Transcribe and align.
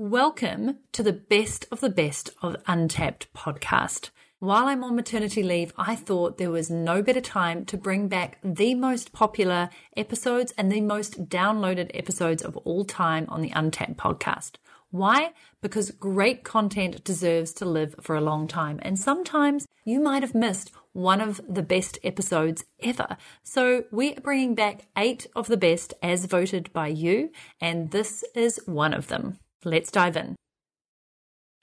Welcome 0.00 0.78
to 0.92 1.02
the 1.02 1.12
best 1.12 1.66
of 1.72 1.80
the 1.80 1.90
best 1.90 2.30
of 2.40 2.54
Untapped 2.68 3.26
podcast. 3.34 4.10
While 4.38 4.66
I'm 4.66 4.84
on 4.84 4.94
maternity 4.94 5.42
leave, 5.42 5.72
I 5.76 5.96
thought 5.96 6.38
there 6.38 6.52
was 6.52 6.70
no 6.70 7.02
better 7.02 7.20
time 7.20 7.64
to 7.64 7.76
bring 7.76 8.06
back 8.06 8.38
the 8.44 8.76
most 8.76 9.12
popular 9.12 9.70
episodes 9.96 10.54
and 10.56 10.70
the 10.70 10.82
most 10.82 11.28
downloaded 11.28 11.90
episodes 11.94 12.44
of 12.44 12.56
all 12.58 12.84
time 12.84 13.26
on 13.28 13.42
the 13.42 13.50
Untapped 13.50 13.96
podcast. 13.96 14.52
Why? 14.92 15.32
Because 15.62 15.90
great 15.90 16.44
content 16.44 17.02
deserves 17.02 17.52
to 17.54 17.64
live 17.64 17.96
for 18.00 18.14
a 18.14 18.20
long 18.20 18.46
time. 18.46 18.78
And 18.82 18.96
sometimes 18.96 19.66
you 19.84 19.98
might 19.98 20.22
have 20.22 20.32
missed 20.32 20.70
one 20.92 21.20
of 21.20 21.40
the 21.48 21.64
best 21.64 21.98
episodes 22.04 22.64
ever. 22.80 23.16
So 23.42 23.82
we 23.90 24.14
are 24.14 24.20
bringing 24.20 24.54
back 24.54 24.86
eight 24.96 25.26
of 25.34 25.48
the 25.48 25.56
best 25.56 25.92
as 26.04 26.26
voted 26.26 26.72
by 26.72 26.86
you. 26.86 27.32
And 27.60 27.90
this 27.90 28.22
is 28.36 28.60
one 28.64 28.94
of 28.94 29.08
them. 29.08 29.40
Let's 29.64 29.90
dive 29.90 30.16
in. 30.16 30.36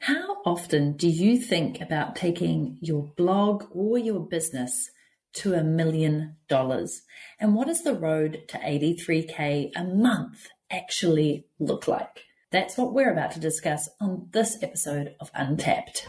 How 0.02 0.38
often 0.46 0.97
do 0.97 1.07
you 1.07 1.39
think 1.39 1.82
about 1.82 2.15
taking 2.15 2.78
your 2.82 3.11
blog 3.15 3.65
or 3.71 3.97
your 3.97 4.19
business 4.19 4.92
to 5.36 5.54
a 5.54 5.64
million 5.64 6.36
dollars? 6.47 7.02
And 7.39 7.55
what 7.55 7.68
does 7.68 7.83
the 7.83 7.96
road 7.96 8.43
to 8.50 8.57
83K 8.57 9.71
a 9.75 9.83
month 9.83 10.47
actually 10.69 11.47
look 11.60 11.88
like? 11.88 12.24
That's 12.52 12.78
what 12.78 12.93
we're 12.93 13.11
about 13.11 13.32
to 13.32 13.39
discuss 13.39 13.89
on 14.00 14.27
this 14.32 14.57
episode 14.61 15.16
of 15.19 15.32
Untapped. 15.33 16.07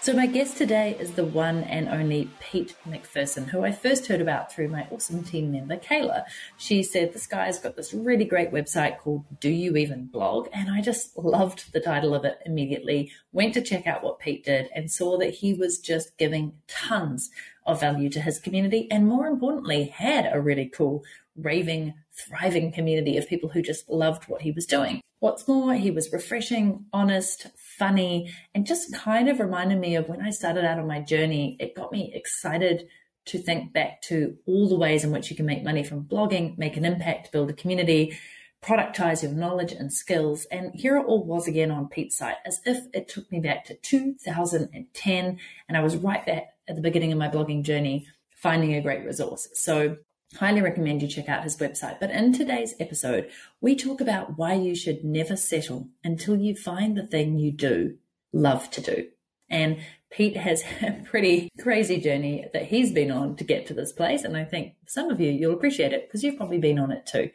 So, 0.00 0.12
my 0.12 0.26
guest 0.26 0.56
today 0.56 0.96
is 1.00 1.14
the 1.14 1.24
one 1.24 1.64
and 1.64 1.88
only 1.88 2.30
Pete 2.38 2.76
McPherson, 2.88 3.46
who 3.48 3.64
I 3.64 3.72
first 3.72 4.06
heard 4.06 4.20
about 4.20 4.50
through 4.50 4.68
my 4.68 4.86
awesome 4.92 5.24
team 5.24 5.50
member, 5.50 5.76
Kayla. 5.76 6.22
She 6.56 6.84
said, 6.84 7.12
This 7.12 7.26
guy's 7.26 7.58
got 7.58 7.74
this 7.74 7.92
really 7.92 8.24
great 8.24 8.52
website 8.52 8.98
called 8.98 9.24
Do 9.40 9.50
You 9.50 9.76
Even 9.76 10.06
Blog? 10.06 10.48
And 10.52 10.70
I 10.70 10.82
just 10.82 11.18
loved 11.18 11.72
the 11.72 11.80
title 11.80 12.14
of 12.14 12.24
it 12.24 12.38
immediately. 12.46 13.10
Went 13.32 13.54
to 13.54 13.60
check 13.60 13.88
out 13.88 14.04
what 14.04 14.20
Pete 14.20 14.44
did 14.44 14.70
and 14.72 14.88
saw 14.88 15.18
that 15.18 15.34
he 15.34 15.52
was 15.52 15.80
just 15.80 16.16
giving 16.16 16.52
tons 16.68 17.30
of 17.66 17.80
value 17.80 18.08
to 18.10 18.20
his 18.20 18.38
community. 18.38 18.86
And 18.92 19.04
more 19.04 19.26
importantly, 19.26 19.86
had 19.86 20.30
a 20.32 20.40
really 20.40 20.68
cool, 20.68 21.02
raving, 21.36 21.94
thriving 22.12 22.70
community 22.70 23.16
of 23.16 23.28
people 23.28 23.48
who 23.48 23.62
just 23.62 23.88
loved 23.90 24.28
what 24.28 24.42
he 24.42 24.52
was 24.52 24.64
doing. 24.64 25.00
What's 25.20 25.48
more, 25.48 25.74
he 25.74 25.90
was 25.90 26.12
refreshing, 26.12 26.86
honest, 26.92 27.48
funny, 27.78 28.34
and 28.54 28.66
just 28.66 28.94
kind 28.94 29.28
of 29.28 29.40
reminded 29.40 29.78
me 29.78 29.96
of 29.96 30.08
when 30.08 30.20
I 30.20 30.30
started 30.30 30.64
out 30.64 30.78
on 30.78 30.86
my 30.86 31.00
journey. 31.00 31.56
It 31.60 31.74
got 31.74 31.92
me 31.92 32.12
excited 32.14 32.88
to 33.26 33.38
think 33.38 33.72
back 33.72 34.00
to 34.02 34.36
all 34.46 34.68
the 34.68 34.76
ways 34.76 35.04
in 35.04 35.10
which 35.10 35.30
you 35.30 35.36
can 35.36 35.46
make 35.46 35.62
money 35.62 35.84
from 35.84 36.04
blogging, 36.04 36.56
make 36.56 36.76
an 36.76 36.84
impact, 36.84 37.30
build 37.30 37.50
a 37.50 37.52
community, 37.52 38.18
productize 38.62 39.22
your 39.22 39.32
knowledge 39.32 39.72
and 39.72 39.92
skills. 39.92 40.46
And 40.46 40.74
here 40.74 40.96
it 40.96 41.04
all 41.04 41.24
was 41.24 41.46
again 41.46 41.70
on 41.70 41.88
Pete's 41.88 42.16
site, 42.16 42.36
as 42.44 42.60
if 42.64 42.86
it 42.92 43.08
took 43.08 43.30
me 43.30 43.40
back 43.40 43.66
to 43.66 43.74
2010. 43.74 45.38
And 45.68 45.76
I 45.76 45.80
was 45.80 45.96
right 45.96 46.24
there 46.26 46.46
at 46.66 46.74
the 46.74 46.82
beginning 46.82 47.12
of 47.12 47.18
my 47.18 47.28
blogging 47.28 47.62
journey, 47.62 48.06
finding 48.30 48.74
a 48.74 48.80
great 48.80 49.04
resource. 49.04 49.48
So 49.54 49.98
highly 50.36 50.60
recommend 50.60 51.02
you 51.02 51.08
check 51.08 51.28
out 51.28 51.44
his 51.44 51.56
website. 51.56 51.98
But 52.00 52.10
in 52.10 52.32
today's 52.32 52.74
episode, 52.78 53.30
we 53.60 53.74
talk 53.74 54.00
about 54.00 54.38
why 54.38 54.54
you 54.54 54.74
should 54.74 55.04
never 55.04 55.36
settle 55.36 55.88
until 56.04 56.36
you 56.36 56.54
find 56.54 56.96
the 56.96 57.06
thing 57.06 57.38
you 57.38 57.52
do 57.52 57.96
love 58.32 58.70
to 58.72 58.80
do. 58.80 59.08
And 59.50 59.78
Pete 60.10 60.36
has 60.36 60.62
a 60.82 61.02
pretty 61.04 61.48
crazy 61.58 61.98
journey 61.98 62.46
that 62.52 62.66
he's 62.66 62.92
been 62.92 63.10
on 63.10 63.36
to 63.36 63.44
get 63.44 63.66
to 63.66 63.74
this 63.74 63.92
place. 63.92 64.24
And 64.24 64.36
I 64.36 64.44
think 64.44 64.74
some 64.86 65.10
of 65.10 65.20
you, 65.20 65.30
you'll 65.30 65.54
appreciate 65.54 65.92
it 65.92 66.06
because 66.06 66.22
you've 66.22 66.36
probably 66.36 66.58
been 66.58 66.78
on 66.78 66.92
it 66.92 67.06
too. 67.06 67.30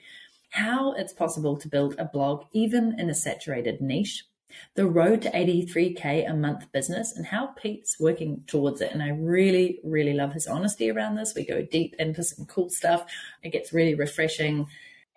How 0.52 0.94
it's 0.94 1.14
possible 1.14 1.58
to 1.58 1.68
build 1.68 1.96
a 1.98 2.06
blog, 2.06 2.46
even 2.52 3.00
in 3.00 3.10
a 3.10 3.16
saturated 3.16 3.82
niche, 3.82 4.26
the 4.76 4.86
road 4.86 5.22
to 5.24 5.32
83K 5.32 6.30
a 6.30 6.34
month 6.34 6.72
business 6.72 7.16
and 7.16 7.26
how 7.26 7.48
Pete's 7.48 8.00
working 8.00 8.44
towards 8.48 8.82
it. 8.82 8.92
And 8.92 9.02
I 9.02 9.10
really, 9.10 9.80
really 9.84 10.14
love 10.14 10.34
his 10.34 10.48
honesty 10.48 10.90
around 10.90 11.16
this. 11.16 11.34
We 11.36 11.46
go 11.46 11.62
deep 11.62 11.96
into 12.00 12.24
some 12.24 12.46
cool 12.46 12.70
stuff. 12.70 13.06
It 13.42 13.52
gets 13.52 13.74
really 13.74 13.96
refreshing. 13.96 14.68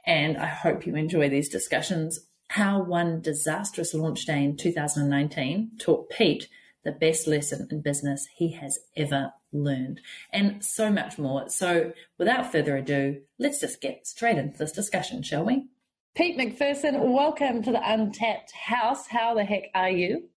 And 0.07 0.37
I 0.37 0.47
hope 0.47 0.87
you 0.87 0.95
enjoy 0.95 1.29
these 1.29 1.49
discussions. 1.49 2.21
How 2.49 2.83
one 2.83 3.21
disastrous 3.21 3.93
launch 3.93 4.25
day 4.25 4.45
in 4.45 4.57
2019 4.57 5.73
taught 5.79 6.11
Pete 6.11 6.49
the 6.87 6.93
best 6.93 7.27
lesson 7.27 7.67
in 7.71 7.83
business 7.83 8.29
he 8.37 8.53
has 8.53 8.79
ever 8.97 9.33
learned, 9.53 10.01
and 10.33 10.65
so 10.65 10.91
much 10.91 11.19
more. 11.19 11.49
So, 11.49 11.93
without 12.17 12.53
further 12.53 12.77
ado, 12.77 13.23
let's 13.39 13.61
just 13.61 13.81
get 13.81 14.07
straight 14.07 14.39
into 14.39 14.57
this 14.57 14.73
discussion, 14.73 15.23
shall 15.23 15.45
we? 15.45 15.67
Pete 16.17 16.39
McPherson, 16.39 17.13
welcome 17.13 17.63
to 17.63 17.71
the 17.71 17.93
Untapped 17.93 18.51
House. 18.53 19.07
How 19.07 19.35
the 19.35 19.45
heck 19.45 19.65
are 19.75 19.91
you? 19.91 20.31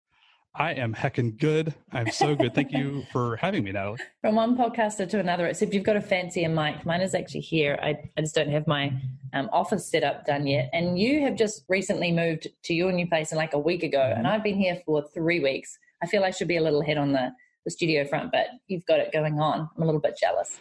I 0.56 0.72
am 0.72 0.92
heckin' 0.92 1.38
good. 1.38 1.72
I'm 1.92 2.10
so 2.10 2.34
good. 2.34 2.52
Thank 2.52 2.72
you 2.72 3.04
for 3.12 3.36
having 3.36 3.62
me, 3.62 3.70
Natalie. 3.70 4.00
From 4.20 4.34
one 4.34 4.56
podcaster 4.56 5.08
to 5.08 5.20
another, 5.20 5.46
except 5.46 5.72
you've 5.72 5.84
got 5.84 5.94
a 5.94 6.00
fancier 6.00 6.48
mic. 6.48 6.84
Mine 6.84 7.00
is 7.00 7.14
actually 7.14 7.42
here. 7.42 7.78
I, 7.80 7.94
I 8.16 8.22
just 8.22 8.34
don't 8.34 8.50
have 8.50 8.66
my 8.66 8.92
um, 9.34 9.48
office 9.52 9.88
setup 9.88 10.26
done 10.26 10.48
yet. 10.48 10.68
And 10.72 10.98
you 10.98 11.22
have 11.22 11.36
just 11.36 11.62
recently 11.68 12.10
moved 12.10 12.48
to 12.64 12.74
your 12.74 12.90
new 12.90 13.06
place 13.06 13.30
in 13.30 13.38
like 13.38 13.54
a 13.54 13.58
week 13.60 13.84
ago, 13.84 13.98
mm-hmm. 13.98 14.18
and 14.18 14.26
I've 14.26 14.42
been 14.42 14.58
here 14.58 14.82
for 14.84 15.04
three 15.14 15.38
weeks. 15.38 15.78
I 16.02 16.08
feel 16.08 16.24
I 16.24 16.32
should 16.32 16.48
be 16.48 16.56
a 16.56 16.60
little 16.60 16.80
ahead 16.80 16.98
on 16.98 17.12
the, 17.12 17.30
the 17.64 17.70
studio 17.70 18.04
front, 18.04 18.32
but 18.32 18.48
you've 18.66 18.84
got 18.86 18.98
it 18.98 19.12
going 19.12 19.38
on. 19.38 19.70
I'm 19.76 19.82
a 19.84 19.86
little 19.86 20.00
bit 20.00 20.18
jealous. 20.20 20.58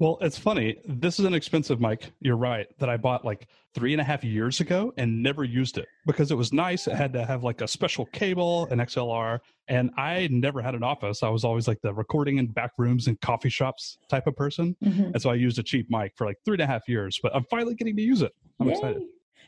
Well, 0.00 0.16
it's 0.20 0.38
funny. 0.38 0.76
This 0.86 1.18
is 1.18 1.24
an 1.24 1.34
expensive 1.34 1.80
mic. 1.80 2.12
You're 2.20 2.36
right. 2.36 2.66
That 2.78 2.88
I 2.88 2.96
bought 2.96 3.24
like 3.24 3.48
three 3.74 3.92
and 3.92 4.00
a 4.00 4.04
half 4.04 4.22
years 4.22 4.60
ago 4.60 4.92
and 4.96 5.22
never 5.22 5.42
used 5.42 5.76
it 5.76 5.86
because 6.06 6.30
it 6.30 6.36
was 6.36 6.52
nice. 6.52 6.86
It 6.86 6.94
had 6.94 7.12
to 7.14 7.26
have 7.26 7.42
like 7.42 7.62
a 7.62 7.68
special 7.68 8.06
cable, 8.06 8.68
an 8.70 8.78
XLR, 8.78 9.40
and 9.66 9.90
I 9.96 10.28
never 10.30 10.62
had 10.62 10.76
an 10.76 10.84
office. 10.84 11.22
I 11.24 11.28
was 11.30 11.44
always 11.44 11.66
like 11.66 11.80
the 11.82 11.92
recording 11.92 12.38
in 12.38 12.46
back 12.46 12.72
rooms 12.78 13.08
and 13.08 13.20
coffee 13.20 13.48
shops 13.48 13.98
type 14.08 14.28
of 14.28 14.36
person, 14.36 14.76
mm-hmm. 14.84 15.04
and 15.14 15.20
so 15.20 15.30
I 15.30 15.34
used 15.34 15.58
a 15.58 15.64
cheap 15.64 15.86
mic 15.90 16.12
for 16.16 16.26
like 16.26 16.36
three 16.44 16.54
and 16.54 16.62
a 16.62 16.66
half 16.66 16.88
years. 16.88 17.18
But 17.20 17.34
I'm 17.34 17.44
finally 17.50 17.74
getting 17.74 17.96
to 17.96 18.02
use 18.02 18.22
it. 18.22 18.32
I'm 18.60 18.68
Yay. 18.68 18.74
excited. 18.74 19.02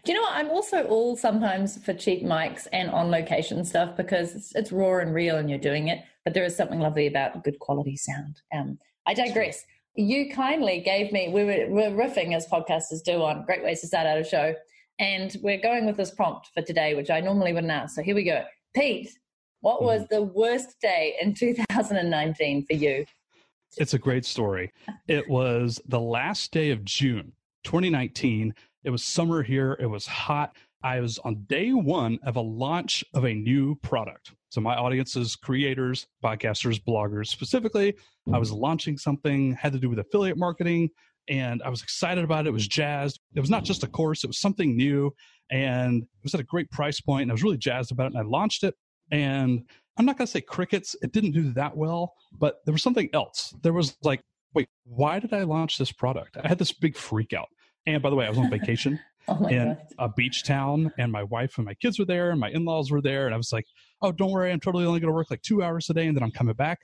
Do 0.04 0.12
you 0.12 0.18
know 0.18 0.22
what? 0.22 0.32
I'm 0.32 0.50
also 0.50 0.84
all 0.84 1.16
sometimes 1.16 1.78
for 1.84 1.92
cheap 1.92 2.24
mics 2.24 2.66
and 2.72 2.90
on 2.90 3.10
location 3.10 3.64
stuff 3.64 3.96
because 3.96 4.34
it's, 4.34 4.54
it's 4.54 4.72
raw 4.72 4.98
and 4.98 5.14
real 5.14 5.36
and 5.36 5.48
you're 5.50 5.58
doing 5.58 5.88
it. 5.88 6.02
But 6.24 6.34
there 6.34 6.44
is 6.44 6.56
something 6.56 6.80
lovely 6.80 7.06
about 7.06 7.44
good 7.44 7.58
quality 7.58 7.96
sound. 7.96 8.40
Um, 8.52 8.78
I 9.06 9.14
digress 9.14 9.64
you 9.94 10.30
kindly 10.30 10.80
gave 10.80 11.12
me, 11.12 11.28
we 11.28 11.44
were, 11.44 11.66
we're 11.68 11.90
riffing 11.90 12.34
as 12.34 12.46
podcasters 12.46 13.02
do 13.04 13.22
on 13.22 13.44
great 13.44 13.62
ways 13.62 13.80
to 13.80 13.86
start 13.86 14.06
out 14.06 14.18
a 14.18 14.24
show. 14.24 14.54
And 14.98 15.34
we're 15.42 15.60
going 15.60 15.86
with 15.86 15.96
this 15.96 16.10
prompt 16.10 16.50
for 16.54 16.62
today, 16.62 16.94
which 16.94 17.10
I 17.10 17.20
normally 17.20 17.52
wouldn't 17.52 17.72
ask. 17.72 17.94
So 17.94 18.02
here 18.02 18.14
we 18.14 18.24
go. 18.24 18.44
Pete, 18.74 19.10
what 19.60 19.78
hmm. 19.78 19.86
was 19.86 20.06
the 20.10 20.22
worst 20.22 20.80
day 20.80 21.16
in 21.20 21.34
2019 21.38 22.66
for 22.66 22.74
you? 22.74 23.04
It's 23.76 23.94
a 23.94 23.98
great 23.98 24.24
story. 24.24 24.72
It 25.06 25.28
was 25.28 25.80
the 25.86 26.00
last 26.00 26.50
day 26.50 26.70
of 26.70 26.84
June 26.84 27.32
2019. 27.64 28.54
It 28.82 28.90
was 28.90 29.04
summer 29.04 29.42
here. 29.42 29.76
It 29.78 29.86
was 29.86 30.06
hot. 30.06 30.56
I 30.82 31.00
was 31.00 31.18
on 31.20 31.44
day 31.46 31.72
one 31.72 32.18
of 32.24 32.36
a 32.36 32.40
launch 32.40 33.04
of 33.14 33.24
a 33.24 33.34
new 33.34 33.76
product. 33.76 34.32
So 34.48 34.60
my 34.60 34.74
audience 34.74 35.14
is 35.14 35.36
creators, 35.36 36.08
podcasters, 36.24 36.82
bloggers. 36.82 37.28
Specifically, 37.28 37.94
I 38.32 38.38
was 38.38 38.52
launching 38.52 38.96
something 38.98 39.54
had 39.54 39.72
to 39.72 39.78
do 39.78 39.88
with 39.88 39.98
affiliate 39.98 40.38
marketing, 40.38 40.90
and 41.28 41.62
I 41.62 41.68
was 41.68 41.82
excited 41.82 42.24
about 42.24 42.46
it. 42.46 42.50
It 42.50 42.52
was 42.52 42.68
jazzed. 42.68 43.20
It 43.34 43.40
was 43.40 43.50
not 43.50 43.64
just 43.64 43.82
a 43.82 43.86
course; 43.86 44.24
it 44.24 44.28
was 44.28 44.40
something 44.40 44.76
new, 44.76 45.12
and 45.50 46.02
it 46.02 46.22
was 46.22 46.34
at 46.34 46.40
a 46.40 46.44
great 46.44 46.70
price 46.70 47.00
point. 47.00 47.22
And 47.22 47.30
I 47.30 47.34
was 47.34 47.42
really 47.42 47.58
jazzed 47.58 47.92
about 47.92 48.06
it. 48.06 48.14
And 48.14 48.18
I 48.18 48.22
launched 48.22 48.64
it, 48.64 48.74
and 49.10 49.62
I'm 49.96 50.04
not 50.06 50.16
going 50.16 50.26
to 50.26 50.30
say 50.30 50.40
crickets. 50.40 50.96
It 51.02 51.12
didn't 51.12 51.32
do 51.32 51.52
that 51.52 51.76
well, 51.76 52.14
but 52.38 52.56
there 52.64 52.72
was 52.72 52.82
something 52.82 53.10
else. 53.12 53.54
There 53.62 53.72
was 53.72 53.96
like, 54.02 54.20
wait, 54.54 54.68
why 54.84 55.18
did 55.18 55.32
I 55.32 55.42
launch 55.42 55.78
this 55.78 55.92
product? 55.92 56.36
I 56.42 56.48
had 56.48 56.58
this 56.58 56.72
big 56.72 56.96
freak 56.96 57.32
out. 57.32 57.48
And 57.86 58.02
by 58.02 58.10
the 58.10 58.16
way, 58.16 58.26
I 58.26 58.28
was 58.28 58.38
on 58.38 58.50
vacation. 58.50 59.00
oh 59.28 59.46
in 59.46 59.68
God. 59.68 59.78
a 59.98 60.08
beach 60.08 60.44
town, 60.44 60.92
and 60.98 61.12
my 61.12 61.22
wife 61.22 61.58
and 61.58 61.66
my 61.66 61.74
kids 61.74 61.98
were 61.98 62.04
there, 62.04 62.30
and 62.30 62.40
my 62.40 62.50
in 62.50 62.64
laws 62.64 62.90
were 62.90 63.02
there, 63.02 63.26
and 63.26 63.34
I 63.34 63.36
was 63.36 63.52
like, 63.52 63.66
"Oh, 64.02 64.12
don't 64.12 64.30
worry, 64.30 64.50
I'm 64.50 64.60
totally 64.60 64.84
only 64.84 65.00
going 65.00 65.10
to 65.10 65.14
work 65.14 65.30
like 65.30 65.42
two 65.42 65.62
hours 65.62 65.90
a 65.90 65.94
day, 65.94 66.06
and 66.06 66.16
then 66.16 66.22
I'm 66.22 66.30
coming 66.30 66.54
back." 66.54 66.80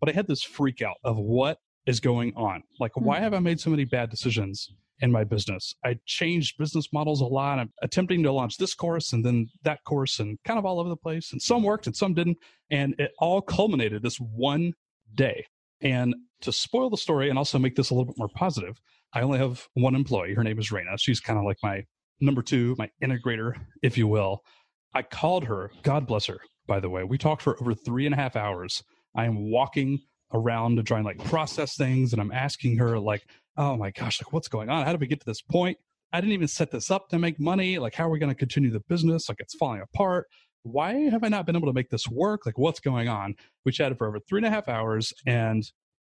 But 0.00 0.08
I 0.08 0.12
had 0.12 0.26
this 0.26 0.42
freak 0.42 0.82
out 0.82 0.96
of 1.04 1.16
what 1.16 1.58
is 1.86 2.00
going 2.00 2.32
on. 2.36 2.62
Like, 2.78 2.92
mm-hmm. 2.92 3.04
why 3.04 3.20
have 3.20 3.34
I 3.34 3.38
made 3.38 3.60
so 3.60 3.70
many 3.70 3.84
bad 3.84 4.10
decisions 4.10 4.68
in 5.00 5.12
my 5.12 5.24
business? 5.24 5.74
I 5.84 5.96
changed 6.06 6.58
business 6.58 6.86
models 6.92 7.20
a 7.20 7.26
lot. 7.26 7.58
I'm 7.58 7.72
attempting 7.82 8.22
to 8.22 8.32
launch 8.32 8.56
this 8.56 8.74
course 8.74 9.12
and 9.12 9.24
then 9.24 9.48
that 9.62 9.84
course, 9.84 10.18
and 10.18 10.38
kind 10.44 10.58
of 10.58 10.64
all 10.64 10.80
over 10.80 10.88
the 10.88 10.96
place. 10.96 11.32
And 11.32 11.40
some 11.40 11.62
worked 11.62 11.86
and 11.86 11.96
some 11.96 12.14
didn't, 12.14 12.38
and 12.70 12.94
it 12.98 13.12
all 13.18 13.42
culminated 13.42 14.02
this 14.02 14.16
one 14.16 14.72
day. 15.14 15.46
And 15.82 16.14
to 16.42 16.52
spoil 16.52 16.90
the 16.90 16.96
story 16.96 17.28
and 17.28 17.38
also 17.38 17.58
make 17.58 17.76
this 17.76 17.90
a 17.90 17.94
little 17.94 18.06
bit 18.06 18.18
more 18.18 18.28
positive, 18.28 18.80
I 19.12 19.22
only 19.22 19.38
have 19.38 19.66
one 19.74 19.94
employee. 19.94 20.34
Her 20.34 20.44
name 20.44 20.58
is 20.58 20.70
Raina. 20.70 20.98
She's 20.98 21.20
kind 21.20 21.38
of 21.38 21.44
like 21.44 21.58
my 21.62 21.84
number 22.20 22.42
two, 22.42 22.74
my 22.78 22.90
integrator, 23.02 23.54
if 23.82 23.96
you 23.98 24.06
will. 24.06 24.40
I 24.94 25.02
called 25.02 25.44
her, 25.44 25.70
God 25.82 26.06
bless 26.06 26.26
her, 26.26 26.38
by 26.66 26.80
the 26.80 26.90
way. 26.90 27.04
We 27.04 27.18
talked 27.18 27.42
for 27.42 27.60
over 27.60 27.74
three 27.74 28.06
and 28.06 28.14
a 28.14 28.18
half 28.18 28.36
hours. 28.36 28.82
I 29.14 29.24
am 29.24 29.50
walking 29.50 30.00
around 30.32 30.76
to 30.76 30.82
try 30.82 30.98
and 30.98 31.06
like 31.06 31.22
process 31.24 31.76
things 31.76 32.12
and 32.12 32.20
I'm 32.20 32.32
asking 32.32 32.78
her 32.78 32.98
like, 32.98 33.26
oh 33.56 33.76
my 33.76 33.90
gosh, 33.90 34.22
like 34.22 34.32
what's 34.32 34.48
going 34.48 34.68
on? 34.68 34.84
How 34.84 34.92
did 34.92 35.00
we 35.00 35.06
get 35.06 35.20
to 35.20 35.26
this 35.26 35.42
point? 35.42 35.78
I 36.12 36.20
didn't 36.20 36.32
even 36.32 36.48
set 36.48 36.70
this 36.70 36.90
up 36.90 37.08
to 37.10 37.18
make 37.18 37.38
money. 37.38 37.78
Like, 37.78 37.94
how 37.94 38.06
are 38.06 38.10
we 38.10 38.18
going 38.18 38.32
to 38.32 38.38
continue 38.38 38.70
the 38.70 38.80
business? 38.80 39.28
Like, 39.28 39.38
it's 39.38 39.54
falling 39.54 39.80
apart. 39.80 40.26
Why 40.62 40.94
have 41.08 41.22
I 41.22 41.28
not 41.28 41.46
been 41.46 41.56
able 41.56 41.68
to 41.68 41.72
make 41.72 41.90
this 41.90 42.08
work? 42.08 42.44
Like, 42.44 42.58
what's 42.58 42.80
going 42.80 43.08
on? 43.08 43.36
We 43.64 43.72
chatted 43.72 43.96
for 43.96 44.08
over 44.08 44.18
three 44.18 44.38
and 44.38 44.46
a 44.46 44.50
half 44.50 44.68
hours, 44.68 45.12
and 45.24 45.62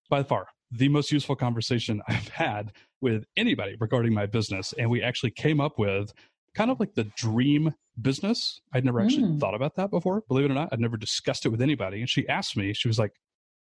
by 0.10 0.24
far 0.24 0.48
the 0.72 0.90
most 0.90 1.12
useful 1.12 1.36
conversation 1.36 2.02
I've 2.08 2.30
had 2.30 2.72
with 3.02 3.26
anybody 3.36 3.76
regarding 3.80 4.14
my 4.14 4.26
business. 4.26 4.74
And 4.78 4.90
we 4.90 5.02
actually 5.02 5.32
came 5.32 5.62
up 5.62 5.78
with 5.78 6.12
kind 6.58 6.72
of 6.72 6.80
like 6.80 6.96
the 6.96 7.04
dream 7.16 7.74
business. 8.02 8.60
I'd 8.74 8.84
never 8.84 9.00
actually 9.00 9.24
mm. 9.24 9.40
thought 9.40 9.54
about 9.54 9.76
that 9.76 9.92
before, 9.92 10.24
believe 10.28 10.46
it 10.46 10.52
or 10.52 10.56
not. 10.56 10.70
I'd 10.72 10.80
never 10.80 10.98
discussed 10.98 11.46
it 11.46 11.50
with 11.50 11.62
anybody. 11.62 12.00
And 12.00 12.10
she 12.10 12.28
asked 12.28 12.58
me, 12.58 12.74
she 12.74 12.88
was 12.88 12.98
like, 12.98 13.12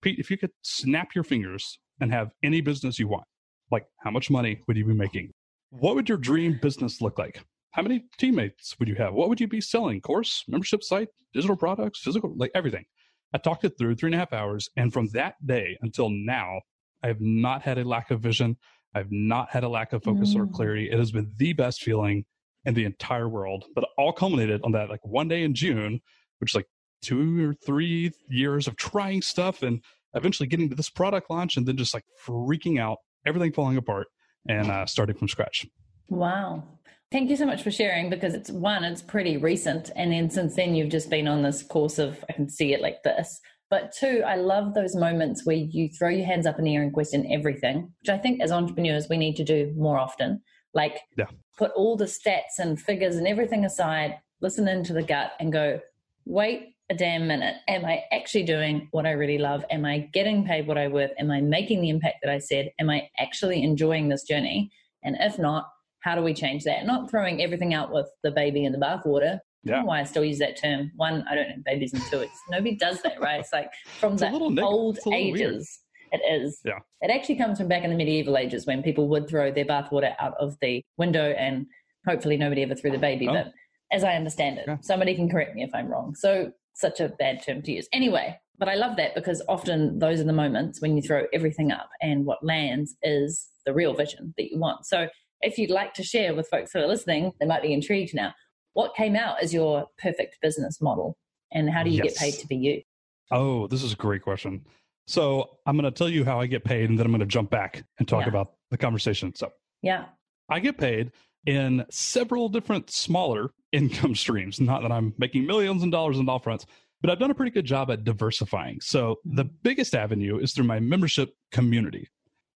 Pete, 0.03 0.19
if 0.19 0.31
you 0.31 0.37
could 0.37 0.51
snap 0.63 1.15
your 1.15 1.25
fingers 1.25 1.79
and 2.01 2.13
have 2.13 2.33
any 2.43 2.61
business 2.61 2.99
you 2.99 3.09
want, 3.09 3.25
like 3.71 3.87
how 4.01 4.11
much 4.11 4.31
money 4.31 4.61
would 4.69 4.77
you 4.77 4.85
be 4.85 4.93
making? 4.93 5.31
What 5.71 5.95
would 5.95 6.11
your 6.11 6.19
dream 6.19 6.59
business 6.61 7.01
look 7.01 7.19
like? 7.19 7.43
How 7.71 7.83
many 7.83 8.05
teammates 8.19 8.79
would 8.79 8.87
you 8.87 8.95
have? 8.97 9.15
What 9.15 9.31
would 9.31 9.41
you 9.41 9.49
be 9.49 9.63
selling? 9.63 10.01
Course, 10.03 10.45
membership 10.47 10.83
site, 10.83 11.09
digital 11.33 11.57
products, 11.57 12.01
physical, 12.01 12.35
like 12.37 12.51
everything. 12.55 12.85
I 13.33 13.39
talked 13.39 13.65
it 13.65 13.79
through 13.79 13.97
three 13.97 14.09
and 14.09 14.15
a 14.15 14.19
half 14.19 14.33
hours. 14.33 14.69
And 14.77 14.93
from 14.93 15.09
that 15.15 15.35
day 15.45 15.79
until 15.81 16.11
now, 16.11 16.61
I 17.03 17.09
have 17.09 17.21
not 17.21 17.63
had 17.63 17.79
a 17.79 17.85
lack 17.85 18.11
of 18.11 18.21
vision. 18.21 18.59
I've 18.95 19.11
not 19.11 19.51
had 19.51 19.65
a 19.65 19.69
lack 19.69 19.93
of 19.95 20.05
focus 20.05 20.35
mm. 20.35 20.41
or 20.41 20.47
clarity. 20.47 20.91
It 20.91 20.99
has 20.99 21.11
been 21.11 21.33
the 21.37 21.55
best 21.55 21.83
feeling 21.83 22.27
in 22.65 22.75
the 22.75 22.85
entire 22.85 23.29
world. 23.29 23.65
But 23.75 23.87
all 23.99 24.13
culminated 24.13 24.61
on 24.65 24.73
that 24.73 24.91
like 24.91 25.05
one 25.05 25.29
day 25.29 25.43
in 25.43 25.55
June, 25.55 26.01
which 26.39 26.53
is 26.53 26.55
like 26.55 26.67
two 27.03 27.51
or 27.51 27.55
three 27.67 28.13
years 28.29 28.67
of 28.67 28.77
trying 28.77 29.23
stuff 29.23 29.63
and 29.63 29.83
eventually 30.15 30.47
getting 30.47 30.71
to 30.71 30.77
this 30.77 30.91
product 30.91 31.31
launch 31.31 31.57
and 31.57 31.67
then 31.67 31.77
just 31.77 31.95
like 31.95 32.05
freaking 32.27 32.81
out, 32.81 32.99
everything 33.27 33.53
falling 33.53 33.77
apart 33.77 34.07
and 34.49 34.71
uh, 34.71 34.87
starting 34.87 35.17
from 35.17 35.29
scratch. 35.29 35.67
Wow. 36.09 36.65
Thank 37.13 37.31
you 37.31 37.37
so 37.37 37.47
much 37.47 37.63
for 37.63 37.71
sharing 37.71 38.11
because 38.11 38.35
it's 38.35 38.51
one, 38.51 38.83
it's 38.85 39.03
pretty 39.03 39.37
recent. 39.37 39.91
And 39.95 40.13
then 40.13 40.31
since 40.31 40.57
then, 40.57 40.75
you've 40.75 40.89
just 40.91 41.11
been 41.11 41.29
on 41.29 41.43
this 41.43 41.63
course 41.63 41.99
of, 41.99 42.25
I 42.29 42.33
can 42.33 42.49
see 42.49 42.73
it 42.73 42.81
like 42.81 43.03
this. 43.05 43.41
But 43.71 43.93
two, 43.93 44.23
I 44.27 44.37
love 44.37 44.75
those 44.75 44.95
moments 44.95 45.45
where 45.45 45.57
you 45.57 45.89
throw 45.89 46.09
your 46.09 46.27
hands 46.27 46.47
up 46.47 46.59
in 46.59 46.65
the 46.65 46.75
air 46.75 46.83
and 46.83 46.93
question 46.93 47.27
everything, 47.31 47.93
which 48.01 48.09
I 48.09 48.19
think 48.19 48.41
as 48.41 48.53
entrepreneurs 48.53 49.09
we 49.09 49.17
need 49.17 49.37
to 49.37 49.45
do 49.45 49.73
more 49.77 49.99
often. 49.99 50.43
Like 50.75 51.01
yeah. 51.17 51.27
put 51.57 51.71
all 51.73 51.97
the 51.97 52.05
stats 52.05 52.59
and 52.59 52.81
figures 52.81 53.17
and 53.17 53.27
everything 53.27 53.65
aside, 53.65 54.19
listen 54.41 54.69
into 54.69 54.93
the 54.93 55.03
gut 55.03 55.33
and 55.41 55.53
go, 55.53 55.81
wait 56.27 56.75
a 56.91 56.95
damn 56.95 57.27
minute. 57.27 57.57
Am 57.69 57.85
I 57.85 58.03
actually 58.13 58.45
doing 58.45 58.89
what 58.91 59.07
I 59.07 59.13
really 59.13 59.39
love? 59.39 59.65
Am 59.71 59.85
I 59.85 59.99
getting 60.13 60.45
paid 60.45 60.67
what 60.67 60.79
I 60.79 60.89
worth? 60.89 61.13
Am 61.19 61.31
I 61.31 61.41
making 61.41 61.81
the 61.81 61.89
impact 61.89 62.17
that 62.23 62.33
I 62.33 62.39
said? 62.39 62.73
Am 62.79 62.91
I 62.91 63.09
actually 63.19 63.63
enjoying 63.63 64.09
this 64.09 64.25
journey? 64.25 64.71
And 65.03 65.17
if 65.21 65.39
not, 65.39 65.69
how 66.01 66.15
do 66.15 66.23
we 66.23 66.35
change 66.35 66.65
that? 66.65 66.85
Not 66.85 67.11
throwing 67.11 67.43
everything 67.43 67.73
out 67.73 67.93
with 67.93 68.07
the 68.23 68.31
baby 68.31 68.65
in 68.65 68.73
the 68.73 68.79
bathwater. 68.79 69.41
Yeah. 69.67 69.83
why 69.83 70.01
I 70.01 70.05
still 70.05 70.25
use 70.25 70.39
that 70.41 70.61
term. 70.61 70.93
One, 70.97 71.25
I 71.27 71.35
don't 71.35 71.49
know 71.49 71.55
babies 71.65 71.95
and 71.95 72.03
two. 72.11 72.19
It's 72.19 72.39
nobody 72.51 72.77
does 72.77 73.01
that, 73.01 73.19
right? 73.19 73.41
It's 73.41 73.51
like 73.51 73.71
from 73.99 74.13
it's 74.13 74.21
the 74.21 74.61
old 74.63 74.99
ages. 75.11 75.41
Weird. 75.41 75.65
It 76.15 76.43
is. 76.43 76.61
Yeah. 76.65 76.79
It 77.01 77.11
actually 77.11 77.37
comes 77.37 77.59
from 77.59 77.69
back 77.69 77.83
in 77.83 77.91
the 77.91 77.97
medieval 77.97 78.37
ages 78.37 78.67
when 78.67 78.83
people 78.83 79.09
would 79.09 79.29
throw 79.29 79.51
their 79.51 79.65
bathwater 79.65 80.15
out 80.19 80.35
of 80.39 80.57
the 80.61 80.83
window 80.97 81.33
and 81.33 81.67
hopefully 82.07 82.37
nobody 82.37 82.63
ever 82.63 82.75
threw 82.75 82.91
the 82.91 82.99
baby. 82.99 83.29
Oh. 83.29 83.33
But 83.33 83.53
as 83.93 84.05
I 84.05 84.15
understand 84.15 84.59
it, 84.59 84.65
yeah. 84.67 84.77
somebody 84.81 85.15
can 85.15 85.29
correct 85.29 85.55
me 85.55 85.63
if 85.63 85.71
I'm 85.75 85.89
wrong. 85.89 86.15
So 86.15 86.53
such 86.75 87.01
a 87.01 87.09
bad 87.09 87.43
term 87.43 87.63
to 87.63 87.73
use. 87.73 87.89
Anyway, 87.93 88.39
but 88.59 88.69
I 88.69 88.75
love 88.75 88.97
that 88.97 89.15
because 89.15 89.43
often 89.49 89.99
those 89.99 90.21
are 90.21 90.25
the 90.25 90.33
moments 90.33 90.81
when 90.81 90.97
you 90.97 91.03
throw 91.03 91.25
everything 91.33 91.73
up 91.73 91.89
and 92.01 92.25
what 92.25 92.45
lands 92.45 92.95
is 93.03 93.49
the 93.67 93.75
real 93.75 93.95
vision 93.95 94.35
that 94.37 94.51
you 94.51 94.59
want. 94.59 94.87
So 94.87 95.09
if 95.41 95.59
you'd 95.59 95.71
like 95.71 95.95
to 95.95 96.03
share 96.03 96.35
with 96.35 96.49
folks 96.49 96.73
who 96.73 96.81
are 96.81 96.87
listening, 96.87 97.33
they 97.41 97.47
might 97.47 97.63
be 97.63 97.73
intrigued 97.73 98.15
now. 98.15 98.33
What 98.75 98.95
came 98.95 99.17
out 99.17 99.43
as 99.43 99.53
your 99.53 99.87
perfect 99.99 100.39
business 100.43 100.81
model 100.81 101.17
and 101.53 101.71
how 101.71 101.83
do 101.83 101.91
you 101.91 102.03
yes. 102.03 102.15
get 102.15 102.19
paid 102.19 102.35
to 102.41 102.47
be 102.47 102.57
you? 102.57 102.83
Oh, 103.31 103.67
this 103.67 103.83
is 103.83 103.93
a 103.93 103.97
great 103.97 104.23
question. 104.23 104.65
So 105.07 105.59
I'm 105.67 105.77
going 105.77 105.91
to 105.91 105.97
tell 105.97 106.09
you 106.09 106.25
how 106.25 106.41
I 106.41 106.47
get 106.47 106.65
paid 106.65 106.89
and 106.89 106.99
then 106.99 107.07
I'm 107.07 107.13
going 107.13 107.21
to 107.21 107.27
jump 107.27 107.51
back 107.51 107.85
and 107.99 108.09
talk 108.09 108.23
yeah. 108.23 108.29
about 108.29 108.53
the 108.71 108.79
conversation. 108.79 109.35
So, 109.35 109.53
yeah, 109.83 110.07
I 110.49 110.61
get 110.61 110.79
paid 110.79 111.13
in 111.47 111.85
several 111.91 112.49
different 112.49 112.91
smaller 112.91 113.51
income 113.73 114.15
streams. 114.15 114.61
Not 114.61 114.83
that 114.83 114.93
I'm 114.93 115.15
making 115.19 115.47
millions 115.47 115.83
of 115.83 115.91
dollars 115.91 116.19
in 116.19 116.29
all 116.29 116.39
fronts, 116.39 116.67
but 117.01 117.11
I've 117.11 117.19
done 117.19 117.31
a 117.31 117.35
pretty 117.35 117.51
good 117.51 117.67
job 117.67 117.91
at 117.91 118.05
diversifying. 118.05 118.81
So 118.81 119.17
the 119.25 119.45
mm-hmm. 119.45 119.55
biggest 119.63 119.95
avenue 119.95 120.39
is 120.39 120.53
through 120.53 120.65
my 120.65 120.81
membership 120.81 121.35
community. 121.53 122.09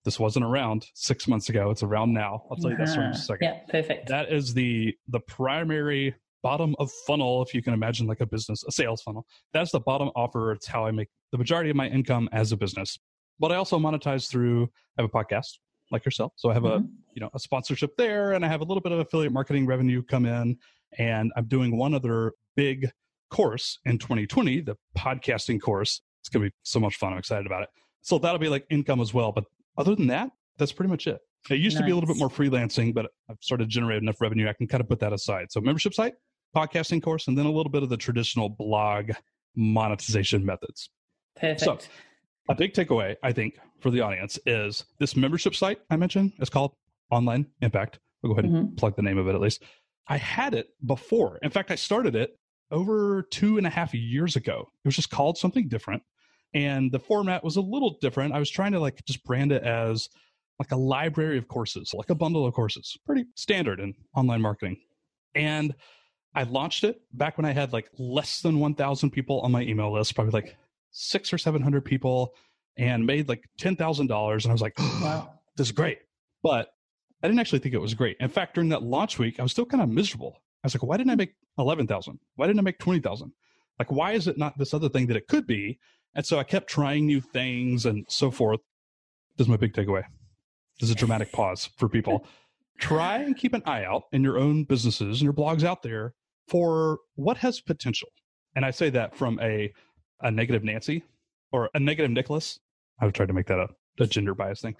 This 0.05 0.19
wasn't 0.19 0.45
around 0.45 0.87
six 0.93 1.27
months 1.27 1.49
ago. 1.49 1.69
It's 1.69 1.83
around 1.83 2.13
now. 2.13 2.45
I'll 2.49 2.55
tell 2.55 2.71
you 2.71 2.77
that 2.77 2.87
story 2.87 3.07
in 3.07 3.11
a 3.11 3.17
second. 3.17 3.45
Yeah, 3.45 3.59
perfect. 3.67 4.07
That 4.07 4.31
is 4.31 4.53
the 4.53 4.95
the 5.09 5.19
primary 5.19 6.15
bottom 6.43 6.75
of 6.79 6.91
funnel, 7.05 7.41
if 7.41 7.53
you 7.53 7.61
can 7.61 7.73
imagine 7.73 8.07
like 8.07 8.21
a 8.21 8.25
business, 8.25 8.63
a 8.67 8.71
sales 8.71 9.01
funnel. 9.01 9.25
That's 9.53 9.71
the 9.71 9.79
bottom 9.79 10.09
offer. 10.15 10.51
It's 10.51 10.67
how 10.67 10.85
I 10.85 10.91
make 10.91 11.09
the 11.31 11.37
majority 11.37 11.69
of 11.69 11.75
my 11.75 11.87
income 11.87 12.29
as 12.31 12.51
a 12.51 12.57
business. 12.57 12.97
But 13.39 13.51
I 13.51 13.55
also 13.55 13.77
monetize 13.77 14.29
through 14.29 14.69
I 14.97 15.01
have 15.01 15.09
a 15.09 15.13
podcast 15.13 15.57
like 15.91 16.05
yourself. 16.05 16.33
So 16.35 16.49
I 16.49 16.53
have 16.53 16.63
mm-hmm. 16.63 16.83
a 16.83 16.87
you 17.13 17.21
know 17.21 17.29
a 17.33 17.39
sponsorship 17.39 17.95
there 17.97 18.33
and 18.33 18.43
I 18.43 18.47
have 18.47 18.61
a 18.61 18.63
little 18.63 18.81
bit 18.81 18.91
of 18.91 18.99
affiliate 18.99 19.33
marketing 19.33 19.65
revenue 19.65 20.01
come 20.03 20.25
in. 20.25 20.57
And 20.97 21.31
I'm 21.35 21.45
doing 21.45 21.77
one 21.77 21.93
other 21.93 22.33
big 22.55 22.89
course 23.29 23.79
in 23.85 23.97
2020, 23.97 24.61
the 24.61 24.75
podcasting 24.97 25.61
course. 25.61 26.01
It's 26.21 26.29
gonna 26.29 26.45
be 26.45 26.51
so 26.63 26.79
much 26.79 26.95
fun. 26.95 27.13
I'm 27.13 27.19
excited 27.19 27.45
about 27.45 27.63
it. 27.63 27.69
So 28.01 28.17
that'll 28.17 28.39
be 28.39 28.49
like 28.49 28.65
income 28.69 29.01
as 29.01 29.13
well. 29.13 29.31
But 29.31 29.45
other 29.77 29.95
than 29.95 30.07
that, 30.07 30.29
that's 30.57 30.71
pretty 30.71 30.89
much 30.89 31.07
it. 31.07 31.19
It 31.49 31.59
used 31.59 31.75
nice. 31.75 31.81
to 31.81 31.85
be 31.85 31.91
a 31.91 31.95
little 31.95 32.07
bit 32.07 32.17
more 32.17 32.29
freelancing, 32.29 32.93
but 32.93 33.07
I've 33.29 33.37
started 33.41 33.65
to 33.65 33.69
generate 33.69 34.01
enough 34.01 34.19
revenue. 34.19 34.49
I 34.49 34.53
can 34.53 34.67
kind 34.67 34.81
of 34.81 34.89
put 34.89 34.99
that 34.99 35.13
aside. 35.13 35.47
So 35.51 35.61
membership 35.61 35.93
site, 35.93 36.13
podcasting 36.57 37.03
course, 37.03 37.27
and 37.27 37.37
then 37.37 37.45
a 37.45 37.51
little 37.51 37.71
bit 37.71 37.83
of 37.83 37.89
the 37.89 37.97
traditional 37.97 38.49
blog 38.49 39.11
monetization 39.55 40.45
methods. 40.45 40.89
Perfect. 41.35 41.61
So 41.61 41.77
a 42.49 42.55
big 42.55 42.73
takeaway, 42.73 43.15
I 43.23 43.31
think, 43.31 43.59
for 43.79 43.91
the 43.91 44.01
audience 44.01 44.39
is 44.45 44.85
this 44.99 45.15
membership 45.15 45.55
site 45.55 45.79
I 45.89 45.97
mentioned 45.97 46.33
is 46.39 46.49
called 46.49 46.73
Online 47.11 47.45
Impact. 47.61 47.99
I'll 48.23 48.29
go 48.29 48.33
ahead 48.33 48.45
and 48.45 48.53
mm-hmm. 48.55 48.75
plug 48.75 48.95
the 48.95 49.01
name 49.03 49.17
of 49.17 49.27
it 49.27 49.35
at 49.35 49.41
least. 49.41 49.63
I 50.07 50.17
had 50.17 50.53
it 50.53 50.69
before. 50.85 51.37
In 51.43 51.51
fact, 51.51 51.69
I 51.69 51.75
started 51.75 52.15
it 52.15 52.37
over 52.71 53.23
two 53.29 53.57
and 53.57 53.67
a 53.67 53.69
half 53.69 53.93
years 53.93 54.35
ago. 54.35 54.67
It 54.83 54.87
was 54.87 54.95
just 54.95 55.09
called 55.09 55.37
something 55.37 55.67
different 55.67 56.01
and 56.53 56.91
the 56.91 56.99
format 56.99 57.43
was 57.43 57.57
a 57.57 57.61
little 57.61 57.97
different. 58.01 58.33
I 58.33 58.39
was 58.39 58.49
trying 58.49 58.71
to 58.71 58.79
like 58.79 59.03
just 59.05 59.23
brand 59.23 59.51
it 59.51 59.63
as 59.63 60.09
like 60.59 60.71
a 60.71 60.77
library 60.77 61.37
of 61.37 61.47
courses, 61.47 61.93
like 61.93 62.09
a 62.09 62.15
bundle 62.15 62.45
of 62.45 62.53
courses, 62.53 62.97
pretty 63.05 63.25
standard 63.35 63.79
in 63.79 63.93
online 64.15 64.41
marketing. 64.41 64.77
And 65.35 65.75
I 66.37 66.43
launched 66.43 66.83
it 66.83 67.01
back 67.13 67.35
when 67.35 67.45
I 67.45 67.51
had 67.51 67.73
like 67.73 67.89
less 67.97 68.41
than 68.41 68.59
1,000 68.59 69.09
people 69.09 69.39
on 69.41 69.51
my 69.51 69.63
email 69.63 69.91
list, 69.91 70.13
probably 70.13 70.33
like 70.39 70.55
six 70.91 71.33
or 71.33 71.39
700 71.39 71.83
people, 71.83 72.35
and 72.77 73.07
made 73.07 73.27
like 73.27 73.43
$10,000. 73.59 73.99
And 74.01 74.11
I 74.11 74.51
was 74.51 74.61
like, 74.61 74.77
wow, 74.79 75.33
this 75.55 75.65
is 75.65 75.71
great. 75.71 75.97
But 76.43 76.69
I 77.23 77.27
didn't 77.27 77.39
actually 77.39 77.57
think 77.57 77.73
it 77.73 77.81
was 77.81 77.95
great. 77.95 78.17
In 78.19 78.29
fact, 78.29 78.53
during 78.53 78.69
that 78.69 78.83
launch 78.83 79.17
week, 79.17 79.39
I 79.39 79.43
was 79.43 79.51
still 79.51 79.65
kind 79.65 79.81
of 79.81 79.89
miserable. 79.89 80.37
I 80.63 80.67
was 80.67 80.75
like, 80.75 80.83
why 80.83 80.97
didn't 80.97 81.09
I 81.09 81.13
hmm. 81.13 81.21
make 81.21 81.33
11,000? 81.57 82.19
Why 82.35 82.45
didn't 82.45 82.59
I 82.59 82.61
make 82.61 82.77
20,000? 82.77 83.31
Like, 83.79 83.91
why 83.91 84.11
is 84.11 84.27
it 84.27 84.37
not 84.37 84.59
this 84.59 84.75
other 84.75 84.89
thing 84.89 85.07
that 85.07 85.17
it 85.17 85.27
could 85.27 85.47
be? 85.47 85.79
And 86.13 86.23
so 86.23 86.37
I 86.37 86.43
kept 86.43 86.69
trying 86.69 87.07
new 87.07 87.19
things 87.19 87.87
and 87.87 88.05
so 88.09 88.29
forth. 88.29 88.59
This 89.37 89.45
is 89.45 89.49
my 89.49 89.57
big 89.57 89.73
takeaway. 89.73 90.03
This 90.79 90.89
is 90.89 90.91
a 90.91 90.99
dramatic 90.99 91.31
pause 91.31 91.67
for 91.77 91.89
people. 91.89 92.27
Try 92.79 93.23
and 93.23 93.35
keep 93.35 93.55
an 93.55 93.63
eye 93.65 93.85
out 93.85 94.03
in 94.11 94.23
your 94.23 94.37
own 94.37 94.65
businesses 94.65 95.19
and 95.19 95.23
your 95.23 95.33
blogs 95.33 95.63
out 95.63 95.81
there 95.81 96.13
for 96.47 96.99
what 97.15 97.37
has 97.37 97.61
potential. 97.61 98.09
And 98.55 98.65
I 98.65 98.71
say 98.71 98.89
that 98.91 99.15
from 99.15 99.39
a, 99.41 99.71
a 100.21 100.31
negative 100.31 100.63
Nancy 100.63 101.03
or 101.51 101.69
a 101.73 101.79
negative 101.79 102.11
Nicholas. 102.11 102.59
I've 103.01 103.13
tried 103.13 103.27
to 103.27 103.33
make 103.33 103.47
that 103.47 103.59
a, 103.59 103.67
a 103.99 104.07
gender 104.07 104.33
bias 104.33 104.61
thing. 104.61 104.75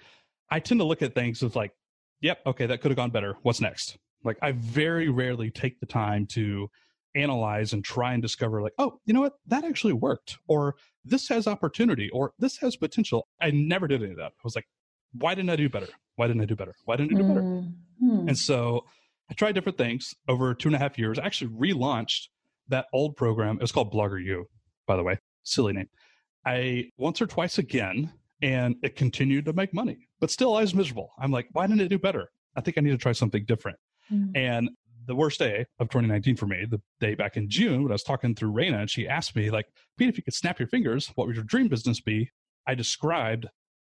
I 0.50 0.60
tend 0.60 0.80
to 0.80 0.84
look 0.84 1.02
at 1.02 1.14
things 1.14 1.42
as 1.42 1.54
like, 1.54 1.72
yep, 2.20 2.38
okay, 2.46 2.66
that 2.66 2.80
could 2.80 2.90
have 2.90 2.96
gone 2.96 3.10
better. 3.10 3.36
What's 3.42 3.60
next? 3.60 3.98
Like 4.24 4.38
I 4.42 4.52
very 4.52 5.08
rarely 5.08 5.50
take 5.50 5.78
the 5.80 5.86
time 5.86 6.26
to 6.32 6.68
analyze 7.14 7.72
and 7.72 7.84
try 7.84 8.12
and 8.12 8.22
discover 8.22 8.62
like 8.62 8.74
oh 8.78 9.00
you 9.06 9.14
know 9.14 9.20
what 9.20 9.34
that 9.46 9.64
actually 9.64 9.92
worked 9.92 10.36
or 10.46 10.76
this 11.04 11.28
has 11.28 11.46
opportunity 11.46 12.10
or 12.10 12.32
this 12.38 12.58
has 12.58 12.76
potential 12.76 13.26
i 13.40 13.50
never 13.50 13.88
did 13.88 14.02
any 14.02 14.12
of 14.12 14.18
that 14.18 14.26
i 14.26 14.40
was 14.44 14.54
like 14.54 14.66
why 15.14 15.34
didn't 15.34 15.50
i 15.50 15.56
do 15.56 15.68
better 15.68 15.88
why 16.16 16.26
didn't 16.26 16.42
i 16.42 16.44
do 16.44 16.54
better 16.54 16.74
why 16.84 16.96
didn't 16.96 17.16
i 17.16 17.20
do 17.20 17.26
better 17.26 17.40
mm-hmm. 17.40 18.28
and 18.28 18.38
so 18.38 18.84
i 19.30 19.34
tried 19.34 19.52
different 19.52 19.78
things 19.78 20.14
over 20.28 20.54
two 20.54 20.68
and 20.68 20.76
a 20.76 20.78
half 20.78 20.98
years. 20.98 21.18
I 21.18 21.24
actually 21.24 21.50
relaunched 21.52 22.28
that 22.68 22.86
old 22.92 23.16
program. 23.16 23.56
It 23.56 23.62
was 23.62 23.72
called 23.72 23.92
blogger 23.92 24.22
u 24.22 24.46
by 24.86 24.96
the 24.96 25.02
way. 25.02 25.18
Silly 25.42 25.72
name. 25.72 25.88
I 26.46 26.90
once 26.96 27.20
or 27.20 27.26
twice 27.26 27.58
again 27.58 28.12
and 28.40 28.76
it 28.82 28.94
continued 28.96 29.44
to 29.46 29.52
make 29.52 29.74
money 29.74 30.08
but 30.20 30.30
still 30.30 30.54
i 30.54 30.60
was 30.60 30.74
miserable. 30.74 31.10
I'm 31.18 31.30
like 31.30 31.48
why 31.52 31.66
didn't 31.66 31.82
it 31.82 31.88
do 31.88 31.98
better? 31.98 32.28
I 32.56 32.60
think 32.60 32.78
i 32.78 32.80
need 32.80 32.90
to 32.90 32.98
try 32.98 33.12
something 33.12 33.44
different. 33.44 33.78
Mm-hmm. 34.10 34.36
and 34.36 34.70
the 35.08 35.14
worst 35.14 35.38
day 35.38 35.64
of 35.80 35.88
2019 35.88 36.36
for 36.36 36.46
me, 36.46 36.66
the 36.68 36.80
day 37.00 37.14
back 37.14 37.36
in 37.36 37.48
June 37.48 37.82
when 37.82 37.90
I 37.90 37.94
was 37.94 38.02
talking 38.02 38.34
through 38.34 38.52
Raina 38.52 38.80
and 38.80 38.90
she 38.90 39.08
asked 39.08 39.34
me, 39.34 39.50
like, 39.50 39.66
Pete, 39.96 40.10
if 40.10 40.18
you 40.18 40.22
could 40.22 40.34
snap 40.34 40.58
your 40.58 40.68
fingers, 40.68 41.10
what 41.14 41.26
would 41.26 41.34
your 41.34 41.46
dream 41.46 41.66
business 41.66 41.98
be? 41.98 42.30
I 42.66 42.74
described 42.74 43.46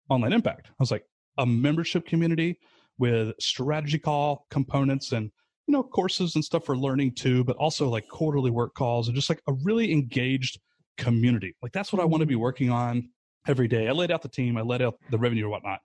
online 0.10 0.32
impact. 0.32 0.68
I 0.70 0.76
was 0.80 0.92
like, 0.92 1.04
a 1.40 1.46
membership 1.46 2.06
community 2.06 2.60
with 2.98 3.34
strategy 3.40 4.00
call 4.00 4.46
components 4.50 5.12
and 5.12 5.32
you 5.68 5.72
know 5.74 5.84
courses 5.84 6.36
and 6.36 6.44
stuff 6.44 6.66
for 6.66 6.78
learning 6.78 7.14
too, 7.14 7.44
but 7.44 7.58
also 7.58 7.90
like 7.90 8.08
quarterly 8.08 8.52
work 8.52 8.74
calls 8.74 9.08
and 9.08 9.16
just 9.16 9.30
like 9.30 9.42
a 9.48 9.54
really 9.64 9.92
engaged 9.92 10.60
community. 10.98 11.56
Like 11.62 11.72
that's 11.72 11.92
what 11.92 12.02
I 12.02 12.06
want 12.06 12.22
to 12.22 12.26
be 12.26 12.34
mm-hmm. 12.34 12.42
working 12.42 12.70
on 12.70 13.10
every 13.48 13.68
day. 13.68 13.88
I 13.88 13.92
laid 13.92 14.12
out 14.12 14.22
the 14.22 14.30
team, 14.30 14.58
I 14.58 14.62
laid 14.62 14.82
out 14.82 14.96
the 15.10 15.18
revenue 15.18 15.46
or 15.46 15.50
whatnot, 15.50 15.80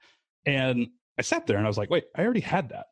and 0.46 0.86
I 1.18 1.22
sat 1.22 1.46
there 1.46 1.56
and 1.56 1.66
I 1.66 1.68
was 1.68 1.78
like, 1.78 1.90
wait, 1.90 2.04
I 2.16 2.22
already 2.22 2.40
had 2.40 2.70
that. 2.70 2.86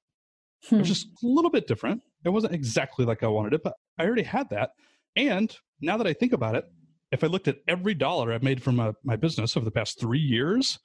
Hmm. 0.69 0.77
It 0.77 0.79
was 0.81 0.89
hmm. 0.89 0.93
just 0.93 1.07
a 1.07 1.27
little 1.27 1.50
bit 1.50 1.67
different. 1.67 2.03
It 2.25 2.29
wasn't 2.29 2.55
exactly 2.55 3.05
like 3.05 3.23
I 3.23 3.29
wanted 3.29 3.55
it, 3.55 3.62
but 3.62 3.75
I 3.99 4.05
already 4.05 4.23
had 4.23 4.50
that. 4.50 4.71
And 5.17 5.55
now 5.81 5.97
that 5.97 6.07
I 6.07 6.12
think 6.12 6.33
about 6.33 6.55
it, 6.55 6.65
if 7.11 7.25
I 7.25 7.27
looked 7.27 7.49
at 7.49 7.59
every 7.67 7.95
dollar 7.95 8.33
I've 8.33 8.43
made 8.43 8.62
from 8.62 8.77
my, 8.77 8.93
my 9.03 9.17
business 9.17 9.57
over 9.57 9.65
the 9.65 9.71
past 9.71 9.99
three 9.99 10.21
years, 10.21 10.79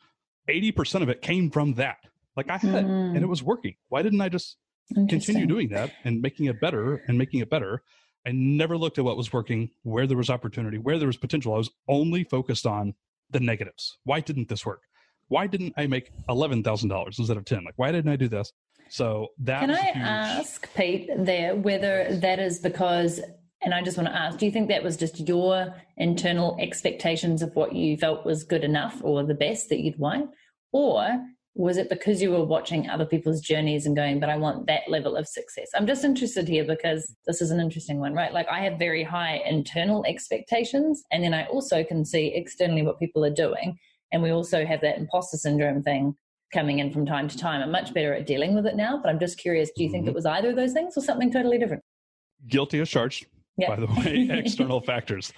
80% 0.50 1.02
of 1.02 1.10
it 1.10 1.22
came 1.22 1.52
from 1.52 1.74
that. 1.76 1.98
Like 2.36 2.50
I 2.50 2.58
had 2.58 2.70
mm. 2.72 2.76
it 2.76 2.86
and 2.86 3.18
it 3.18 3.22
hmm. 3.22 3.30
was 3.30 3.44
working. 3.44 3.76
Why 3.90 4.02
didn't 4.02 4.22
I 4.22 4.30
just 4.30 4.58
continue 4.94 5.46
doing 5.46 5.70
that 5.70 5.92
and 6.04 6.22
making 6.22 6.46
it 6.48 6.60
better 6.60 7.04
and 7.08 7.18
making 7.18 7.40
it 7.40 7.50
better? 7.50 7.82
I 8.28 8.32
never 8.32 8.78
looked 8.78 8.98
at 8.98 9.06
what 9.06 9.18
was 9.18 9.32
working, 9.32 9.70
where 9.84 10.08
there 10.08 10.18
was 10.18 10.30
opportunity, 10.30 10.78
where 10.78 10.98
there 10.98 11.08
was 11.08 11.18
potential. 11.18 11.54
I 11.54 11.58
was 11.58 11.70
only 11.88 12.24
focused 12.24 12.66
on 12.66 12.96
the 13.30 13.40
negatives. 13.40 13.98
Why 14.04 14.20
didn't 14.20 14.50
this 14.50 14.66
work? 14.66 14.82
Why 15.28 15.48
didn't 15.48 15.74
I 15.78 15.88
make 15.88 16.12
eleven 16.30 16.64
thousand 16.64 16.90
dollars 16.90 17.20
instead 17.20 17.38
of 17.38 17.46
ten? 17.46 17.64
Like, 17.64 17.76
why 17.78 17.92
didn't 17.92 18.12
I 18.12 18.16
do 18.16 18.28
this? 18.28 18.52
So 18.90 19.30
that 19.40 19.62
can 19.62 19.72
I 19.72 19.82
huge... 19.82 19.96
ask 19.98 20.74
Pete 20.76 21.10
there 21.18 21.56
whether 21.56 22.16
that 22.22 22.40
is 22.40 22.60
because, 22.60 23.20
and 23.62 23.74
I 23.74 23.82
just 23.82 23.98
want 23.98 24.10
to 24.10 24.16
ask, 24.16 24.38
do 24.38 24.46
you 24.46 24.52
think 24.52 24.70
that 24.70 24.84
was 24.84 24.98
just 24.98 25.28
your 25.28 25.74
internal 25.98 26.56
expectations 26.60 27.42
of 27.42 27.56
what 27.56 27.74
you 27.74 27.98
felt 27.98 28.26
was 28.26 28.44
good 28.44 28.64
enough 28.64 29.00
or 29.04 29.24
the 29.24 29.34
best 29.34 29.70
that 29.70 29.80
you'd 29.80 29.98
want, 29.98 30.30
or 30.72 31.26
was 31.56 31.78
it 31.78 31.90
because 31.90 32.22
you 32.22 32.32
were 32.32 32.44
watching 32.44 32.90
other 32.90 33.06
people's 33.06 33.40
journeys 33.40 33.86
and 33.86 33.96
going, 33.96 34.20
but 34.20 34.30
I 34.30 34.36
want 34.36 34.68
that 34.68 34.90
level 34.90 35.16
of 35.16 35.26
success? 35.26 35.70
I'm 35.74 35.88
just 35.88 36.04
interested 36.04 36.50
here 36.50 36.66
because 36.66 37.16
this 37.26 37.42
is 37.42 37.50
an 37.50 37.62
interesting 37.62 38.00
one, 38.00 38.14
right? 38.14 38.34
Like 38.34 38.48
I 38.50 38.60
have 38.60 38.78
very 38.78 39.04
high 39.04 39.42
internal 39.46 40.06
expectations, 40.06 41.04
and 41.12 41.24
then 41.24 41.34
I 41.34 41.46
also 41.46 41.84
can 41.84 42.04
see 42.04 42.34
externally 42.36 42.82
what 42.82 43.00
people 43.00 43.24
are 43.24 43.34
doing. 43.34 43.78
And 44.12 44.22
we 44.22 44.32
also 44.32 44.66
have 44.66 44.82
that 44.82 44.98
imposter 44.98 45.38
syndrome 45.38 45.82
thing 45.82 46.16
coming 46.54 46.80
in 46.80 46.92
from 46.92 47.06
time 47.06 47.30
to 47.30 47.38
time. 47.38 47.62
I'm 47.62 47.72
much 47.72 47.94
better 47.94 48.14
at 48.14 48.28
dealing 48.28 48.54
with 48.54 48.66
it 48.66 48.76
now, 48.76 49.00
but 49.02 49.10
I'm 49.10 49.20
just 49.20 49.38
curious 49.38 49.72
do 49.76 49.84
you 49.84 49.90
think 49.90 50.04
mm-hmm. 50.04 50.10
it 50.10 50.16
was 50.16 50.26
either 50.26 50.50
of 50.50 50.58
those 50.58 50.74
things 50.74 50.98
or 50.98 51.02
something 51.02 51.32
totally 51.32 51.58
different? 51.58 51.84
Guilty 52.48 52.82
as 52.82 52.90
charged, 52.90 53.28
yeah. 53.58 53.70
by 53.70 53.78
the 53.78 53.88
way, 53.88 54.28
external 54.38 54.82
factors. 54.82 55.32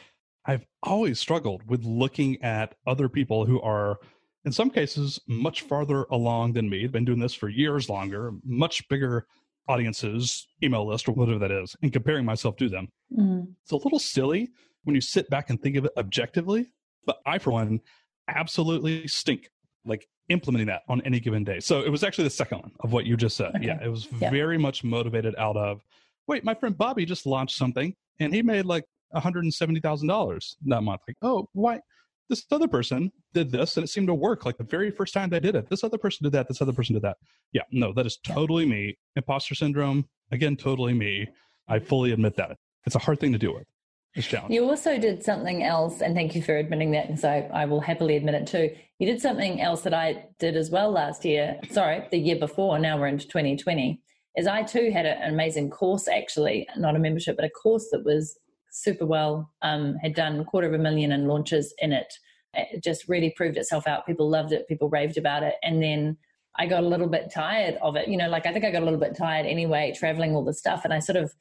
I've 0.46 0.66
always 0.82 1.20
struggled 1.20 1.62
with 1.70 1.84
looking 1.84 2.42
at 2.42 2.74
other 2.88 3.08
people 3.08 3.46
who 3.46 3.62
are 3.62 4.00
in 4.48 4.54
some 4.54 4.70
cases 4.70 5.20
much 5.28 5.62
farther 5.64 6.06
along 6.10 6.54
than 6.54 6.70
me. 6.70 6.82
They've 6.82 6.92
been 6.92 7.06
doing 7.06 7.20
this 7.20 7.34
for 7.34 7.50
years 7.50 7.90
longer, 7.90 8.32
much 8.46 8.88
bigger 8.88 9.28
audiences, 9.68 10.48
email 10.64 10.88
list, 10.88 11.10
or 11.10 11.12
whatever 11.12 11.38
that 11.40 11.52
is, 11.52 11.76
and 11.82 11.92
comparing 11.92 12.24
myself 12.24 12.56
to 12.56 12.70
them. 12.70 12.88
Mm. 13.16 13.50
It's 13.62 13.74
a 13.74 13.76
little 13.76 14.00
silly 14.00 14.50
when 14.86 14.96
you 14.96 15.02
sit 15.02 15.30
back 15.30 15.50
and 15.50 15.62
think 15.62 15.76
of 15.76 15.84
it 15.84 15.92
objectively, 15.98 16.72
but 17.06 17.20
I, 17.26 17.38
for 17.40 17.52
one, 17.52 17.82
absolutely 18.30 19.06
stink 19.08 19.50
like 19.84 20.08
implementing 20.30 20.68
that 20.68 20.84
on 20.88 21.02
any 21.02 21.20
given 21.20 21.44
day. 21.44 21.60
So 21.60 21.82
it 21.82 21.90
was 21.90 22.04
actually 22.04 22.26
the 22.26 22.30
second 22.30 22.60
one 22.60 22.72
of 22.80 22.94
what 22.94 23.06
you 23.06 23.18
just 23.18 23.36
said. 23.36 23.56
Okay. 23.56 23.68
Yeah, 23.68 23.84
it 23.84 23.90
was 23.90 24.08
yeah. 24.20 24.30
very 24.30 24.58
much 24.58 24.84
motivated 24.84 25.36
out 25.38 25.58
of, 25.58 25.82
wait, 26.28 26.46
my 26.46 26.54
friend 26.54 26.78
Bobby 26.78 27.06
just 27.06 27.26
launched 27.26 27.58
something 27.58 27.94
and 28.22 28.34
he 28.34 28.42
made 28.42 28.66
like 28.66 28.86
$170,000 29.14 30.56
that 30.68 30.82
month. 30.84 31.02
Like, 31.06 31.18
oh, 31.22 31.50
why? 31.52 31.82
This 32.30 32.46
other 32.52 32.68
person 32.68 33.12
did 33.34 33.52
this 33.52 33.78
and 33.78 33.84
it 33.84 33.88
seemed 33.88 34.08
to 34.08 34.14
work 34.14 34.46
like 34.46 34.58
the 34.58 34.64
very 34.64 34.92
first 34.92 35.14
time 35.14 35.30
they 35.30 35.40
did 35.40 35.56
it. 35.56 35.70
This 35.70 35.84
other 35.84 35.98
person 35.98 36.24
did 36.24 36.34
that. 36.34 36.48
This 36.48 36.62
other 36.62 36.74
person 36.74 36.94
did 36.94 37.04
that. 37.04 37.18
Yeah, 37.54 37.64
no, 37.72 37.94
that 37.94 38.06
is 38.06 38.18
totally 38.18 38.66
me. 38.66 38.98
Imposter 39.16 39.56
syndrome, 39.56 40.08
again, 40.32 40.56
totally 40.56 40.94
me. 40.94 41.28
I 41.68 41.80
fully 41.80 42.12
admit 42.12 42.36
that. 42.38 42.58
It's 42.86 42.96
a 42.96 43.00
hard 43.00 43.20
thing 43.20 43.34
to 43.34 43.38
deal 43.38 43.54
with. 43.54 43.68
It's 44.16 44.28
challenging. 44.28 44.56
You 44.56 44.68
also 44.68 44.98
did 44.98 45.24
something 45.24 45.64
else, 45.64 46.02
and 46.02 46.16
thank 46.16 46.36
you 46.36 46.42
for 46.42 46.58
admitting 46.58 46.92
that 46.92 47.08
because 47.08 47.24
I, 47.24 47.50
I 47.54 47.66
will 47.66 47.82
happily 47.82 48.16
admit 48.16 48.36
it 48.36 48.48
too. 48.48 48.76
You 49.00 49.06
did 49.06 49.22
something 49.22 49.62
else 49.62 49.82
that 49.82 49.94
I 49.94 50.26
did 50.40 50.56
as 50.56 50.72
well 50.72 50.92
last 50.92 51.24
year. 51.24 51.60
Sorry, 51.70 52.08
the 52.10 52.18
year 52.18 52.38
before. 52.38 52.80
Now 52.80 52.98
we're 52.98 53.08
into 53.08 53.28
2020. 53.28 54.02
Is 54.38 54.48
I 54.48 54.64
too 54.64 54.92
had 54.92 55.06
an 55.06 55.32
amazing 55.32 55.70
course, 55.70 56.08
actually, 56.08 56.68
not 56.78 56.96
a 56.96 57.00
membership, 57.00 57.36
but 57.36 57.46
a 57.46 57.50
course 57.50 57.90
that 57.92 58.06
was 58.06 58.38
super 58.72 59.06
well, 59.06 59.52
um, 59.62 59.96
had 60.02 60.14
done 60.14 60.44
quarter 60.46 60.68
of 60.68 60.74
a 60.74 60.78
million 60.78 61.12
in 61.12 61.28
launches 61.28 61.74
in 61.80 61.92
it. 61.92 62.14
It 62.54 62.84
just 62.84 63.08
really 63.08 63.34
proved 63.36 63.58
itself 63.58 63.88
out. 63.88 64.06
People 64.06 64.30
loved 64.30 64.52
it, 64.52 64.68
people 64.68 64.90
raved 64.90 65.18
about 65.18 65.44
it. 65.44 65.56
And 65.64 65.82
then 65.82 66.18
I 66.58 66.66
got 66.66 66.84
a 66.84 66.88
little 66.88 67.08
bit 67.08 67.32
tired 67.34 67.78
of 67.82 67.96
it. 67.96 68.08
You 68.08 68.18
know, 68.18 68.30
like 68.30 68.46
I 68.46 68.54
think 68.54 68.66
I 68.66 68.72
got 68.72 68.82
a 68.82 68.86
little 68.86 69.00
bit 69.00 69.16
tired 69.16 69.46
anyway, 69.46 69.94
traveling 69.96 70.36
all 70.36 70.44
the 70.44 70.54
stuff. 70.54 70.84
And 70.84 70.94
I 70.94 71.00
sort 71.00 71.18
of 71.18 71.34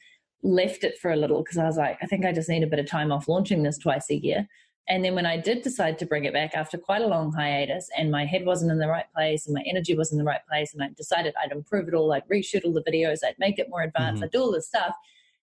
left 0.42 0.84
it 0.84 0.98
for 0.98 1.10
a 1.10 1.16
little 1.16 1.42
because 1.42 1.58
I 1.58 1.64
was 1.64 1.76
like, 1.76 1.98
I 2.02 2.06
think 2.06 2.24
I 2.24 2.32
just 2.32 2.48
need 2.48 2.62
a 2.62 2.66
bit 2.66 2.78
of 2.78 2.86
time 2.86 3.10
off 3.10 3.28
launching 3.28 3.62
this 3.62 3.78
twice 3.78 4.10
a 4.10 4.16
year. 4.16 4.46
And 4.88 5.04
then 5.04 5.14
when 5.14 5.26
I 5.26 5.36
did 5.36 5.62
decide 5.62 5.98
to 5.98 6.06
bring 6.06 6.26
it 6.26 6.32
back 6.32 6.54
after 6.54 6.78
quite 6.78 7.02
a 7.02 7.08
long 7.08 7.32
hiatus 7.32 7.88
and 7.96 8.10
my 8.10 8.24
head 8.24 8.44
wasn't 8.46 8.70
in 8.70 8.78
the 8.78 8.86
right 8.86 9.10
place 9.12 9.46
and 9.46 9.54
my 9.54 9.64
energy 9.66 9.96
wasn't 9.96 10.20
in 10.20 10.24
the 10.24 10.30
right 10.30 10.46
place, 10.48 10.72
and 10.72 10.82
I 10.82 10.90
decided 10.96 11.34
I'd 11.42 11.50
improve 11.50 11.88
it 11.88 11.94
all, 11.94 12.12
I'd 12.12 12.28
reshoot 12.28 12.64
all 12.64 12.72
the 12.72 12.82
videos, 12.82 13.18
I'd 13.24 13.38
make 13.38 13.58
it 13.58 13.68
more 13.68 13.82
advanced, 13.82 14.16
mm-hmm. 14.16 14.24
I'd 14.24 14.30
do 14.30 14.42
all 14.42 14.52
this 14.52 14.68
stuff 14.68 14.94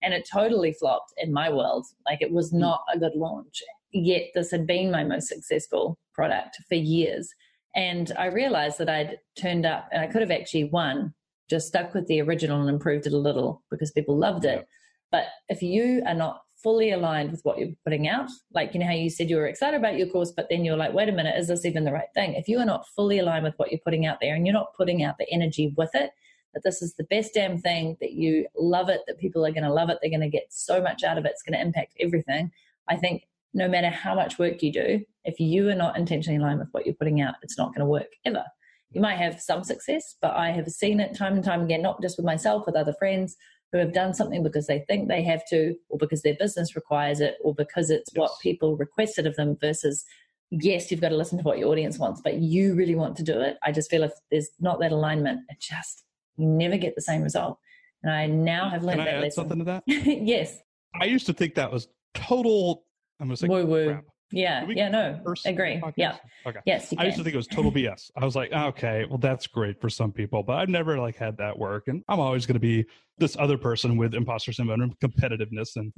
and 0.04 0.14
it 0.14 0.28
totally 0.32 0.74
flopped 0.74 1.14
in 1.18 1.34
my 1.34 1.50
world. 1.50 1.86
Like 2.06 2.22
it 2.22 2.32
was 2.32 2.52
hmm. 2.52 2.60
not 2.60 2.82
a 2.94 3.00
good 3.00 3.16
launch. 3.16 3.62
Yet 3.92 4.30
this 4.34 4.52
had 4.52 4.68
been 4.68 4.92
my 4.92 5.04
most 5.04 5.28
successful 5.28 5.98
product 6.14 6.58
for 6.68 6.76
years. 6.76 7.34
And 7.76 8.12
I 8.18 8.26
realized 8.26 8.78
that 8.80 8.90
I'd 8.90 9.18
turned 9.40 9.66
up 9.66 9.90
and 9.92 10.02
I 10.02 10.08
could 10.08 10.22
have 10.22 10.32
actually 10.32 10.66
won, 10.66 11.14
just 11.50 11.68
stuck 11.68 11.94
with 11.94 12.08
the 12.08 12.22
original 12.22 12.62
and 12.62 12.70
improved 12.70 13.08
it 13.08 13.14
a 13.14 13.18
little 13.18 13.64
because 13.72 13.92
people 13.92 14.18
loved 14.18 14.46
it. 14.46 14.68
But 15.12 15.26
if 15.50 15.62
you 15.62 16.04
are 16.08 16.14
not 16.14 16.42
fully 16.64 16.92
aligned 16.92 17.32
with 17.32 17.42
what 17.44 17.60
you're 17.60 17.70
putting 17.84 18.08
out, 18.08 18.30
like 18.54 18.74
you 18.74 18.80
know 18.80 18.86
how 18.86 18.94
you 18.94 19.10
said 19.10 19.30
you 19.30 19.36
were 19.36 19.48
excited 19.48 19.78
about 19.78 19.98
your 19.98 20.08
course, 20.08 20.32
but 20.36 20.48
then 20.50 20.64
you're 20.64 20.78
like, 20.78 20.94
wait 20.94 21.10
a 21.10 21.12
minute, 21.12 21.38
is 21.38 21.48
this 21.48 21.66
even 21.66 21.84
the 21.84 21.92
right 21.92 22.08
thing? 22.16 22.34
If 22.34 22.48
you 22.48 22.58
are 22.60 22.66
not 22.66 22.88
fully 22.96 23.20
aligned 23.20 23.44
with 23.44 23.56
what 23.58 23.72
you're 23.72 23.82
putting 23.84 24.06
out 24.06 24.20
there 24.22 24.34
and 24.34 24.46
you're 24.46 24.54
not 24.54 24.74
putting 24.76 25.04
out 25.04 25.18
the 25.18 25.30
energy 25.32 25.74
with 25.78 25.94
it, 25.94 26.12
that 26.54 26.64
this 26.64 26.82
is 26.82 26.94
the 26.96 27.04
best 27.06 27.34
damn 27.34 27.58
thing, 27.58 27.98
that 28.00 28.14
you 28.14 28.48
love 28.56 28.90
it, 28.90 29.02
that 29.08 29.20
people 29.20 29.46
are 29.46 29.52
going 29.52 29.64
to 29.64 29.74
love 29.74 29.90
it, 29.90 29.98
they're 30.02 30.12
going 30.12 30.22
to 30.22 30.30
get 30.30 30.48
so 30.50 30.82
much 30.82 31.04
out 31.04 31.18
of 31.18 31.26
it, 31.26 31.32
it's 31.32 31.44
going 31.44 31.58
to 31.58 31.66
impact 31.66 31.94
everything. 32.00 32.52
I 32.88 32.96
think 32.96 33.28
no 33.54 33.68
matter 33.68 33.90
how 33.90 34.16
much 34.16 34.40
work 34.40 34.64
you 34.64 34.72
do, 34.72 35.06
if 35.26 35.40
you 35.40 35.70
are 35.70 35.76
not 35.76 35.98
intentionally 35.98 36.42
aligned 36.42 36.60
with 36.60 36.70
what 36.72 36.86
you're 36.86 36.96
putting 36.96 37.22
out, 37.22 37.36
it's 37.42 37.58
not 37.58 37.70
going 37.70 37.80
to 37.80 37.86
work 37.86 38.08
ever. 38.26 38.44
You 38.92 39.02
might 39.02 39.16
have 39.18 39.42
some 39.42 39.64
success, 39.64 40.16
but 40.22 40.36
I 40.36 40.52
have 40.52 40.68
seen 40.68 41.00
it 41.00 41.18
time 41.18 41.34
and 41.34 41.44
time 41.44 41.62
again, 41.62 41.82
not 41.82 42.02
just 42.02 42.18
with 42.18 42.26
myself, 42.26 42.66
with 42.66 42.76
other 42.76 42.94
friends 43.00 43.36
who 43.72 43.80
have 43.80 43.94
done 43.94 44.14
something 44.14 44.44
because 44.44 44.68
they 44.68 44.86
think 44.88 45.08
they 45.08 45.24
have 45.24 45.42
to, 45.50 45.76
or 45.90 45.98
because 45.98 46.22
their 46.22 46.36
business 46.40 46.76
requires 46.76 47.20
it, 47.20 47.38
or 47.44 47.56
because 47.56 47.90
it's 47.90 48.12
yes. 48.14 48.20
what 48.20 48.40
people 48.42 48.78
requested 48.78 49.26
of 49.26 49.36
them 49.36 49.58
versus 49.60 50.06
yes, 50.52 50.92
you've 50.92 51.02
got 51.02 51.10
to 51.10 51.18
listen 51.18 51.40
to 51.40 51.44
what 51.44 51.58
your 51.58 51.70
audience 51.70 51.98
wants, 51.98 52.22
but 52.22 52.36
you 52.36 52.76
really 52.76 52.96
want 52.96 53.16
to 53.18 53.24
do 53.24 53.40
it. 53.40 53.58
I 53.64 53.72
just 53.72 53.90
feel 53.90 54.04
if 54.04 54.12
there's 54.30 54.50
not 54.60 54.80
that 54.80 54.92
alignment, 54.92 55.42
it 55.50 55.58
just 55.60 56.04
you 56.38 56.48
never 56.48 56.78
get 56.78 56.96
the 56.96 57.02
same 57.02 57.22
result. 57.22 57.58
And 58.04 58.12
I 58.12 58.26
now 58.28 58.70
have 58.70 58.84
learned 58.84 59.00
Can 59.00 59.08
I 59.08 59.12
that 59.12 59.16
add 59.16 59.22
lesson. 59.24 59.36
something 59.36 59.60
to 59.60 59.66
that? 59.66 59.84
yes. 59.88 60.58
I 61.00 61.06
used 61.06 61.26
to 61.28 61.34
think 61.34 61.56
that 61.56 61.72
was 61.72 61.88
total. 62.14 62.86
I'm 63.20 63.28
going 63.28 63.36
to 63.36 63.42
say 63.42 63.48
woo 63.48 63.66
woo. 63.66 64.02
Yeah. 64.32 64.66
Yeah. 64.68 64.90
No. 64.90 65.20
Agree. 65.46 65.80
Podcast? 65.80 65.94
Yeah. 65.96 66.18
Okay. 66.48 66.60
Yes. 66.66 66.94
I 66.98 67.06
used 67.06 67.18
to 67.18 67.24
think 67.24 67.36
it 67.36 67.38
was 67.38 67.48
total 67.48 67.72
BS. 67.72 68.10
I 68.18 68.26
was 68.26 68.36
like, 68.36 68.52
okay, 68.52 69.06
well, 69.08 69.20
that's 69.20 69.46
great 69.48 69.80
for 69.80 69.90
some 69.90 70.12
people, 70.12 70.44
but 70.44 70.58
I've 70.58 70.70
never 70.70 70.98
like 70.98 71.16
had 71.16 71.38
that 71.38 71.58
work, 71.58 71.88
and 71.88 72.04
I'm 72.10 72.20
always 72.20 72.46
going 72.46 72.56
to 72.56 72.60
be 72.60 72.86
this 73.20 73.38
other 73.38 73.58
person 73.58 73.96
with 73.96 74.16
imposter 74.16 74.52
syndrome, 74.52 74.82
and 74.82 75.00
competitiveness, 75.00 75.76
and 75.76 75.94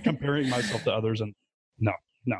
comparing 0.04 0.50
myself 0.50 0.84
to 0.84 0.92
others. 0.92 1.22
And 1.22 1.34
no, 1.78 1.92
no. 2.26 2.36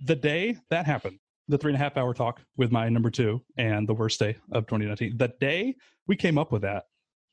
The 0.00 0.16
day 0.16 0.56
that 0.68 0.84
happened, 0.84 1.18
the 1.48 1.58
three 1.58 1.72
and 1.72 1.80
a 1.80 1.84
half 1.84 1.96
hour 1.96 2.14
talk 2.14 2.40
with 2.56 2.72
my 2.72 2.88
number 2.88 3.10
two 3.10 3.42
and 3.56 3.88
the 3.88 3.94
worst 3.94 4.18
day 4.18 4.36
of 4.52 4.66
2019. 4.66 5.16
The 5.16 5.32
day 5.40 5.76
we 6.06 6.16
came 6.16 6.38
up 6.38 6.52
with 6.52 6.62
that, 6.62 6.84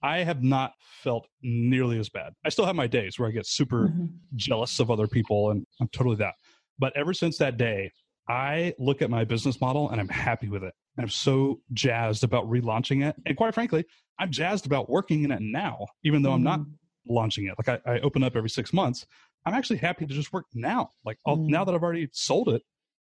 I 0.03 0.19
have 0.19 0.43
not 0.43 0.73
felt 1.03 1.27
nearly 1.41 1.99
as 1.99 2.09
bad. 2.09 2.33
I 2.43 2.49
still 2.49 2.65
have 2.65 2.75
my 2.75 2.87
days 2.87 3.19
where 3.19 3.29
I 3.29 3.31
get 3.31 3.45
super 3.45 3.87
mm-hmm. 3.87 4.05
jealous 4.35 4.79
of 4.79 4.89
other 4.89 5.07
people, 5.07 5.51
and 5.51 5.65
I'm 5.79 5.87
totally 5.89 6.15
that. 6.17 6.33
But 6.79 6.93
ever 6.95 7.13
since 7.13 7.37
that 7.37 7.57
day, 7.57 7.91
I 8.27 8.73
look 8.79 9.01
at 9.01 9.09
my 9.09 9.23
business 9.23 9.59
model 9.61 9.89
and 9.89 9.99
I'm 9.99 10.09
happy 10.09 10.49
with 10.49 10.63
it. 10.63 10.73
And 10.97 11.03
I'm 11.03 11.09
so 11.09 11.59
jazzed 11.73 12.23
about 12.23 12.49
relaunching 12.49 13.05
it. 13.05 13.15
And 13.25 13.37
quite 13.37 13.53
frankly, 13.53 13.85
I'm 14.19 14.31
jazzed 14.31 14.65
about 14.65 14.89
working 14.89 15.23
in 15.23 15.31
it 15.31 15.41
now, 15.41 15.85
even 16.03 16.21
though 16.21 16.29
mm-hmm. 16.29 16.35
I'm 16.35 16.43
not 16.43 16.59
mm-hmm. 16.61 17.13
launching 17.13 17.45
it. 17.47 17.55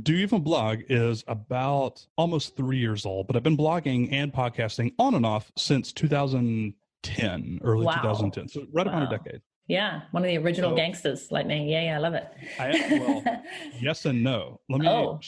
Do 0.03 0.15
You 0.15 0.21
Even 0.21 0.43
Blog 0.43 0.81
is 0.89 1.23
about 1.29 2.05
almost 2.17 2.57
three 2.57 2.79
years 2.79 3.07
old, 3.07 3.27
but 3.27 3.37
I've 3.37 3.43
been 3.43 3.57
blogging 3.57 4.11
and 4.13 4.33
podcasting 4.33 4.95
on 4.99 5.15
and 5.15 5.25
off 5.25 5.53
since 5.57 5.93
2010, 5.93 7.61
early 7.63 7.87
wow. 7.87 7.95
2010. 7.95 8.49
So 8.49 8.67
right 8.73 8.87
wow. 8.87 9.07
a 9.07 9.11
decade. 9.11 9.43
Yeah, 9.69 10.03
one 10.11 10.25
of 10.25 10.29
the 10.29 10.39
original 10.39 10.71
so, 10.71 10.77
gangsters 10.77 11.31
like 11.31 11.47
me. 11.47 11.71
Yeah, 11.71 11.83
yeah, 11.85 11.97
I 11.97 11.99
love 11.99 12.15
it. 12.15 12.29
I, 12.59 12.99
well, 12.99 13.43
yes 13.81 14.05
and 14.05 14.23
no. 14.23 14.61
Let 14.69 14.81
me. 14.81 14.89
Oh. 14.89 15.21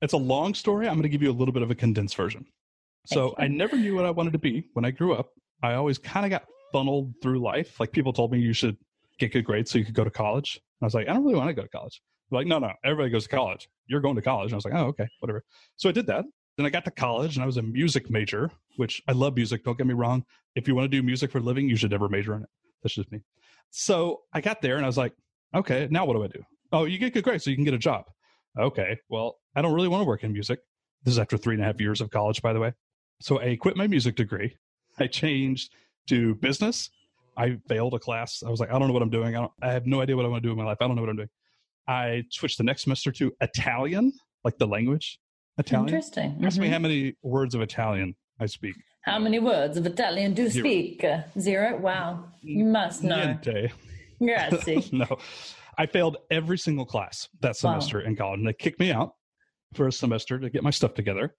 It's 0.00 0.12
a 0.12 0.18
long 0.18 0.54
story. 0.54 0.86
I'm 0.86 0.94
going 0.94 1.02
to 1.02 1.08
give 1.08 1.22
you 1.22 1.30
a 1.30 1.32
little 1.32 1.52
bit 1.52 1.62
of 1.62 1.70
a 1.70 1.74
condensed 1.74 2.16
version. 2.16 2.44
So 3.06 3.34
I 3.38 3.48
never 3.48 3.76
knew 3.76 3.94
what 3.94 4.04
I 4.06 4.10
wanted 4.10 4.32
to 4.32 4.38
be 4.38 4.68
when 4.72 4.84
I 4.84 4.90
grew 4.90 5.14
up. 5.14 5.30
I 5.62 5.74
always 5.74 5.98
kind 5.98 6.24
of 6.24 6.30
got 6.30 6.44
funneled 6.72 7.14
through 7.22 7.40
life. 7.40 7.78
Like 7.80 7.92
people 7.92 8.12
told 8.12 8.32
me 8.32 8.38
you 8.38 8.52
should 8.52 8.76
get 9.18 9.32
good 9.32 9.44
grades 9.44 9.70
so 9.70 9.78
you 9.78 9.84
could 9.84 9.94
go 9.94 10.04
to 10.04 10.10
college. 10.10 10.60
And 10.80 10.84
I 10.84 10.86
was 10.86 10.94
like, 10.94 11.08
I 11.08 11.12
don't 11.12 11.22
really 11.24 11.36
want 11.36 11.48
to 11.48 11.54
go 11.54 11.62
to 11.62 11.68
college 11.68 12.00
like, 12.34 12.46
no, 12.46 12.58
no, 12.58 12.72
everybody 12.84 13.10
goes 13.10 13.24
to 13.24 13.28
college. 13.28 13.68
You're 13.86 14.00
going 14.00 14.16
to 14.16 14.22
college. 14.22 14.46
And 14.46 14.54
I 14.54 14.56
was 14.56 14.64
like, 14.64 14.74
oh, 14.74 14.86
okay, 14.86 15.08
whatever. 15.20 15.44
So 15.76 15.88
I 15.88 15.92
did 15.92 16.06
that. 16.06 16.24
Then 16.56 16.66
I 16.66 16.70
got 16.70 16.84
to 16.84 16.90
college 16.90 17.36
and 17.36 17.42
I 17.42 17.46
was 17.46 17.56
a 17.56 17.62
music 17.62 18.10
major, 18.10 18.50
which 18.76 19.02
I 19.08 19.12
love 19.12 19.36
music. 19.36 19.64
Don't 19.64 19.76
get 19.76 19.86
me 19.86 19.94
wrong. 19.94 20.24
If 20.54 20.68
you 20.68 20.74
want 20.74 20.84
to 20.90 20.96
do 20.96 21.02
music 21.02 21.30
for 21.30 21.38
a 21.38 21.40
living, 21.40 21.68
you 21.68 21.76
should 21.76 21.90
never 21.90 22.08
major 22.08 22.34
in 22.34 22.42
it. 22.42 22.48
That's 22.82 22.94
just 22.94 23.10
me. 23.10 23.20
So 23.76 24.20
I 24.32 24.40
got 24.40 24.62
there 24.62 24.76
and 24.76 24.84
I 24.84 24.88
was 24.88 24.96
like, 24.96 25.14
okay, 25.52 25.88
now 25.90 26.04
what 26.04 26.14
do 26.14 26.22
I 26.22 26.28
do? 26.28 26.44
Oh, 26.70 26.84
you 26.84 26.96
get 26.96 27.12
good 27.12 27.24
grades 27.24 27.42
so 27.42 27.50
you 27.50 27.56
can 27.56 27.64
get 27.64 27.74
a 27.74 27.78
job. 27.78 28.04
Okay, 28.56 28.96
well, 29.08 29.38
I 29.56 29.62
don't 29.62 29.74
really 29.74 29.88
want 29.88 30.00
to 30.00 30.04
work 30.04 30.22
in 30.22 30.32
music. 30.32 30.60
This 31.02 31.10
is 31.10 31.18
after 31.18 31.36
three 31.36 31.56
and 31.56 31.62
a 31.62 31.66
half 31.66 31.80
years 31.80 32.00
of 32.00 32.08
college, 32.08 32.40
by 32.40 32.52
the 32.52 32.60
way. 32.60 32.72
So 33.20 33.40
I 33.40 33.56
quit 33.56 33.76
my 33.76 33.88
music 33.88 34.14
degree. 34.14 34.56
I 35.00 35.08
changed 35.08 35.72
to 36.08 36.36
business. 36.36 36.88
I 37.36 37.58
failed 37.68 37.94
a 37.94 37.98
class. 37.98 38.44
I 38.46 38.48
was 38.48 38.60
like, 38.60 38.70
I 38.70 38.78
don't 38.78 38.86
know 38.86 38.94
what 38.94 39.02
I'm 39.02 39.10
doing. 39.10 39.36
I, 39.36 39.48
I 39.60 39.72
have 39.72 39.86
no 39.86 40.00
idea 40.00 40.14
what 40.14 40.24
I 40.24 40.28
want 40.28 40.44
to 40.44 40.48
do 40.48 40.52
in 40.52 40.58
my 40.58 40.64
life. 40.64 40.78
I 40.80 40.86
don't 40.86 40.94
know 40.94 41.02
what 41.02 41.10
I'm 41.10 41.16
doing. 41.16 41.30
I 41.88 42.22
switched 42.30 42.58
the 42.58 42.64
next 42.64 42.82
semester 42.82 43.10
to 43.10 43.32
Italian, 43.40 44.12
like 44.44 44.56
the 44.56 44.68
language 44.68 45.18
Italian. 45.58 45.88
Interesting. 45.88 46.30
Mm-hmm. 46.30 46.44
Ask 46.44 46.58
me 46.58 46.66
mm-hmm. 46.66 46.72
how 46.74 46.78
many 46.78 47.16
words 47.24 47.56
of 47.56 47.60
Italian 47.60 48.14
I 48.38 48.46
speak. 48.46 48.76
How 49.04 49.18
many 49.18 49.38
words 49.38 49.76
of 49.76 49.84
Italian 49.84 50.32
do 50.32 50.44
you 50.44 50.50
speak? 50.50 51.04
Zero. 51.38 51.76
Wow. 51.76 52.24
You 52.40 52.64
must 52.64 53.04
know. 53.04 53.16
Niente. 53.16 53.70
Grazie. 54.18 54.88
no. 54.92 55.18
I 55.76 55.84
failed 55.86 56.16
every 56.30 56.56
single 56.56 56.86
class 56.86 57.28
that 57.40 57.56
semester 57.56 57.98
wow. 57.98 58.04
in 58.06 58.16
college. 58.16 58.38
And 58.38 58.48
they 58.48 58.54
kicked 58.54 58.80
me 58.80 58.92
out 58.92 59.14
for 59.74 59.88
a 59.88 59.92
semester 59.92 60.38
to 60.38 60.48
get 60.48 60.62
my 60.62 60.70
stuff 60.70 60.94
together. 60.94 61.34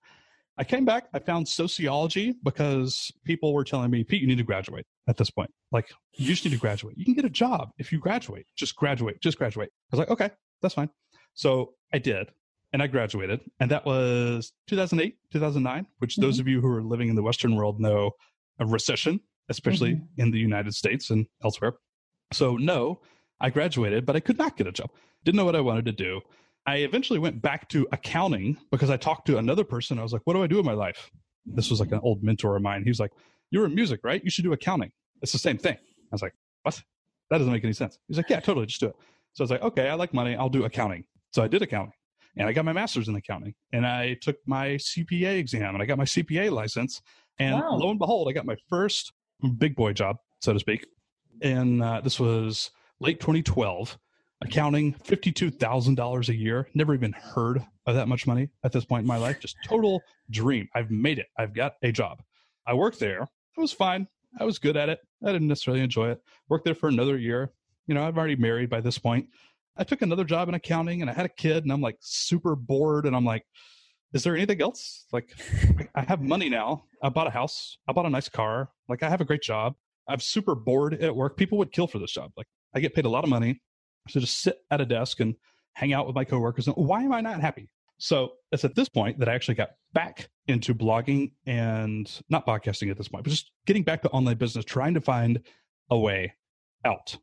I 0.58 0.64
came 0.64 0.86
back, 0.86 1.08
I 1.14 1.20
found 1.20 1.48
sociology 1.48 2.36
because 2.44 3.12
people 3.26 3.54
were 3.54 3.64
telling 3.64 3.92
me, 3.92 4.04
Pete, 4.04 4.22
you 4.22 4.28
need 4.28 4.38
to 4.38 4.44
graduate 4.44 4.86
at 5.08 5.18
this 5.18 5.30
point. 5.30 5.52
Like, 5.72 5.90
you 6.14 6.28
just 6.28 6.46
need 6.46 6.52
to 6.52 6.58
graduate. 6.58 6.98
You 6.98 7.04
can 7.04 7.14
get 7.14 7.26
a 7.26 7.30
job 7.30 7.72
if 7.78 7.92
you 7.92 8.00
graduate. 8.00 8.46
Just 8.56 8.76
graduate. 8.76 9.20
Just 9.22 9.38
graduate. 9.38 9.70
I 9.92 9.96
was 9.96 10.00
like, 10.00 10.12
okay, 10.12 10.30
that's 10.62 10.76
fine. 10.76 10.90
So 11.34 11.74
I 11.92 11.98
did. 11.98 12.30
And 12.76 12.84
I 12.84 12.88
graduated. 12.88 13.40
And 13.62 13.72
that 13.72 13.86
was 13.86 14.52
2008, 14.68 15.16
2009, 15.32 15.88
which 16.00 16.16
mm-hmm. 16.16 16.22
those 16.22 16.40
of 16.40 16.48
you 16.50 16.60
who 16.60 16.68
are 16.68 16.84
living 16.84 17.08
in 17.08 17.16
the 17.16 17.24
Western 17.24 17.56
world 17.56 17.80
know 17.80 18.12
a 18.60 18.66
recession, 18.66 19.22
especially 19.48 19.94
mm-hmm. 19.94 20.22
in 20.22 20.32
the 20.32 20.40
United 20.40 20.76
States 20.76 21.10
and 21.10 21.26
elsewhere. 21.42 21.76
So, 22.34 22.58
no, 22.58 23.00
I 23.40 23.50
graduated, 23.50 24.06
but 24.06 24.18
I 24.18 24.20
could 24.20 24.38
not 24.38 24.58
get 24.58 24.68
a 24.68 24.74
job. 24.74 24.90
Didn't 25.24 25.38
know 25.38 25.46
what 25.46 25.56
I 25.56 25.62
wanted 25.62 25.86
to 25.86 25.94
do. 25.94 26.20
I 26.66 26.80
eventually 26.80 27.18
went 27.18 27.42
back 27.42 27.70
to 27.70 27.88
accounting 27.94 28.58
because 28.72 28.90
I 28.90 28.98
talked 28.98 29.26
to 29.28 29.38
another 29.38 29.64
person. 29.64 29.98
I 29.98 30.04
was 30.04 30.12
like, 30.12 30.24
what 30.26 30.34
do 30.34 30.44
I 30.44 30.48
do 30.48 30.60
in 30.60 30.66
my 30.66 30.74
life? 30.74 31.10
This 31.46 31.70
was 31.70 31.80
like 31.80 31.94
an 31.94 32.02
old 32.04 32.24
mentor 32.24 32.58
of 32.58 32.62
mine. 32.62 32.84
He 32.84 32.90
was 32.90 33.00
like, 33.00 33.12
you're 33.52 33.68
in 33.68 33.74
music, 33.74 34.02
right? 34.04 34.22
You 34.22 34.30
should 34.30 34.44
do 34.44 34.52
accounting. 34.52 34.92
It's 35.22 35.32
the 35.32 35.40
same 35.40 35.58
thing. 35.58 35.78
I 35.78 36.12
was 36.12 36.22
like, 36.22 36.36
what? 36.64 36.84
That 37.30 37.38
doesn't 37.38 37.54
make 37.54 37.64
any 37.64 37.72
sense. 37.72 38.00
He's 38.10 38.18
like, 38.18 38.30
yeah, 38.30 38.42
totally. 38.42 38.66
Just 38.66 38.82
do 38.82 38.88
it. 38.88 38.96
So 39.32 39.44
I 39.44 39.46
was 39.46 39.52
like, 39.52 39.62
okay, 39.62 39.88
I 39.88 39.94
like 39.94 40.14
money. 40.14 40.36
I'll 40.36 40.50
do 40.50 40.66
accounting. 40.66 41.06
So 41.32 41.42
I 41.42 41.48
did 41.48 41.62
accounting 41.62 41.94
and 42.38 42.48
I 42.48 42.54
got 42.54 42.66
my 42.66 42.74
master's 42.74 43.08
in 43.08 43.16
accounting 43.16 43.54
and 43.72 43.86
I 43.86 44.16
took 44.22 44.38
my 44.46 44.70
CPA 44.72 45.38
exam 45.38 45.74
and 45.74 45.82
I 45.82 45.86
got 45.86 45.98
my 45.98 46.06
CPA 46.06 46.52
license. 46.52 47.02
And 47.40 47.56
wow. 47.56 47.76
lo 47.76 47.90
and 47.90 48.00
behold, 48.00 48.28
I 48.30 48.34
got 48.34 48.46
my 48.46 48.58
first 48.70 49.14
big 49.58 49.76
boy 49.76 49.94
job, 49.94 50.18
so 50.42 50.54
to 50.54 50.60
speak. 50.60 50.86
And 51.42 51.84
uh, 51.84 52.02
this 52.02 52.20
was 52.20 52.72
late 53.00 53.20
2012 53.20 53.98
accounting 54.42 54.94
$52,000 54.94 56.30
a 56.30 56.36
year. 56.36 56.68
Never 56.74 56.94
even 56.94 57.14
heard 57.14 57.66
of 57.86 57.96
that 57.96 58.08
much 58.08 58.28
money 58.28 58.50
at 58.64 58.72
this 58.72 58.86
point 58.86 59.02
in 59.02 59.08
my 59.08 59.18
life. 59.18 59.40
Just 59.40 59.56
total 59.66 60.02
dream. 60.30 60.68
I've 60.76 60.92
made 60.92 61.20
it. 61.20 61.28
I've 61.38 61.54
got 61.54 61.76
a 61.84 61.92
job. 61.92 62.22
I 62.68 62.74
worked 62.74 63.00
there. 63.00 63.22
It 63.22 63.62
was 63.62 63.72
fine. 63.72 64.08
I 64.40 64.44
was 64.44 64.60
good 64.60 64.76
at 64.76 64.90
it. 64.90 65.00
I 65.24 65.32
didn't 65.32 65.48
necessarily 65.48 65.82
enjoy 65.82 66.12
it. 66.12 66.22
Worked 66.50 66.66
there 66.66 66.76
for 66.76 66.90
another 66.90 67.18
year. 67.18 67.52
You 67.88 67.96
know, 67.96 68.04
I'm 68.04 68.18
already 68.18 68.36
married 68.36 68.70
by 68.70 68.82
this 68.82 68.98
point. 68.98 69.28
I 69.78 69.84
took 69.84 70.02
another 70.02 70.24
job 70.24 70.48
in 70.48 70.56
accounting 70.56 71.02
and 71.02 71.10
I 71.10 71.14
had 71.14 71.26
a 71.26 71.30
kid 71.30 71.64
and 71.64 71.72
I'm 71.72 71.82
like 71.82 71.98
super 72.00 72.56
bored 72.56 73.06
and 73.06 73.16
I'm 73.16 73.26
like, 73.26 73.44
is 74.14 74.24
there 74.24 74.36
anything 74.36 74.62
else? 74.62 75.06
Like, 75.12 75.30
I 75.96 76.02
have 76.02 76.22
money 76.22 76.48
now. 76.48 76.86
I 77.04 77.10
bought 77.10 77.28
a 77.28 77.32
house. 77.32 77.78
I 77.88 77.92
bought 77.92 78.06
a 78.06 78.10
nice 78.10 78.30
car. 78.30 78.70
Like, 78.88 79.04
I 79.04 79.10
have 79.10 79.20
a 79.20 79.26
great 79.26 79.42
job. 79.42 79.74
I'm 80.08 80.22
super 80.22 80.56
bored 80.56 80.94
at 80.94 81.16
work. 81.16 81.36
People 81.36 81.58
would 81.58 81.74
kill 81.74 81.88
for 81.88 82.00
this 82.00 82.12
job. 82.12 82.32
Like, 82.38 82.48
I 82.74 82.80
get 82.80 82.94
paid 82.94 83.06
a 83.06 83.10
lot 83.10 83.26
of 83.26 83.30
money 83.30 83.62
to 84.10 84.20
just 84.22 84.40
sit 84.40 84.60
at 84.72 84.80
a 84.80 84.86
desk 84.86 85.20
and 85.20 85.36
hang 85.74 85.92
out 85.92 86.08
with 86.08 86.16
my 86.16 86.24
coworkers. 86.24 86.68
And 86.68 86.76
why 86.78 87.04
am 87.04 87.12
I 87.12 87.20
not 87.20 87.42
happy? 87.42 87.70
So 87.98 88.34
it's 88.52 88.64
at 88.64 88.76
this 88.76 88.88
point 88.88 89.20
that 89.20 89.28
I 89.28 89.34
actually 89.34 89.56
got 89.56 89.72
back 89.94 90.30
into 90.48 90.74
blogging 90.74 91.32
and 91.46 92.10
not 92.30 92.46
podcasting 92.46 92.92
at 92.92 92.98
this 92.98 93.08
point, 93.08 93.24
but 93.24 93.32
just 93.32 93.52
getting 93.66 93.84
back 93.84 94.02
to 94.04 94.10
online 94.10 94.38
business, 94.38 94.64
trying 94.64 94.94
to 94.94 95.02
find 95.02 95.42
a 95.90 95.98
way 95.98 96.34
out. 96.86 97.18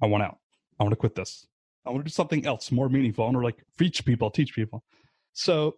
I 0.00 0.06
want 0.06 0.22
out. 0.22 0.38
I 0.78 0.84
want 0.84 0.92
to 0.92 0.96
quit 0.96 1.14
this. 1.14 1.46
I 1.86 1.90
want 1.90 2.04
to 2.04 2.10
do 2.10 2.14
something 2.14 2.46
else 2.46 2.72
more 2.72 2.88
meaningful. 2.88 3.24
I 3.24 3.28
want 3.28 3.38
to 3.38 3.44
like 3.44 3.62
reach 3.78 4.04
people, 4.04 4.30
teach 4.30 4.54
people. 4.54 4.82
So 5.32 5.76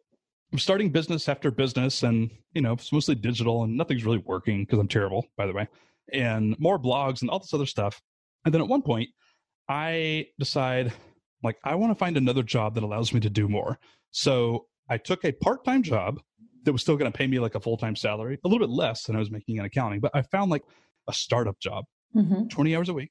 I'm 0.53 0.59
starting 0.59 0.91
business 0.91 1.29
after 1.29 1.51
business 1.51 2.03
and, 2.03 2.31
you 2.55 2.63
know, 2.63 2.73
it's 2.73 2.93
mostly 2.93 3.15
digital 3.15 3.65
and 3.65 3.77
nothing's 3.77 4.05
really 4.05 4.23
working 4.25 4.65
because 4.65 4.79
I'm 4.79 4.89
terrible, 4.89 5.27
by 5.37 5.47
the 5.47 5.53
way, 5.53 5.69
and 6.13 6.59
more 6.59 6.79
blogs 6.79 7.21
and 7.21 7.31
all 7.31 7.39
this 7.39 7.53
other 7.53 7.67
stuff. 7.67 8.01
And 8.45 8.55
then 8.55 8.63
at 8.63 8.69
one 8.69 8.83
point, 8.83 9.11
I 9.69 10.29
decide 10.39 10.93
like 11.43 11.57
I 11.65 11.75
want 11.75 11.91
to 11.91 11.95
find 11.95 12.17
another 12.17 12.43
job 12.43 12.75
that 12.75 12.83
allows 12.83 13.13
me 13.13 13.21
to 13.21 13.31
do 13.31 13.49
more. 13.49 13.79
So 14.11 14.67
I 14.89 14.97
took 14.97 15.25
a 15.25 15.33
part-time 15.33 15.83
job 15.83 16.21
that 16.65 16.73
was 16.73 16.81
still 16.81 16.97
going 16.97 17.11
to 17.11 17.17
pay 17.17 17.27
me 17.27 17.39
like 17.39 17.55
a 17.55 17.61
full-time 17.61 17.95
salary, 17.95 18.39
a 18.43 18.49
little 18.49 18.67
bit 18.67 18.73
less 18.73 19.05
than 19.05 19.17
I 19.17 19.19
was 19.19 19.31
making 19.31 19.57
in 19.57 19.65
accounting, 19.65 20.01
but 20.01 20.11
I 20.15 20.23
found 20.23 20.51
like 20.51 20.63
a 21.09 21.13
startup 21.13 21.61
job, 21.61 21.85
mm-hmm. 22.17 22.49
20 22.49 22.77
hours 22.77 22.89
a 22.89 22.95
week, 22.95 23.11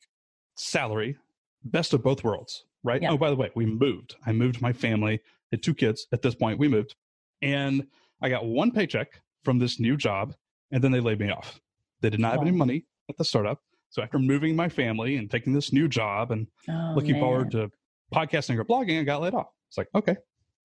salary, 0.56 1.18
best 1.67 1.93
of 1.93 2.03
both 2.03 2.23
worlds, 2.23 2.65
right? 2.84 3.01
Yeah. 3.01 3.12
Oh, 3.12 3.17
by 3.17 3.30
the 3.30 3.36
way, 3.36 3.51
we 3.56 3.65
mm-hmm. 3.65 3.77
moved. 3.77 4.15
I 4.25 4.32
moved 4.32 4.62
my 4.62 4.73
family, 4.73 5.19
had 5.51 5.63
two 5.63 5.73
kids 5.73 6.08
at 6.12 6.21
this 6.21 6.36
point. 6.36 6.60
We 6.60 6.67
moved 6.67 6.95
and 7.41 7.86
I 8.21 8.30
got 8.30 8.45
one 8.45 8.71
paycheck 8.71 9.21
from 9.43 9.60
this 9.60 9.80
new 9.80 9.95
job 9.97 10.36
and 10.71 10.84
then 10.84 10.91
they 10.91 10.99
laid 10.99 11.19
me 11.19 11.32
off. 11.32 11.62
They 12.01 12.10
did 12.10 12.19
not 12.19 12.34
have 12.34 12.41
any 12.41 12.51
money 12.51 12.86
at 13.10 13.17
the 13.17 13.23
startup. 13.23 13.62
So 13.89 14.01
after 14.01 14.19
moving 14.19 14.56
my 14.56 14.69
family 14.69 15.17
and 15.17 15.32
taking 15.32 15.53
this 15.53 15.71
new 15.71 15.88
job 15.88 16.32
and 16.32 16.47
oh, 16.69 16.93
looking 16.95 17.13
man. 17.13 17.21
forward 17.21 17.51
to 17.51 17.71
podcasting 18.13 18.58
or 18.58 18.65
blogging, 18.65 18.99
I 18.99 19.03
got 19.03 19.21
laid 19.21 19.34
off. 19.34 19.47
It's 19.69 19.77
like, 19.77 19.88
okay, 19.95 20.17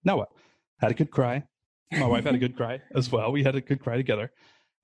now 0.04 0.18
what? 0.18 0.28
Had 0.80 0.90
a 0.90 0.94
good 0.94 1.10
cry. 1.10 1.42
My 1.92 2.06
wife 2.06 2.24
had 2.24 2.34
a 2.34 2.38
good 2.38 2.56
cry 2.56 2.80
as 2.94 3.12
well. 3.12 3.30
We 3.30 3.44
had 3.44 3.54
a 3.54 3.60
good 3.60 3.80
cry 3.80 3.96
together. 3.96 4.32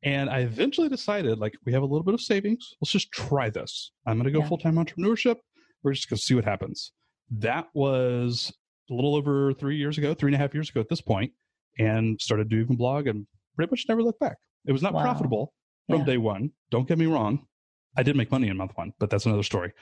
And 0.02 0.31
I 0.31 0.40
eventually 0.40 0.88
decided, 0.88 1.38
like, 1.38 1.54
we 1.64 1.72
have 1.72 1.83
a 1.83 1.87
little 1.87 2.04
bit 2.04 2.14
of 2.14 2.20
savings. 2.20 2.74
Let's 2.81 2.92
just 2.92 3.11
try 3.11 3.50
this. 3.50 3.90
I'm 4.07 4.16
going 4.16 4.26
to 4.26 4.31
go 4.31 4.40
yeah. 4.40 4.48
full 4.48 4.59
time 4.59 4.76
entrepreneurship. 4.76 5.37
We're 5.83 5.93
just 5.93 6.09
going 6.09 6.19
to 6.19 6.23
see 6.23 6.35
what 6.35 6.45
happens. 6.45 6.93
That 7.31 7.69
was 7.75 8.53
a 8.91 8.95
little 8.95 9.14
over 9.14 9.53
three 9.53 9.77
years 9.77 9.99
ago, 9.99 10.14
three 10.14 10.29
and 10.29 10.35
a 10.35 10.38
half 10.38 10.55
years 10.55 10.71
ago 10.71 10.81
at 10.81 10.88
this 10.88 11.01
point, 11.01 11.33
and 11.79 12.21
started 12.21 12.49
doing 12.49 12.77
blog 12.77 13.07
and 13.07 13.27
pretty 13.57 13.71
much 13.71 13.85
never 13.88 14.03
looked 14.03 14.21
back. 14.21 14.37
It 14.67 14.73
was 14.73 14.83
not 14.83 14.93
wow. 14.93 15.03
profitable 15.03 15.53
from 15.88 16.01
yeah. 16.01 16.07
day 16.07 16.17
one. 16.17 16.51
Don't 16.71 16.88
get 16.88 16.99
me 16.99 17.07
wrong. 17.07 17.47
I 17.97 18.03
did 18.03 18.17
make 18.17 18.31
money 18.31 18.49
in 18.49 18.57
month 18.57 18.73
one, 18.75 18.93
but 18.99 19.11
that's 19.11 19.27
another 19.27 19.43
story. 19.43 19.73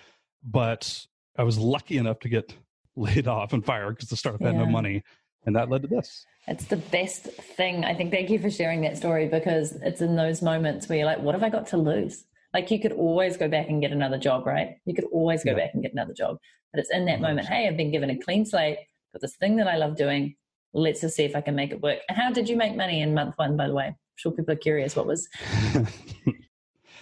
But 0.43 1.07
I 1.37 1.43
was 1.43 1.59
lucky 1.59 1.99
enough 1.99 2.21
to 2.21 2.29
get 2.29 2.55
laid 2.97 3.29
off 3.29 3.53
and 3.53 3.65
fired 3.65 3.97
because 3.97 4.09
the 4.09 4.17
startup 4.17 4.41
yeah. 4.41 4.49
had 4.49 4.57
no 4.57 4.67
money. 4.67 5.03
And 5.45 5.55
that 5.55 5.71
led 5.71 5.83
to 5.83 5.89
this. 5.89 6.27
It's 6.49 6.65
the 6.65 6.77
best 6.77 7.25
thing. 7.25 7.85
I 7.85 7.95
think 7.95 8.11
thank 8.11 8.31
you 8.31 8.39
for 8.41 8.51
sharing 8.51 8.81
that 8.81 8.97
story 8.97 9.29
because 9.29 9.73
it's 9.83 10.01
in 10.01 10.17
those 10.17 10.43
moments 10.43 10.89
where 10.89 10.99
you're 10.99 11.07
like, 11.07 11.21
what 11.21 11.37
have 11.37 11.45
I 11.45 11.51
got 11.51 11.69
to 11.69 11.77
lose? 11.77 12.25
Like 12.55 12.71
you 12.71 12.81
could 12.81 12.93
always 12.93 13.37
go 13.37 13.49
back 13.49 13.69
and 13.69 13.81
get 13.81 13.93
another 13.93 14.19
job, 14.19 14.47
right? 14.47 14.77
You 14.85 14.95
could 14.95 15.05
always 15.13 15.45
go 15.45 15.51
yeah. 15.53 15.59
back 15.59 15.71
and 15.75 15.83
get 15.83 15.93
another 15.93 16.15
job. 16.15 16.39
But 16.73 16.81
it's 16.81 16.91
in 16.91 17.07
that 17.07 17.21
moment, 17.21 17.49
hey, 17.49 17.69
I've 17.69 17.77
been 17.77 17.91
given 17.91 18.11
a 18.11 18.19
clean 18.19 18.45
slate, 18.45 18.79
got 19.13 19.21
this 19.21 19.37
thing 19.37 19.57
that 19.57 19.69
I 19.69 19.77
love 19.77 19.97
doing. 19.97 20.37
Let's 20.73 21.01
just 21.01 21.17
see 21.17 21.25
if 21.25 21.35
I 21.35 21.41
can 21.41 21.55
make 21.55 21.73
it 21.73 21.83
work. 21.83 22.01
And 22.09 22.19
how 22.19 22.31
did 22.31 22.49
you 22.49 22.57
make 22.57 22.77
money 22.77 23.01
in 23.01 23.15
month 23.15 23.35
one, 23.37 23.57
by 23.57 23.67
the 23.67 23.75
way? 23.75 23.87
I'm 23.87 23.97
sure 24.17 24.33
people 24.33 24.53
are 24.53 24.59
curious 24.59 24.95
what 24.97 25.07
was 25.07 25.29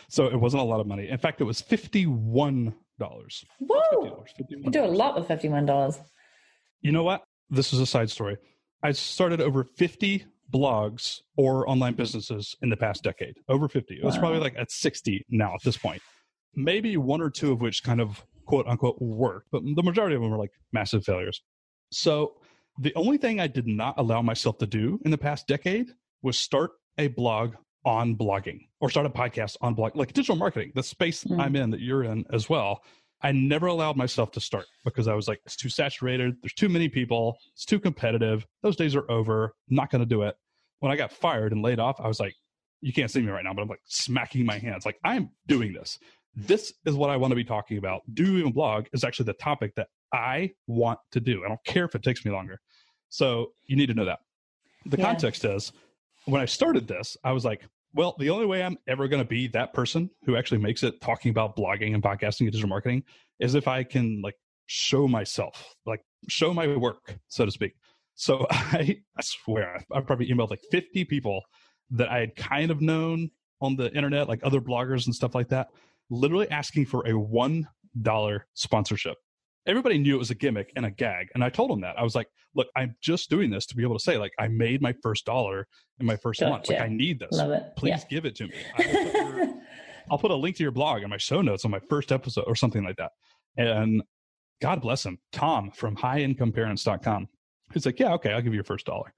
So 0.08 0.26
it 0.26 0.36
wasn't 0.36 0.62
a 0.62 0.64
lot 0.64 0.80
of 0.80 0.86
money. 0.86 1.08
In 1.08 1.18
fact, 1.18 1.40
it 1.40 1.44
was 1.44 1.60
$51. 1.60 2.72
Whoa! 2.98 4.24
Fifty-one. 4.36 4.64
You 4.64 4.70
do 4.70 4.84
a 4.84 4.86
lot 4.86 5.16
with 5.18 5.26
$51. 5.26 5.98
You 6.82 6.92
know 6.92 7.02
what? 7.02 7.24
This 7.50 7.72
is 7.72 7.80
a 7.80 7.86
side 7.86 8.10
story. 8.10 8.36
I 8.82 8.92
started 8.92 9.40
over 9.40 9.64
50 9.64 10.24
blogs 10.52 11.20
or 11.36 11.68
online 11.68 11.94
businesses 11.94 12.54
in 12.62 12.70
the 12.70 12.76
past 12.76 13.02
decade. 13.02 13.34
Over 13.48 13.68
50. 13.68 13.94
It 13.94 14.04
was 14.04 14.14
wow. 14.14 14.20
probably 14.20 14.40
like 14.40 14.54
at 14.56 14.70
60 14.70 15.24
now 15.30 15.54
at 15.54 15.62
this 15.62 15.76
point. 15.76 16.02
Maybe 16.54 16.96
one 16.96 17.20
or 17.20 17.30
two 17.30 17.52
of 17.52 17.60
which 17.60 17.82
kind 17.82 18.00
of 18.00 18.24
quote 18.46 18.66
unquote 18.66 19.00
worked, 19.00 19.48
but 19.50 19.62
the 19.64 19.82
majority 19.82 20.14
of 20.14 20.22
them 20.22 20.30
were 20.30 20.38
like 20.38 20.52
massive 20.72 21.04
failures. 21.04 21.42
So 21.90 22.34
the 22.78 22.94
only 22.94 23.18
thing 23.18 23.40
I 23.40 23.46
did 23.46 23.66
not 23.66 23.94
allow 23.98 24.22
myself 24.22 24.58
to 24.58 24.66
do 24.66 25.00
in 25.04 25.10
the 25.10 25.18
past 25.18 25.46
decade 25.46 25.88
was 26.22 26.38
start 26.38 26.72
a 26.98 27.08
blog 27.08 27.54
on 27.84 28.16
blogging 28.16 28.60
or 28.80 28.88
start 28.88 29.06
a 29.06 29.10
podcast 29.10 29.56
on 29.60 29.74
blog 29.74 29.94
like 29.94 30.12
digital 30.12 30.36
marketing 30.36 30.72
the 30.74 30.82
space 30.82 31.22
mm. 31.24 31.38
i'm 31.38 31.54
in 31.54 31.68
that 31.68 31.80
you're 31.80 32.02
in 32.02 32.24
as 32.32 32.48
well 32.48 32.82
i 33.24 33.32
never 33.32 33.66
allowed 33.66 33.96
myself 33.96 34.30
to 34.30 34.40
start 34.40 34.66
because 34.84 35.08
i 35.08 35.14
was 35.14 35.26
like 35.26 35.40
it's 35.44 35.56
too 35.56 35.68
saturated. 35.68 36.36
There's 36.42 36.54
too 36.54 36.68
many 36.68 36.88
people. 36.88 37.36
It's 37.52 37.64
too 37.64 37.80
competitive. 37.80 38.46
Those 38.62 38.76
days 38.76 38.94
are 38.94 39.10
over. 39.10 39.54
I'm 39.68 39.76
not 39.76 39.90
going 39.90 40.00
to 40.00 40.06
do 40.06 40.22
it. 40.22 40.36
When 40.80 40.92
i 40.92 40.96
got 40.96 41.10
fired 41.10 41.52
and 41.52 41.62
laid 41.62 41.80
off 41.80 42.00
i 42.00 42.06
was 42.06 42.20
like 42.20 42.34
you 42.80 42.92
can't 42.92 43.10
see 43.10 43.22
me 43.22 43.30
right 43.30 43.42
now 43.42 43.54
but 43.54 43.62
i'm 43.62 43.68
like 43.68 43.80
smacking 43.86 44.44
my 44.44 44.58
hands 44.58 44.86
like 44.86 44.98
i'm 45.04 45.30
doing 45.46 45.72
this. 45.72 45.98
This 46.36 46.72
is 46.84 46.94
what 46.94 47.10
i 47.10 47.16
want 47.16 47.32
to 47.32 47.36
be 47.36 47.44
talking 47.44 47.78
about. 47.78 48.02
Do 48.12 48.38
even 48.38 48.52
blog 48.52 48.86
is 48.92 49.04
actually 49.04 49.26
the 49.26 49.34
topic 49.34 49.74
that 49.76 49.88
i 50.12 50.52
want 50.66 51.00
to 51.12 51.20
do. 51.20 51.44
I 51.44 51.48
don't 51.48 51.64
care 51.64 51.84
if 51.84 51.94
it 51.94 52.02
takes 52.02 52.24
me 52.24 52.30
longer. 52.30 52.60
So 53.08 53.52
you 53.66 53.76
need 53.76 53.86
to 53.86 53.94
know 53.94 54.04
that. 54.04 54.20
The 54.86 54.98
yeah. 54.98 55.04
context 55.04 55.44
is 55.44 55.72
when 56.26 56.40
I 56.40 56.46
started 56.46 56.88
this, 56.88 57.16
I 57.22 57.32
was 57.32 57.44
like, 57.44 57.62
well, 57.94 58.16
the 58.18 58.30
only 58.30 58.46
way 58.46 58.62
I'm 58.62 58.76
ever 58.88 59.08
going 59.08 59.22
to 59.22 59.28
be 59.28 59.46
that 59.48 59.72
person 59.72 60.10
who 60.24 60.36
actually 60.36 60.58
makes 60.58 60.82
it 60.82 61.00
talking 61.00 61.30
about 61.30 61.56
blogging 61.56 61.94
and 61.94 62.02
podcasting 62.02 62.40
and 62.40 62.52
digital 62.52 62.68
marketing 62.68 63.04
is 63.38 63.54
if 63.54 63.68
I 63.68 63.84
can 63.84 64.20
like 64.22 64.34
show 64.66 65.06
myself, 65.06 65.74
like 65.86 66.00
show 66.28 66.52
my 66.52 66.76
work, 66.76 67.18
so 67.28 67.44
to 67.44 67.50
speak. 67.50 67.74
So 68.14 68.46
I, 68.50 68.98
I 69.16 69.22
swear, 69.22 69.84
I 69.92 70.00
probably 70.00 70.28
emailed 70.28 70.50
like 70.50 70.62
50 70.70 71.04
people 71.04 71.42
that 71.90 72.08
I 72.08 72.18
had 72.18 72.36
kind 72.36 72.70
of 72.70 72.80
known 72.80 73.30
on 73.60 73.76
the 73.76 73.92
internet, 73.94 74.28
like 74.28 74.40
other 74.42 74.60
bloggers 74.60 75.06
and 75.06 75.14
stuff 75.14 75.34
like 75.34 75.48
that, 75.48 75.68
literally 76.10 76.50
asking 76.50 76.86
for 76.86 77.06
a 77.06 77.12
$1 77.12 78.40
sponsorship 78.54 79.16
everybody 79.66 79.98
knew 79.98 80.14
it 80.14 80.18
was 80.18 80.30
a 80.30 80.34
gimmick 80.34 80.72
and 80.76 80.86
a 80.86 80.90
gag. 80.90 81.28
And 81.34 81.42
I 81.42 81.48
told 81.48 81.70
them 81.70 81.80
that. 81.80 81.98
I 81.98 82.02
was 82.02 82.14
like, 82.14 82.28
look, 82.54 82.68
I'm 82.76 82.94
just 83.00 83.30
doing 83.30 83.50
this 83.50 83.66
to 83.66 83.76
be 83.76 83.82
able 83.82 83.96
to 83.96 84.02
say, 84.02 84.18
like, 84.18 84.32
I 84.38 84.48
made 84.48 84.82
my 84.82 84.94
first 85.02 85.24
dollar 85.24 85.66
in 86.00 86.06
my 86.06 86.16
first 86.16 86.40
gotcha. 86.40 86.50
month. 86.50 86.68
Like, 86.68 86.80
I 86.80 86.88
need 86.88 87.18
this. 87.18 87.32
Love 87.32 87.50
it. 87.50 87.64
Please 87.76 87.90
yeah. 87.90 88.08
give 88.10 88.24
it 88.26 88.34
to 88.36 88.46
me. 88.46 88.54
Your, 88.78 89.54
I'll 90.10 90.18
put 90.18 90.30
a 90.30 90.34
link 90.36 90.56
to 90.56 90.62
your 90.62 90.72
blog 90.72 91.02
in 91.02 91.08
my 91.08 91.16
show 91.16 91.40
notes 91.40 91.64
on 91.64 91.70
my 91.70 91.80
first 91.88 92.12
episode 92.12 92.44
or 92.46 92.54
something 92.54 92.84
like 92.84 92.96
that. 92.96 93.12
And 93.56 94.02
God 94.60 94.80
bless 94.82 95.04
him, 95.04 95.18
Tom 95.32 95.70
from 95.70 95.96
highincomeparents.com. 95.96 97.28
He's 97.72 97.86
like, 97.86 97.98
yeah, 97.98 98.12
okay, 98.14 98.32
I'll 98.32 98.42
give 98.42 98.52
you 98.52 98.58
your 98.58 98.64
first 98.64 98.86
dollar. 98.86 99.12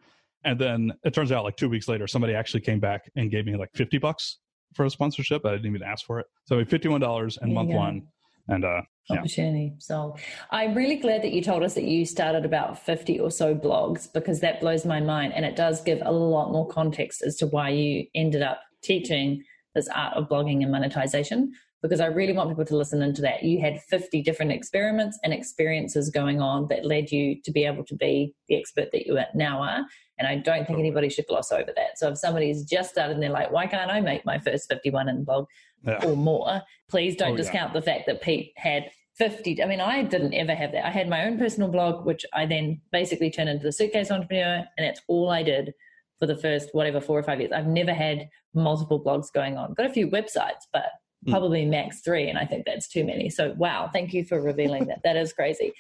And 0.45 0.59
then 0.59 0.93
it 1.05 1.13
turns 1.13 1.33
out 1.33 1.45
like 1.45 1.57
two 1.57 1.69
weeks 1.69 1.89
later, 1.89 2.07
somebody 2.07 2.35
actually 2.35 2.61
came 2.61 2.79
back 2.79 3.11
and 3.17 3.31
gave 3.31 3.47
me 3.47 3.57
like 3.57 3.71
50 3.75 3.99
bucks 3.99 4.39
for 4.75 4.85
a 4.85 4.91
sponsorship. 4.91 5.45
I 5.45 5.53
didn't 5.53 5.67
even 5.67 5.83
ask 5.83 6.07
for 6.07 6.21
it. 6.21 6.27
So 6.45 6.55
I 6.55 6.59
made 6.59 6.69
$51 6.69 7.43
in 7.43 7.53
month 7.53 7.71
one. 7.71 8.03
And 8.49 8.65
uh, 8.65 8.83
opportunity. 9.11 9.73
Yeah. 9.73 9.79
So 9.79 10.16
I'm 10.51 10.75
really 10.75 10.97
glad 10.97 11.23
that 11.23 11.33
you 11.33 11.42
told 11.42 11.62
us 11.62 11.75
that 11.75 11.85
you 11.85 12.05
started 12.05 12.45
about 12.45 12.79
50 12.85 13.21
or 13.21 13.31
so 13.31 13.55
blogs 13.55 14.12
because 14.12 14.40
that 14.40 14.61
blows 14.61 14.85
my 14.85 15.01
mind. 15.01 15.33
And 15.35 15.45
it 15.45 15.57
does 15.57 15.81
give 15.83 16.01
a 16.05 16.12
lot 16.12 16.53
more 16.53 16.66
context 16.69 17.23
as 17.23 17.37
to 17.37 17.47
why 17.47 17.71
you 17.71 18.07
ended 18.14 18.42
up 18.42 18.61
teaching 18.83 19.42
this 19.75 19.88
art 19.88 20.14
of 20.16 20.29
blogging 20.29 20.62
and 20.62 20.73
monetization. 20.73 21.53
Because 21.83 22.01
I 22.01 22.07
really 22.07 22.33
want 22.33 22.49
people 22.49 22.64
to 22.64 22.77
listen 22.77 23.03
into 23.03 23.23
that. 23.23 23.45
You 23.45 23.61
had 23.61 23.81
50 23.83 24.23
different 24.23 24.51
experiments 24.51 25.19
and 25.23 25.33
experiences 25.33 26.11
going 26.11 26.40
on 26.40 26.66
that 26.69 26.85
led 26.85 27.12
you 27.12 27.40
to 27.42 27.53
be 27.53 27.64
able 27.64 27.85
to 27.85 27.95
be 27.95 28.35
the 28.49 28.57
expert 28.57 28.90
that 28.92 29.07
you 29.07 29.19
now 29.35 29.62
are. 29.62 29.85
And 30.19 30.27
I 30.27 30.37
don't 30.37 30.66
think 30.66 30.79
anybody 30.79 31.11
should 31.11 31.27
gloss 31.27 31.53
over 31.53 31.71
that. 31.77 31.99
So 31.99 32.09
if 32.09 32.19
somebody's 32.19 32.64
just 32.64 32.90
started 32.90 33.14
and 33.14 33.23
they're 33.23 33.31
like, 33.31 33.51
why 33.51 33.66
can't 33.66 33.90
I 33.90 34.01
make 34.01 34.25
my 34.25 34.38
first 34.38 34.69
51 34.69 35.09
in 35.09 35.25
blog 35.25 35.47
yeah. 35.85 36.05
or 36.05 36.16
more? 36.16 36.62
Please 36.88 37.16
don't 37.16 37.35
oh, 37.35 37.37
discount 37.37 37.75
yeah. 37.75 37.81
the 37.81 37.85
fact 37.85 38.07
that 38.07 38.23
Pete 38.23 38.53
had 38.57 38.90
50 39.18 39.62
i 39.62 39.66
mean 39.66 39.81
i 39.81 40.02
didn't 40.02 40.35
ever 40.35 40.55
have 40.55 40.72
that. 40.72 40.87
I 40.87 40.90
had 40.90 41.09
my 41.09 41.24
own 41.24 41.38
personal 41.38 41.68
blog 41.68 42.05
which 42.05 42.24
i 42.33 42.46
then 42.46 42.81
basically 42.92 43.31
turned 43.31 43.48
into 43.48 43.64
the 43.64 43.72
suitcase 43.72 44.11
entrepreneur 44.11 44.64
and 44.76 44.87
that's 44.87 45.00
all 45.09 45.31
i 45.31 45.42
did 45.42 45.72
for 46.18 46.26
the 46.26 46.37
first 46.37 46.70
whatever 46.72 46.98
four 47.00 47.18
or 47.18 47.22
five 47.22 47.40
years. 47.40 47.52
I've 47.52 47.66
never 47.66 47.92
had 47.92 48.31
multiple 48.55 49.02
blogs 49.05 49.31
going 49.31 49.59
on. 49.59 49.74
Got 49.74 49.87
a 49.87 49.92
few 49.92 50.09
websites 50.09 50.64
but 50.72 50.87
mm. 51.26 51.31
probably 51.31 51.64
max 51.64 52.00
three 52.00 52.29
and 52.29 52.38
i 52.38 52.44
think 52.44 52.64
that's 52.66 52.88
too 52.88 53.05
many. 53.05 53.31
So 53.31 53.55
wow 53.57 53.90
thank 53.92 54.12
you 54.12 54.24
for 54.24 54.40
revealing 54.40 54.87
that. 54.87 55.00
That 55.05 55.16
is 55.16 55.33
crazy. 55.33 55.72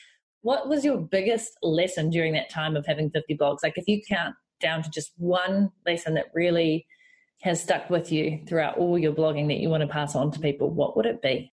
What 0.42 0.68
was 0.68 0.84
your 0.84 0.98
biggest 0.98 1.52
lesson 1.62 2.10
during 2.10 2.32
that 2.34 2.50
time 2.50 2.76
of 2.76 2.86
having 2.86 3.10
50 3.10 3.36
blogs? 3.36 3.58
Like 3.62 3.76
if 3.76 3.88
you 3.88 4.00
count 4.08 4.34
down 4.60 4.82
to 4.82 4.90
just 4.90 5.12
one 5.16 5.70
lesson 5.84 6.14
that 6.14 6.26
really 6.34 6.86
has 7.42 7.62
stuck 7.62 7.90
with 7.90 8.10
you 8.10 8.40
throughout 8.48 8.78
all 8.78 8.98
your 8.98 9.12
blogging 9.12 9.48
that 9.48 9.58
you 9.58 9.68
want 9.68 9.82
to 9.82 9.88
pass 9.88 10.14
on 10.14 10.30
to 10.30 10.40
people 10.40 10.70
what 10.70 10.96
would 10.96 11.06
it 11.06 11.20
be 11.20 11.52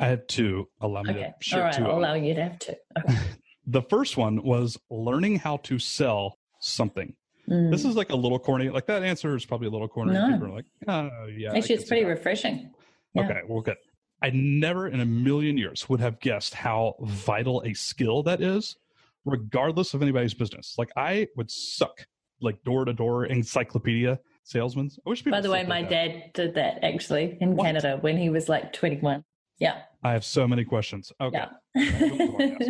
I 0.00 0.06
had 0.06 0.28
two. 0.28 0.66
Allow 0.80 1.02
me 1.02 1.10
okay. 1.10 1.20
to 1.20 1.34
share 1.40 1.60
All 1.60 1.66
right, 1.66 1.74
two. 1.74 1.84
I'll 1.84 1.98
allow 1.98 2.14
you 2.14 2.34
to 2.34 2.42
have 2.42 2.58
two. 2.58 2.74
Okay. 2.98 3.18
the 3.66 3.82
first 3.82 4.16
one 4.16 4.42
was 4.42 4.78
learning 4.90 5.36
how 5.36 5.58
to 5.58 5.78
sell 5.78 6.38
something. 6.60 7.14
Mm. 7.48 7.70
This 7.70 7.84
is 7.84 7.96
like 7.96 8.10
a 8.10 8.16
little 8.16 8.38
corny. 8.38 8.70
Like 8.70 8.86
that 8.86 9.02
answer 9.02 9.36
is 9.36 9.44
probably 9.44 9.68
a 9.68 9.70
little 9.70 9.88
corny. 9.88 10.14
No. 10.14 10.30
People 10.32 10.46
are 10.46 10.56
like, 10.56 10.64
oh, 10.88 11.26
yeah. 11.26 11.52
Actually, 11.54 11.74
it's 11.76 11.88
pretty 11.88 12.04
refreshing. 12.04 12.70
Yeah. 13.14 13.24
Okay, 13.24 13.40
well, 13.46 13.60
good. 13.60 13.76
I 14.22 14.30
never 14.30 14.88
in 14.88 15.00
a 15.00 15.04
million 15.04 15.58
years 15.58 15.88
would 15.88 16.00
have 16.00 16.20
guessed 16.20 16.54
how 16.54 16.94
vital 17.00 17.62
a 17.64 17.74
skill 17.74 18.22
that 18.24 18.40
is, 18.40 18.76
regardless 19.24 19.94
of 19.94 20.02
anybody's 20.02 20.34
business. 20.34 20.76
Like 20.78 20.90
I 20.96 21.28
would 21.36 21.50
suck 21.50 22.06
like 22.40 22.62
door 22.64 22.84
to 22.86 22.92
door 22.92 23.26
encyclopedia 23.26 24.18
salesmen. 24.44 24.90
I 25.06 25.10
wish 25.10 25.24
people. 25.24 25.36
By 25.36 25.42
the 25.42 25.50
way, 25.50 25.64
my 25.64 25.82
dad 25.82 26.30
did 26.34 26.54
that 26.54 26.84
actually 26.84 27.36
in 27.40 27.56
what? 27.56 27.64
Canada 27.64 27.98
when 28.00 28.16
he 28.16 28.30
was 28.30 28.48
like 28.48 28.72
21. 28.72 29.24
Yeah. 29.60 29.82
I 30.02 30.12
have 30.12 30.24
so 30.24 30.48
many 30.48 30.64
questions. 30.64 31.12
Okay. 31.20 31.44
Yeah. 31.74 32.68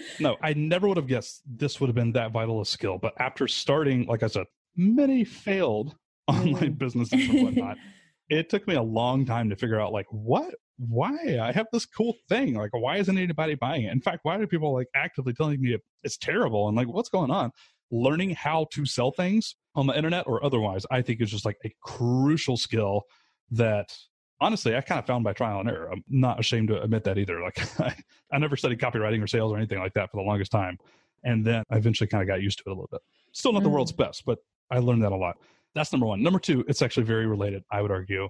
no, 0.20 0.36
I 0.42 0.52
never 0.54 0.88
would 0.88 0.96
have 0.96 1.06
guessed 1.06 1.42
this 1.46 1.80
would 1.80 1.86
have 1.86 1.94
been 1.94 2.12
that 2.12 2.32
vital 2.32 2.60
a 2.60 2.66
skill. 2.66 2.98
But 2.98 3.14
after 3.18 3.46
starting, 3.46 4.06
like 4.06 4.24
I 4.24 4.26
said, 4.26 4.46
many 4.76 5.24
failed 5.24 5.94
online 6.28 6.74
mm. 6.74 6.78
businesses 6.78 7.28
and 7.28 7.42
whatnot, 7.44 7.78
it 8.28 8.50
took 8.50 8.66
me 8.66 8.74
a 8.74 8.82
long 8.82 9.24
time 9.24 9.48
to 9.50 9.56
figure 9.56 9.80
out 9.80 9.92
like 9.92 10.06
what 10.10 10.52
why 10.78 11.38
I 11.40 11.52
have 11.52 11.66
this 11.72 11.86
cool 11.86 12.14
thing. 12.28 12.54
Like, 12.54 12.70
why 12.74 12.98
isn't 12.98 13.16
anybody 13.16 13.54
buying 13.54 13.84
it? 13.84 13.92
In 13.92 14.00
fact, 14.00 14.20
why 14.24 14.36
are 14.36 14.46
people 14.46 14.74
like 14.74 14.88
actively 14.94 15.32
telling 15.32 15.60
me 15.60 15.78
it's 16.02 16.18
terrible 16.18 16.68
and 16.68 16.76
like 16.76 16.88
what's 16.88 17.08
going 17.08 17.30
on? 17.30 17.50
Learning 17.90 18.30
how 18.30 18.66
to 18.72 18.84
sell 18.84 19.12
things 19.12 19.54
on 19.74 19.86
the 19.86 19.96
internet 19.96 20.26
or 20.26 20.44
otherwise, 20.44 20.84
I 20.90 21.00
think 21.00 21.22
is 21.22 21.30
just 21.30 21.46
like 21.46 21.56
a 21.64 21.72
crucial 21.82 22.56
skill 22.56 23.04
that 23.52 23.96
honestly, 24.40 24.76
I 24.76 24.80
kind 24.80 24.98
of 24.98 25.06
found 25.06 25.24
by 25.24 25.32
trial 25.32 25.60
and 25.60 25.68
error. 25.68 25.90
I'm 25.90 26.04
not 26.08 26.40
ashamed 26.40 26.68
to 26.68 26.82
admit 26.82 27.04
that 27.04 27.18
either. 27.18 27.40
Like 27.40 27.80
I, 27.80 27.96
I 28.32 28.38
never 28.38 28.56
studied 28.56 28.80
copywriting 28.80 29.22
or 29.22 29.26
sales 29.26 29.52
or 29.52 29.56
anything 29.56 29.78
like 29.78 29.94
that 29.94 30.10
for 30.10 30.18
the 30.18 30.22
longest 30.22 30.52
time. 30.52 30.78
And 31.24 31.44
then 31.44 31.64
I 31.70 31.76
eventually 31.76 32.06
kind 32.06 32.22
of 32.22 32.28
got 32.28 32.42
used 32.42 32.58
to 32.58 32.64
it 32.66 32.70
a 32.70 32.74
little 32.74 32.88
bit. 32.90 33.00
Still 33.32 33.52
not 33.52 33.60
mm. 33.60 33.64
the 33.64 33.70
world's 33.70 33.92
best, 33.92 34.24
but 34.24 34.38
I 34.70 34.78
learned 34.78 35.02
that 35.02 35.12
a 35.12 35.16
lot. 35.16 35.36
That's 35.74 35.92
number 35.92 36.06
one. 36.06 36.22
Number 36.22 36.38
two, 36.38 36.64
it's 36.68 36.82
actually 36.82 37.04
very 37.04 37.26
related, 37.26 37.62
I 37.70 37.82
would 37.82 37.90
argue. 37.90 38.28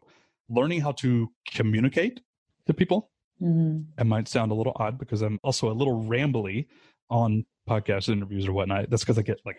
Learning 0.48 0.80
how 0.80 0.92
to 0.92 1.30
communicate 1.48 2.20
to 2.66 2.74
people. 2.74 3.10
Mm. 3.42 3.86
It 3.98 4.04
might 4.04 4.28
sound 4.28 4.50
a 4.50 4.54
little 4.54 4.72
odd 4.76 4.98
because 4.98 5.22
I'm 5.22 5.38
also 5.42 5.70
a 5.70 5.74
little 5.74 6.04
rambly 6.04 6.66
on 7.10 7.44
podcast 7.68 8.08
interviews 8.08 8.48
or 8.48 8.52
whatnot. 8.52 8.90
That's 8.90 9.02
because 9.02 9.18
I 9.18 9.22
get 9.22 9.40
like 9.44 9.58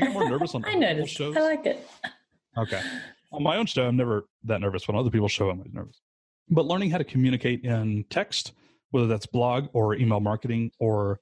I 0.00 0.06
get 0.06 0.12
more 0.12 0.28
nervous 0.28 0.54
on 0.54 0.64
I 0.66 0.74
noticed. 0.74 1.14
shows. 1.14 1.36
I 1.36 1.40
like 1.40 1.66
it. 1.66 1.86
Okay 2.56 2.80
on 3.36 3.42
my 3.42 3.56
own 3.56 3.66
show, 3.66 3.86
I'm 3.86 3.96
never 3.96 4.26
that 4.44 4.60
nervous. 4.60 4.88
When 4.88 4.96
other 4.96 5.10
people 5.10 5.28
show, 5.28 5.50
I'm 5.50 5.62
nervous. 5.72 6.00
But 6.48 6.66
learning 6.66 6.90
how 6.90 6.98
to 6.98 7.04
communicate 7.04 7.64
in 7.64 8.04
text, 8.10 8.52
whether 8.90 9.06
that's 9.06 9.26
blog 9.26 9.68
or 9.72 9.94
email 9.94 10.20
marketing 10.20 10.70
or 10.78 11.20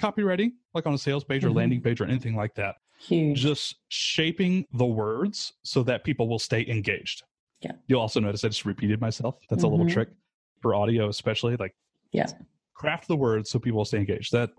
copywriting, 0.00 0.52
like 0.74 0.86
on 0.86 0.94
a 0.94 0.98
sales 0.98 1.24
page 1.24 1.44
or 1.44 1.48
mm-hmm. 1.48 1.58
landing 1.58 1.80
page 1.80 2.00
or 2.00 2.04
anything 2.04 2.36
like 2.36 2.54
that. 2.54 2.76
Huge. 3.00 3.38
Just 3.38 3.76
shaping 3.88 4.64
the 4.74 4.86
words 4.86 5.52
so 5.64 5.82
that 5.82 6.04
people 6.04 6.28
will 6.28 6.38
stay 6.38 6.64
engaged. 6.68 7.24
Yeah. 7.60 7.72
You'll 7.86 8.00
also 8.00 8.20
notice 8.20 8.44
I 8.44 8.48
just 8.48 8.64
repeated 8.64 9.00
myself. 9.00 9.36
That's 9.48 9.60
mm-hmm. 9.60 9.66
a 9.66 9.70
little 9.70 9.86
mm-hmm. 9.86 9.94
trick 9.94 10.08
for 10.60 10.74
audio, 10.74 11.08
especially. 11.08 11.56
Like, 11.56 11.74
yeah, 12.12 12.26
craft 12.74 13.08
the 13.08 13.16
words 13.16 13.50
so 13.50 13.58
people 13.58 13.78
will 13.78 13.84
stay 13.84 13.98
engaged. 13.98 14.32
That 14.32 14.50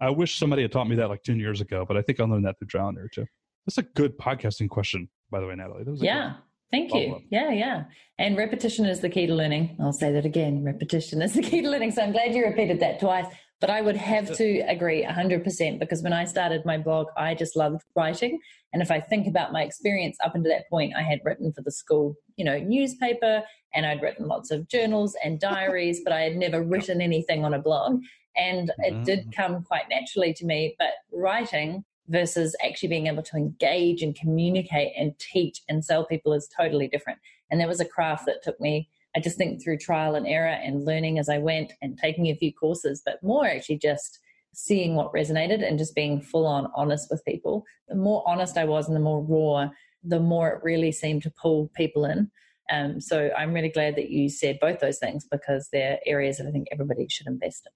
I 0.00 0.10
wish 0.10 0.38
somebody 0.38 0.62
had 0.62 0.72
taught 0.72 0.88
me 0.88 0.96
that 0.96 1.08
like 1.08 1.22
10 1.22 1.38
years 1.38 1.60
ago, 1.60 1.84
but 1.86 1.96
I 1.96 2.02
think 2.02 2.20
I 2.20 2.24
learned 2.24 2.44
that 2.46 2.58
through 2.58 2.68
trial 2.68 2.88
and 2.88 2.98
error 2.98 3.08
too. 3.12 3.26
That's 3.68 3.76
a 3.76 3.82
good 3.82 4.16
podcasting 4.16 4.70
question 4.70 5.10
by 5.30 5.40
the 5.40 5.46
way, 5.46 5.54
Natalie. 5.54 5.84
yeah. 5.96 6.36
Thank 6.70 6.94
you. 6.94 7.20
Yeah, 7.28 7.50
yeah. 7.50 7.84
And 8.18 8.34
repetition 8.34 8.86
is 8.86 9.00
the 9.00 9.10
key 9.10 9.26
to 9.26 9.34
learning. 9.34 9.76
I'll 9.78 9.92
say 9.92 10.10
that 10.12 10.24
again. 10.24 10.64
Repetition 10.64 11.20
is 11.20 11.34
the 11.34 11.42
key 11.42 11.60
to 11.60 11.68
learning. 11.68 11.90
So 11.90 12.00
I'm 12.00 12.12
glad 12.12 12.34
you 12.34 12.46
repeated 12.46 12.80
that 12.80 12.98
twice. 12.98 13.26
But 13.60 13.68
I 13.68 13.82
would 13.82 13.96
have 13.96 14.34
to 14.36 14.60
agree 14.60 15.04
100% 15.04 15.78
because 15.78 16.02
when 16.02 16.14
I 16.14 16.24
started 16.24 16.64
my 16.64 16.78
blog, 16.78 17.08
I 17.18 17.34
just 17.34 17.56
loved 17.56 17.82
writing. 17.94 18.40
And 18.72 18.80
if 18.80 18.90
I 18.90 19.00
think 19.00 19.26
about 19.26 19.52
my 19.52 19.64
experience 19.64 20.16
up 20.24 20.34
until 20.34 20.50
that 20.50 20.70
point, 20.70 20.94
I 20.96 21.02
had 21.02 21.20
written 21.22 21.52
for 21.52 21.60
the 21.60 21.70
school, 21.70 22.14
you 22.36 22.46
know, 22.46 22.58
newspaper 22.58 23.42
and 23.74 23.84
I'd 23.84 24.00
written 24.00 24.28
lots 24.28 24.50
of 24.50 24.66
journals 24.68 25.14
and 25.22 25.38
diaries, 25.38 26.00
but 26.02 26.14
I 26.14 26.22
had 26.22 26.36
never 26.36 26.62
written 26.72 27.02
anything 27.02 27.44
on 27.44 27.52
a 27.52 27.58
blog. 27.58 28.00
And 28.34 28.72
it 28.78 29.04
did 29.04 29.26
mm. 29.26 29.36
come 29.36 29.62
quite 29.62 29.90
naturally 29.90 30.32
to 30.32 30.46
me. 30.46 30.74
But 30.78 30.92
writing 31.12 31.84
versus 32.08 32.56
actually 32.64 32.88
being 32.88 33.06
able 33.06 33.22
to 33.22 33.36
engage 33.36 34.02
and 34.02 34.14
communicate 34.14 34.92
and 34.96 35.18
teach 35.18 35.62
and 35.68 35.84
sell 35.84 36.04
people 36.04 36.32
is 36.32 36.48
totally 36.56 36.88
different. 36.88 37.18
And 37.50 37.60
that 37.60 37.68
was 37.68 37.80
a 37.80 37.84
craft 37.84 38.26
that 38.26 38.42
took 38.42 38.60
me 38.60 38.88
I 39.16 39.20
just 39.20 39.36
think 39.36 39.62
through 39.62 39.78
trial 39.78 40.14
and 40.14 40.26
error 40.26 40.46
and 40.46 40.84
learning 40.84 41.18
as 41.18 41.28
I 41.28 41.38
went 41.38 41.72
and 41.82 41.98
taking 41.98 42.26
a 42.26 42.36
few 42.36 42.52
courses, 42.52 43.02
but 43.04 43.22
more 43.22 43.46
actually 43.46 43.78
just 43.78 44.20
seeing 44.54 44.94
what 44.94 45.12
resonated 45.12 45.66
and 45.66 45.78
just 45.78 45.94
being 45.94 46.20
full 46.20 46.46
on 46.46 46.70
honest 46.76 47.08
with 47.10 47.24
people. 47.24 47.64
The 47.88 47.94
more 47.94 48.22
honest 48.26 48.56
I 48.56 48.64
was 48.64 48.86
and 48.86 48.94
the 48.94 49.00
more 49.00 49.22
raw, 49.22 49.70
the 50.04 50.20
more 50.20 50.50
it 50.50 50.62
really 50.62 50.92
seemed 50.92 51.22
to 51.22 51.32
pull 51.32 51.70
people 51.74 52.04
in. 52.04 52.30
Um, 52.70 53.00
so 53.00 53.30
I'm 53.36 53.54
really 53.54 53.70
glad 53.70 53.96
that 53.96 54.10
you 54.10 54.28
said 54.28 54.60
both 54.60 54.80
those 54.80 54.98
things 54.98 55.26
because 55.30 55.68
they're 55.72 55.98
areas 56.04 56.36
that 56.36 56.46
I 56.46 56.50
think 56.50 56.68
everybody 56.70 57.08
should 57.08 57.26
invest 57.26 57.66
in. 57.66 57.72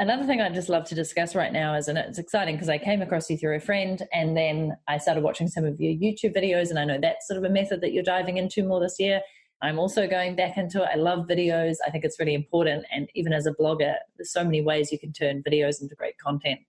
Another 0.00 0.24
thing 0.24 0.40
I'd 0.40 0.54
just 0.54 0.70
love 0.70 0.86
to 0.86 0.94
discuss 0.94 1.34
right 1.34 1.52
now 1.52 1.74
is, 1.74 1.86
and 1.86 1.98
it's 1.98 2.18
exciting 2.18 2.54
because 2.54 2.70
I 2.70 2.78
came 2.78 3.02
across 3.02 3.28
you 3.28 3.36
through 3.36 3.56
a 3.56 3.60
friend 3.60 4.02
and 4.14 4.34
then 4.34 4.74
I 4.88 4.96
started 4.96 5.22
watching 5.22 5.46
some 5.46 5.66
of 5.66 5.78
your 5.78 5.92
YouTube 5.92 6.34
videos, 6.34 6.70
and 6.70 6.78
I 6.78 6.86
know 6.86 6.98
that's 6.98 7.28
sort 7.28 7.36
of 7.36 7.44
a 7.44 7.50
method 7.50 7.82
that 7.82 7.92
you're 7.92 8.02
diving 8.02 8.38
into 8.38 8.64
more 8.64 8.80
this 8.80 8.96
year. 8.98 9.20
I'm 9.60 9.78
also 9.78 10.06
going 10.06 10.36
back 10.36 10.56
into 10.56 10.82
it. 10.82 10.88
I 10.90 10.96
love 10.96 11.26
videos. 11.26 11.76
I 11.86 11.90
think 11.90 12.06
it's 12.06 12.18
really 12.18 12.32
important. 12.32 12.86
And 12.90 13.10
even 13.14 13.34
as 13.34 13.44
a 13.44 13.52
blogger, 13.52 13.94
there's 14.16 14.32
so 14.32 14.42
many 14.42 14.62
ways 14.62 14.90
you 14.90 14.98
can 14.98 15.12
turn 15.12 15.42
videos 15.42 15.82
into 15.82 15.94
great 15.96 16.16
content 16.16 16.60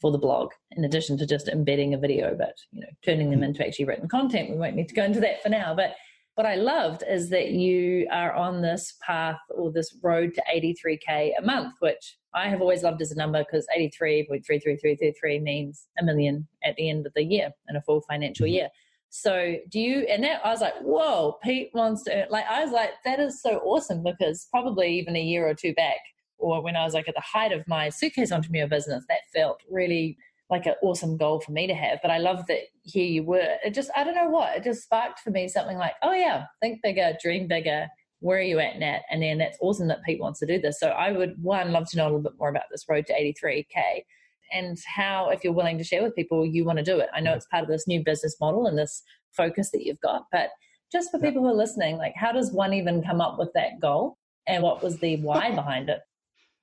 for 0.00 0.10
the 0.10 0.18
blog, 0.18 0.50
in 0.72 0.82
addition 0.82 1.16
to 1.18 1.26
just 1.26 1.46
embedding 1.46 1.94
a 1.94 1.98
video, 1.98 2.34
but 2.36 2.56
you 2.72 2.80
know, 2.80 2.88
turning 3.04 3.30
them 3.30 3.38
hmm. 3.38 3.44
into 3.44 3.64
actually 3.64 3.84
written 3.84 4.08
content. 4.08 4.50
We 4.50 4.56
won't 4.56 4.74
need 4.74 4.88
to 4.88 4.96
go 4.96 5.04
into 5.04 5.20
that 5.20 5.44
for 5.44 5.48
now. 5.48 5.76
But 5.76 5.94
what 6.34 6.46
I 6.46 6.54
loved 6.54 7.02
is 7.08 7.28
that 7.30 7.50
you 7.50 8.06
are 8.10 8.32
on 8.32 8.62
this 8.62 8.94
path 9.06 9.40
or 9.50 9.70
this 9.70 9.94
road 10.02 10.34
to 10.34 10.42
83k 10.54 11.32
a 11.38 11.42
month, 11.42 11.74
which 11.80 12.16
I 12.34 12.48
have 12.48 12.60
always 12.60 12.82
loved 12.82 13.02
as 13.02 13.10
a 13.10 13.16
number 13.16 13.44
because 13.44 13.66
83.33333 13.76 15.42
means 15.42 15.88
a 15.98 16.04
million 16.04 16.46
at 16.64 16.76
the 16.76 16.88
end 16.88 17.06
of 17.06 17.12
the 17.14 17.24
year 17.24 17.50
in 17.68 17.76
a 17.76 17.82
full 17.82 18.00
financial 18.02 18.46
mm-hmm. 18.46 18.54
year. 18.54 18.68
So 19.10 19.56
do 19.68 19.80
you, 19.80 20.06
and 20.08 20.22
that 20.22 20.40
I 20.46 20.50
was 20.50 20.60
like, 20.60 20.78
whoa, 20.82 21.36
Pete 21.42 21.70
wants 21.74 22.04
to, 22.04 22.26
like, 22.30 22.46
I 22.48 22.62
was 22.64 22.72
like, 22.72 22.90
that 23.04 23.18
is 23.18 23.42
so 23.42 23.58
awesome 23.58 24.04
because 24.04 24.46
probably 24.52 24.98
even 24.98 25.16
a 25.16 25.22
year 25.22 25.48
or 25.48 25.54
two 25.54 25.74
back, 25.74 25.98
or 26.38 26.62
when 26.62 26.76
I 26.76 26.84
was 26.84 26.94
like 26.94 27.08
at 27.08 27.16
the 27.16 27.20
height 27.20 27.52
of 27.52 27.66
my 27.66 27.88
suitcase 27.88 28.30
entrepreneur 28.30 28.68
business, 28.68 29.04
that 29.08 29.20
felt 29.34 29.60
really 29.68 30.16
like 30.50 30.66
an 30.66 30.74
awesome 30.82 31.16
goal 31.16 31.40
for 31.40 31.52
me 31.52 31.66
to 31.66 31.74
have. 31.74 32.00
But 32.02 32.10
I 32.10 32.18
love 32.18 32.46
that 32.48 32.58
here 32.82 33.06
you 33.06 33.22
were. 33.22 33.56
It 33.64 33.74
just, 33.74 33.90
I 33.96 34.04
don't 34.04 34.14
know 34.14 34.28
what, 34.28 34.56
it 34.56 34.64
just 34.64 34.82
sparked 34.82 35.20
for 35.20 35.30
me 35.30 35.48
something 35.48 35.78
like, 35.78 35.94
oh 36.02 36.12
yeah, 36.12 36.44
think 36.60 36.80
bigger, 36.82 37.12
dream 37.22 37.46
bigger. 37.46 37.86
Where 38.18 38.38
are 38.38 38.42
you 38.42 38.58
at, 38.58 38.78
Nat? 38.78 39.00
And 39.10 39.22
then 39.22 39.38
that's 39.38 39.56
awesome 39.60 39.88
that 39.88 40.02
Pete 40.04 40.20
wants 40.20 40.40
to 40.40 40.46
do 40.46 40.60
this. 40.60 40.78
So 40.78 40.88
I 40.88 41.12
would, 41.12 41.42
one, 41.42 41.72
love 41.72 41.88
to 41.90 41.96
know 41.96 42.04
a 42.04 42.06
little 42.06 42.20
bit 42.20 42.38
more 42.38 42.50
about 42.50 42.64
this 42.70 42.84
road 42.88 43.06
to 43.06 43.14
83K 43.14 44.04
and 44.52 44.76
how, 44.84 45.30
if 45.30 45.44
you're 45.44 45.52
willing 45.52 45.78
to 45.78 45.84
share 45.84 46.02
with 46.02 46.16
people, 46.16 46.44
you 46.44 46.64
want 46.64 46.78
to 46.78 46.84
do 46.84 46.98
it. 46.98 47.08
I 47.14 47.20
know 47.20 47.32
mm. 47.32 47.36
it's 47.36 47.46
part 47.46 47.62
of 47.62 47.70
this 47.70 47.86
new 47.86 48.02
business 48.04 48.36
model 48.40 48.66
and 48.66 48.76
this 48.76 49.02
focus 49.32 49.70
that 49.70 49.86
you've 49.86 50.00
got, 50.00 50.24
but 50.32 50.50
just 50.92 51.10
for 51.10 51.20
people 51.20 51.42
who 51.42 51.48
are 51.48 51.54
listening, 51.54 51.96
like 51.96 52.14
how 52.16 52.32
does 52.32 52.50
one 52.50 52.74
even 52.74 53.02
come 53.02 53.20
up 53.20 53.38
with 53.38 53.50
that 53.54 53.80
goal 53.80 54.18
and 54.46 54.62
what 54.62 54.82
was 54.82 54.98
the 54.98 55.16
why 55.18 55.54
behind 55.54 55.88
it? 55.88 56.00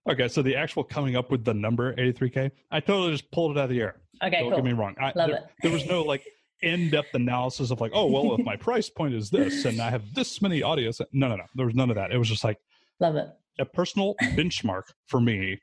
Okay, 0.09 0.27
so 0.27 0.41
the 0.41 0.55
actual 0.55 0.83
coming 0.83 1.15
up 1.15 1.31
with 1.31 1.43
the 1.43 1.53
number 1.53 1.93
83K, 1.95 2.51
I 2.71 2.79
totally 2.79 3.11
just 3.11 3.29
pulled 3.31 3.57
it 3.57 3.59
out 3.59 3.65
of 3.65 3.69
the 3.71 3.81
air. 3.81 3.95
Okay, 4.23 4.39
Don't 4.39 4.49
cool. 4.49 4.57
get 4.57 4.65
me 4.65 4.73
wrong. 4.73 4.95
I, 4.99 5.11
Love 5.15 5.29
there, 5.29 5.37
it. 5.37 5.43
there 5.61 5.71
was 5.71 5.85
no 5.85 6.01
like 6.01 6.23
in-depth 6.61 7.13
analysis 7.13 7.71
of 7.71 7.81
like, 7.81 7.91
oh, 7.93 8.07
well, 8.07 8.35
if 8.35 8.45
my 8.45 8.55
price 8.57 8.89
point 8.89 9.13
is 9.13 9.29
this 9.29 9.65
and 9.65 9.79
I 9.81 9.89
have 9.89 10.13
this 10.13 10.41
many 10.41 10.63
audience. 10.63 10.99
No, 11.11 11.27
no, 11.27 11.35
no. 11.35 11.43
There 11.55 11.65
was 11.65 11.75
none 11.75 11.89
of 11.89 11.95
that. 11.97 12.11
It 12.11 12.17
was 12.17 12.29
just 12.29 12.43
like, 12.43 12.57
love 12.99 13.15
it. 13.15 13.27
A 13.59 13.65
personal 13.65 14.15
benchmark 14.21 14.83
for 15.07 15.19
me 15.19 15.59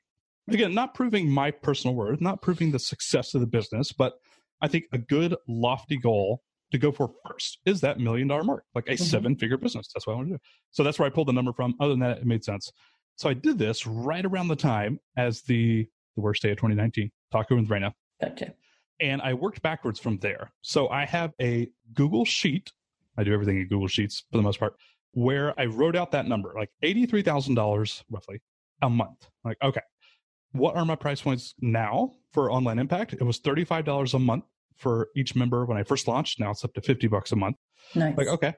again, 0.51 0.75
not 0.75 0.95
proving 0.95 1.29
my 1.29 1.51
personal 1.51 1.95
worth, 1.95 2.21
not 2.21 2.43
proving 2.43 2.71
the 2.71 2.79
success 2.79 3.35
of 3.35 3.41
the 3.41 3.47
business, 3.47 3.93
but 3.93 4.15
I 4.61 4.69
think 4.69 4.85
a 4.93 4.99
good 4.99 5.35
lofty 5.49 5.97
goal 5.97 6.43
to 6.73 6.79
go 6.79 6.91
for 6.91 7.13
first 7.27 7.59
is 7.67 7.81
that 7.83 8.01
million 8.01 8.29
dollar 8.29 8.45
mark, 8.45 8.65
like 8.75 8.89
a 8.89 8.93
mm-hmm. 8.93 9.05
seven 9.05 9.37
figure 9.37 9.57
business. 9.57 9.89
That's 9.95 10.07
what 10.07 10.15
I 10.15 10.17
want 10.17 10.29
to 10.29 10.35
do. 10.35 10.41
So 10.71 10.83
that's 10.83 10.99
where 10.99 11.07
I 11.07 11.11
pulled 11.11 11.29
the 11.29 11.33
number 11.33 11.53
from. 11.53 11.75
Other 11.81 11.91
than 11.91 12.01
that, 12.01 12.19
it 12.19 12.27
made 12.27 12.45
sense. 12.45 12.73
So 13.17 13.29
I 13.29 13.35
did 13.35 13.59
this 13.59 13.87
right 13.87 14.25
around 14.25 14.49
the 14.49 14.57
time 14.57 14.99
as 15.17 15.43
the 15.43 15.89
the 16.15 16.21
worst 16.21 16.43
day 16.43 16.51
of 16.51 16.57
2019, 16.57 17.11
Taco 17.33 17.57
with 17.57 17.69
Raina. 17.69 17.93
Gotcha. 18.21 18.55
And 19.01 19.21
I 19.23 19.35
worked 19.35 19.63
backwards 19.63 19.99
from 19.99 20.19
there. 20.19 20.53
So 20.63 20.89
I 20.89 21.05
have 21.05 21.33
a 21.41 21.69
Google 21.93 22.25
Sheet. 22.25 22.73
I 23.17 23.25
do 23.25 23.33
everything 23.33 23.61
in 23.61 23.69
Google 23.69 23.89
Sheets 23.89 24.25
for 24.31 24.39
the 24.39 24.43
most 24.43 24.61
part, 24.61 24.75
where 25.13 25.59
I 25.59 25.67
wrote 25.67 25.97
out 25.97 26.13
that 26.13 26.27
number, 26.27 26.53
like 26.57 26.71
$83,000 26.83 28.05
roughly 28.11 28.41
a 28.83 28.91
month. 28.91 29.29
Like, 29.45 29.57
okay, 29.63 29.81
what 30.53 30.77
are 30.77 30.85
my 30.85 30.97
price 30.97 31.21
points 31.21 31.55
now 31.61 32.13
for 32.33 32.51
online 32.51 32.79
impact? 32.79 33.13
It 33.15 33.23
was 33.23 33.41
$35 33.41 34.15
a 34.15 34.19
month 34.19 34.45
for 34.77 35.09
each 35.17 35.35
member 35.35 35.65
when 35.65 35.77
I 35.77 35.83
first 35.83 36.09
launched. 36.09 36.41
Now 36.41 36.51
it's 36.51 36.65
up 36.65 36.75
to 36.75 36.81
50 36.81 37.09
bucks 37.09 37.33
a 37.33 37.37
month. 37.37 37.57
Nice. 37.95 38.17
Like, 38.17 38.29
okay, 38.29 38.55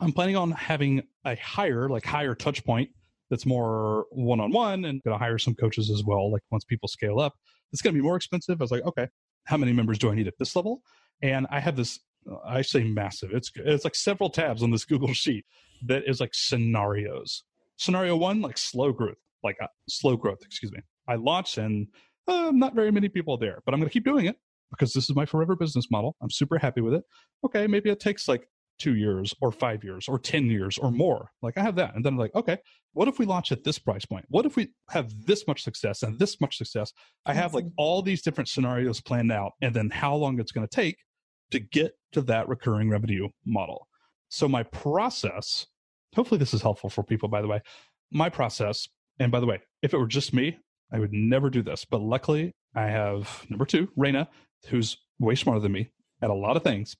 I'm 0.00 0.12
planning 0.12 0.36
on 0.36 0.52
having 0.52 1.02
a 1.24 1.36
higher, 1.36 1.88
like 1.88 2.04
higher 2.04 2.34
touch 2.34 2.64
point 2.64 2.90
that's 3.30 3.46
more 3.46 4.06
one 4.10 4.40
on 4.40 4.52
one 4.52 4.84
and 4.84 5.02
going 5.02 5.14
to 5.14 5.22
hire 5.22 5.38
some 5.38 5.54
coaches 5.54 5.90
as 5.90 6.02
well. 6.04 6.30
Like 6.30 6.42
once 6.50 6.64
people 6.64 6.88
scale 6.88 7.18
up, 7.20 7.34
it's 7.72 7.82
going 7.82 7.94
to 7.94 7.98
be 7.98 8.04
more 8.04 8.16
expensive. 8.16 8.60
I 8.60 8.64
was 8.64 8.70
like, 8.70 8.84
okay, 8.84 9.08
how 9.44 9.56
many 9.56 9.72
members 9.72 9.98
do 9.98 10.10
I 10.10 10.14
need 10.14 10.28
at 10.28 10.34
this 10.38 10.56
level? 10.56 10.82
And 11.22 11.46
I 11.50 11.60
have 11.60 11.76
this, 11.76 12.00
I 12.46 12.62
say 12.62 12.84
massive. 12.84 13.30
It's, 13.32 13.50
it's 13.54 13.84
like 13.84 13.94
several 13.94 14.30
tabs 14.30 14.62
on 14.62 14.70
this 14.70 14.84
Google 14.86 15.12
sheet 15.12 15.44
that 15.86 16.04
is 16.06 16.20
like 16.20 16.30
scenarios. 16.32 17.44
Scenario 17.76 18.16
one, 18.16 18.40
like 18.40 18.58
slow 18.58 18.92
growth, 18.92 19.18
like 19.44 19.56
uh, 19.62 19.68
slow 19.88 20.16
growth, 20.16 20.38
excuse 20.44 20.72
me. 20.72 20.80
I 21.06 21.14
launch 21.14 21.58
and 21.58 21.86
uh, 22.26 22.50
not 22.52 22.74
very 22.74 22.90
many 22.90 23.08
people 23.08 23.38
there, 23.38 23.62
but 23.64 23.72
I'm 23.72 23.80
going 23.80 23.88
to 23.88 23.92
keep 23.92 24.04
doing 24.04 24.26
it 24.26 24.36
because 24.70 24.92
this 24.92 25.08
is 25.08 25.16
my 25.16 25.24
forever 25.24 25.56
business 25.56 25.90
model. 25.90 26.16
I'm 26.20 26.30
super 26.30 26.58
happy 26.58 26.80
with 26.80 26.94
it. 26.94 27.04
Okay, 27.44 27.66
maybe 27.66 27.90
it 27.90 28.00
takes 28.00 28.28
like 28.28 28.48
two 28.78 28.94
years 28.94 29.34
or 29.40 29.50
five 29.50 29.82
years 29.82 30.08
or 30.08 30.18
10 30.18 30.46
years 30.46 30.78
or 30.78 30.90
more. 30.90 31.30
Like 31.42 31.58
I 31.58 31.62
have 31.62 31.76
that. 31.76 31.94
And 31.94 32.04
then 32.04 32.14
I'm 32.14 32.18
like, 32.18 32.34
okay, 32.34 32.58
what 32.92 33.08
if 33.08 33.18
we 33.18 33.26
launch 33.26 33.52
at 33.52 33.64
this 33.64 33.78
price 33.78 34.04
point? 34.04 34.24
What 34.28 34.46
if 34.46 34.56
we 34.56 34.68
have 34.90 35.12
this 35.26 35.46
much 35.46 35.62
success 35.62 36.02
and 36.02 36.18
this 36.18 36.40
much 36.40 36.56
success? 36.56 36.92
I 37.26 37.34
have 37.34 37.54
like 37.54 37.64
mm-hmm. 37.64 37.74
all 37.76 38.02
these 38.02 38.22
different 38.22 38.48
scenarios 38.48 39.00
planned 39.00 39.32
out 39.32 39.52
and 39.60 39.74
then 39.74 39.90
how 39.90 40.14
long 40.14 40.40
it's 40.40 40.52
going 40.52 40.66
to 40.66 40.74
take 40.74 40.98
to 41.50 41.60
get 41.60 41.92
to 42.12 42.22
that 42.22 42.48
recurring 42.48 42.90
revenue 42.90 43.28
model. 43.46 43.88
So 44.28 44.48
my 44.48 44.62
process, 44.62 45.66
hopefully 46.14 46.38
this 46.38 46.54
is 46.54 46.62
helpful 46.62 46.90
for 46.90 47.02
people, 47.02 47.28
by 47.28 47.40
the 47.40 47.48
way. 47.48 47.60
My 48.10 48.28
process, 48.28 48.88
and 49.18 49.32
by 49.32 49.40
the 49.40 49.46
way, 49.46 49.60
if 49.82 49.94
it 49.94 49.98
were 49.98 50.06
just 50.06 50.34
me, 50.34 50.58
I 50.92 50.98
would 50.98 51.12
never 51.12 51.50
do 51.50 51.62
this. 51.62 51.84
But 51.84 52.00
luckily, 52.00 52.54
I 52.74 52.84
have 52.84 53.44
number 53.48 53.64
two, 53.64 53.88
Raina, 53.98 54.28
who's 54.68 54.96
way 55.18 55.34
smarter 55.34 55.60
than 55.60 55.72
me 55.72 55.90
at 56.22 56.30
a 56.30 56.34
lot 56.34 56.56
of 56.56 56.62
things. 56.62 56.96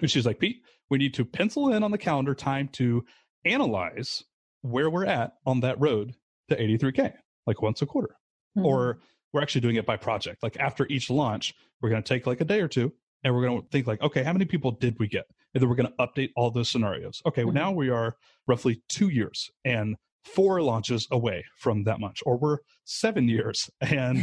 And 0.00 0.10
she's 0.10 0.26
like, 0.26 0.38
Pete, 0.38 0.62
we 0.90 0.98
need 0.98 1.14
to 1.14 1.24
pencil 1.24 1.72
in 1.72 1.82
on 1.82 1.90
the 1.90 1.98
calendar 1.98 2.34
time 2.34 2.68
to 2.72 3.04
analyze 3.44 4.24
where 4.62 4.90
we're 4.90 5.06
at 5.06 5.34
on 5.46 5.60
that 5.60 5.80
road 5.80 6.14
to 6.48 6.56
83K, 6.56 7.14
like 7.46 7.62
once 7.62 7.82
a 7.82 7.86
quarter. 7.86 8.16
Mm-hmm. 8.56 8.66
Or 8.66 8.98
we're 9.32 9.42
actually 9.42 9.60
doing 9.60 9.76
it 9.76 9.86
by 9.86 9.96
project. 9.96 10.42
Like 10.42 10.56
after 10.58 10.86
each 10.88 11.10
launch, 11.10 11.54
we're 11.80 11.90
going 11.90 12.02
to 12.02 12.08
take 12.08 12.26
like 12.26 12.40
a 12.40 12.44
day 12.44 12.60
or 12.60 12.68
two 12.68 12.92
and 13.24 13.34
we're 13.34 13.46
going 13.46 13.62
to 13.62 13.68
think 13.68 13.86
like, 13.86 14.00
okay, 14.02 14.22
how 14.22 14.32
many 14.32 14.44
people 14.44 14.72
did 14.72 14.98
we 14.98 15.08
get? 15.08 15.24
And 15.54 15.62
then 15.62 15.68
we're 15.68 15.76
going 15.76 15.90
to 15.90 16.06
update 16.06 16.30
all 16.36 16.50
those 16.50 16.68
scenarios. 16.68 17.22
Okay, 17.26 17.42
mm-hmm. 17.42 17.48
well, 17.48 17.54
now 17.54 17.72
we 17.72 17.88
are 17.88 18.16
roughly 18.46 18.82
two 18.88 19.08
years 19.08 19.50
and 19.64 19.96
four 20.24 20.60
launches 20.60 21.06
away 21.10 21.44
from 21.56 21.84
that 21.84 22.00
much, 22.00 22.22
or 22.26 22.36
we're 22.36 22.58
seven 22.84 23.28
years 23.28 23.70
and 23.80 24.18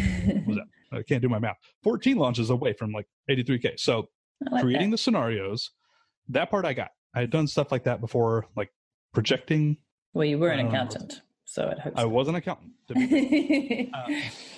I 0.91 1.01
can't 1.01 1.21
do 1.21 1.29
my 1.29 1.39
math, 1.39 1.57
14 1.83 2.17
launches 2.17 2.49
away 2.49 2.73
from 2.73 2.91
like 2.91 3.07
83K. 3.29 3.79
So 3.79 4.09
like 4.51 4.63
creating 4.63 4.89
that. 4.89 4.95
the 4.95 4.97
scenarios, 4.97 5.71
that 6.29 6.49
part 6.49 6.65
I 6.65 6.73
got. 6.73 6.91
I 7.15 7.21
had 7.21 7.29
done 7.29 7.47
stuff 7.47 7.71
like 7.71 7.83
that 7.83 8.01
before, 8.01 8.47
like 8.55 8.71
projecting. 9.13 9.77
Well, 10.13 10.25
you 10.25 10.37
were 10.37 10.49
an 10.49 10.59
um, 10.59 10.67
accountant, 10.67 11.21
so 11.45 11.69
it 11.69 11.77
I 11.95 12.05
was 12.05 12.27
an 12.27 12.35
accountant, 12.35 12.73
uh, 13.93 14.13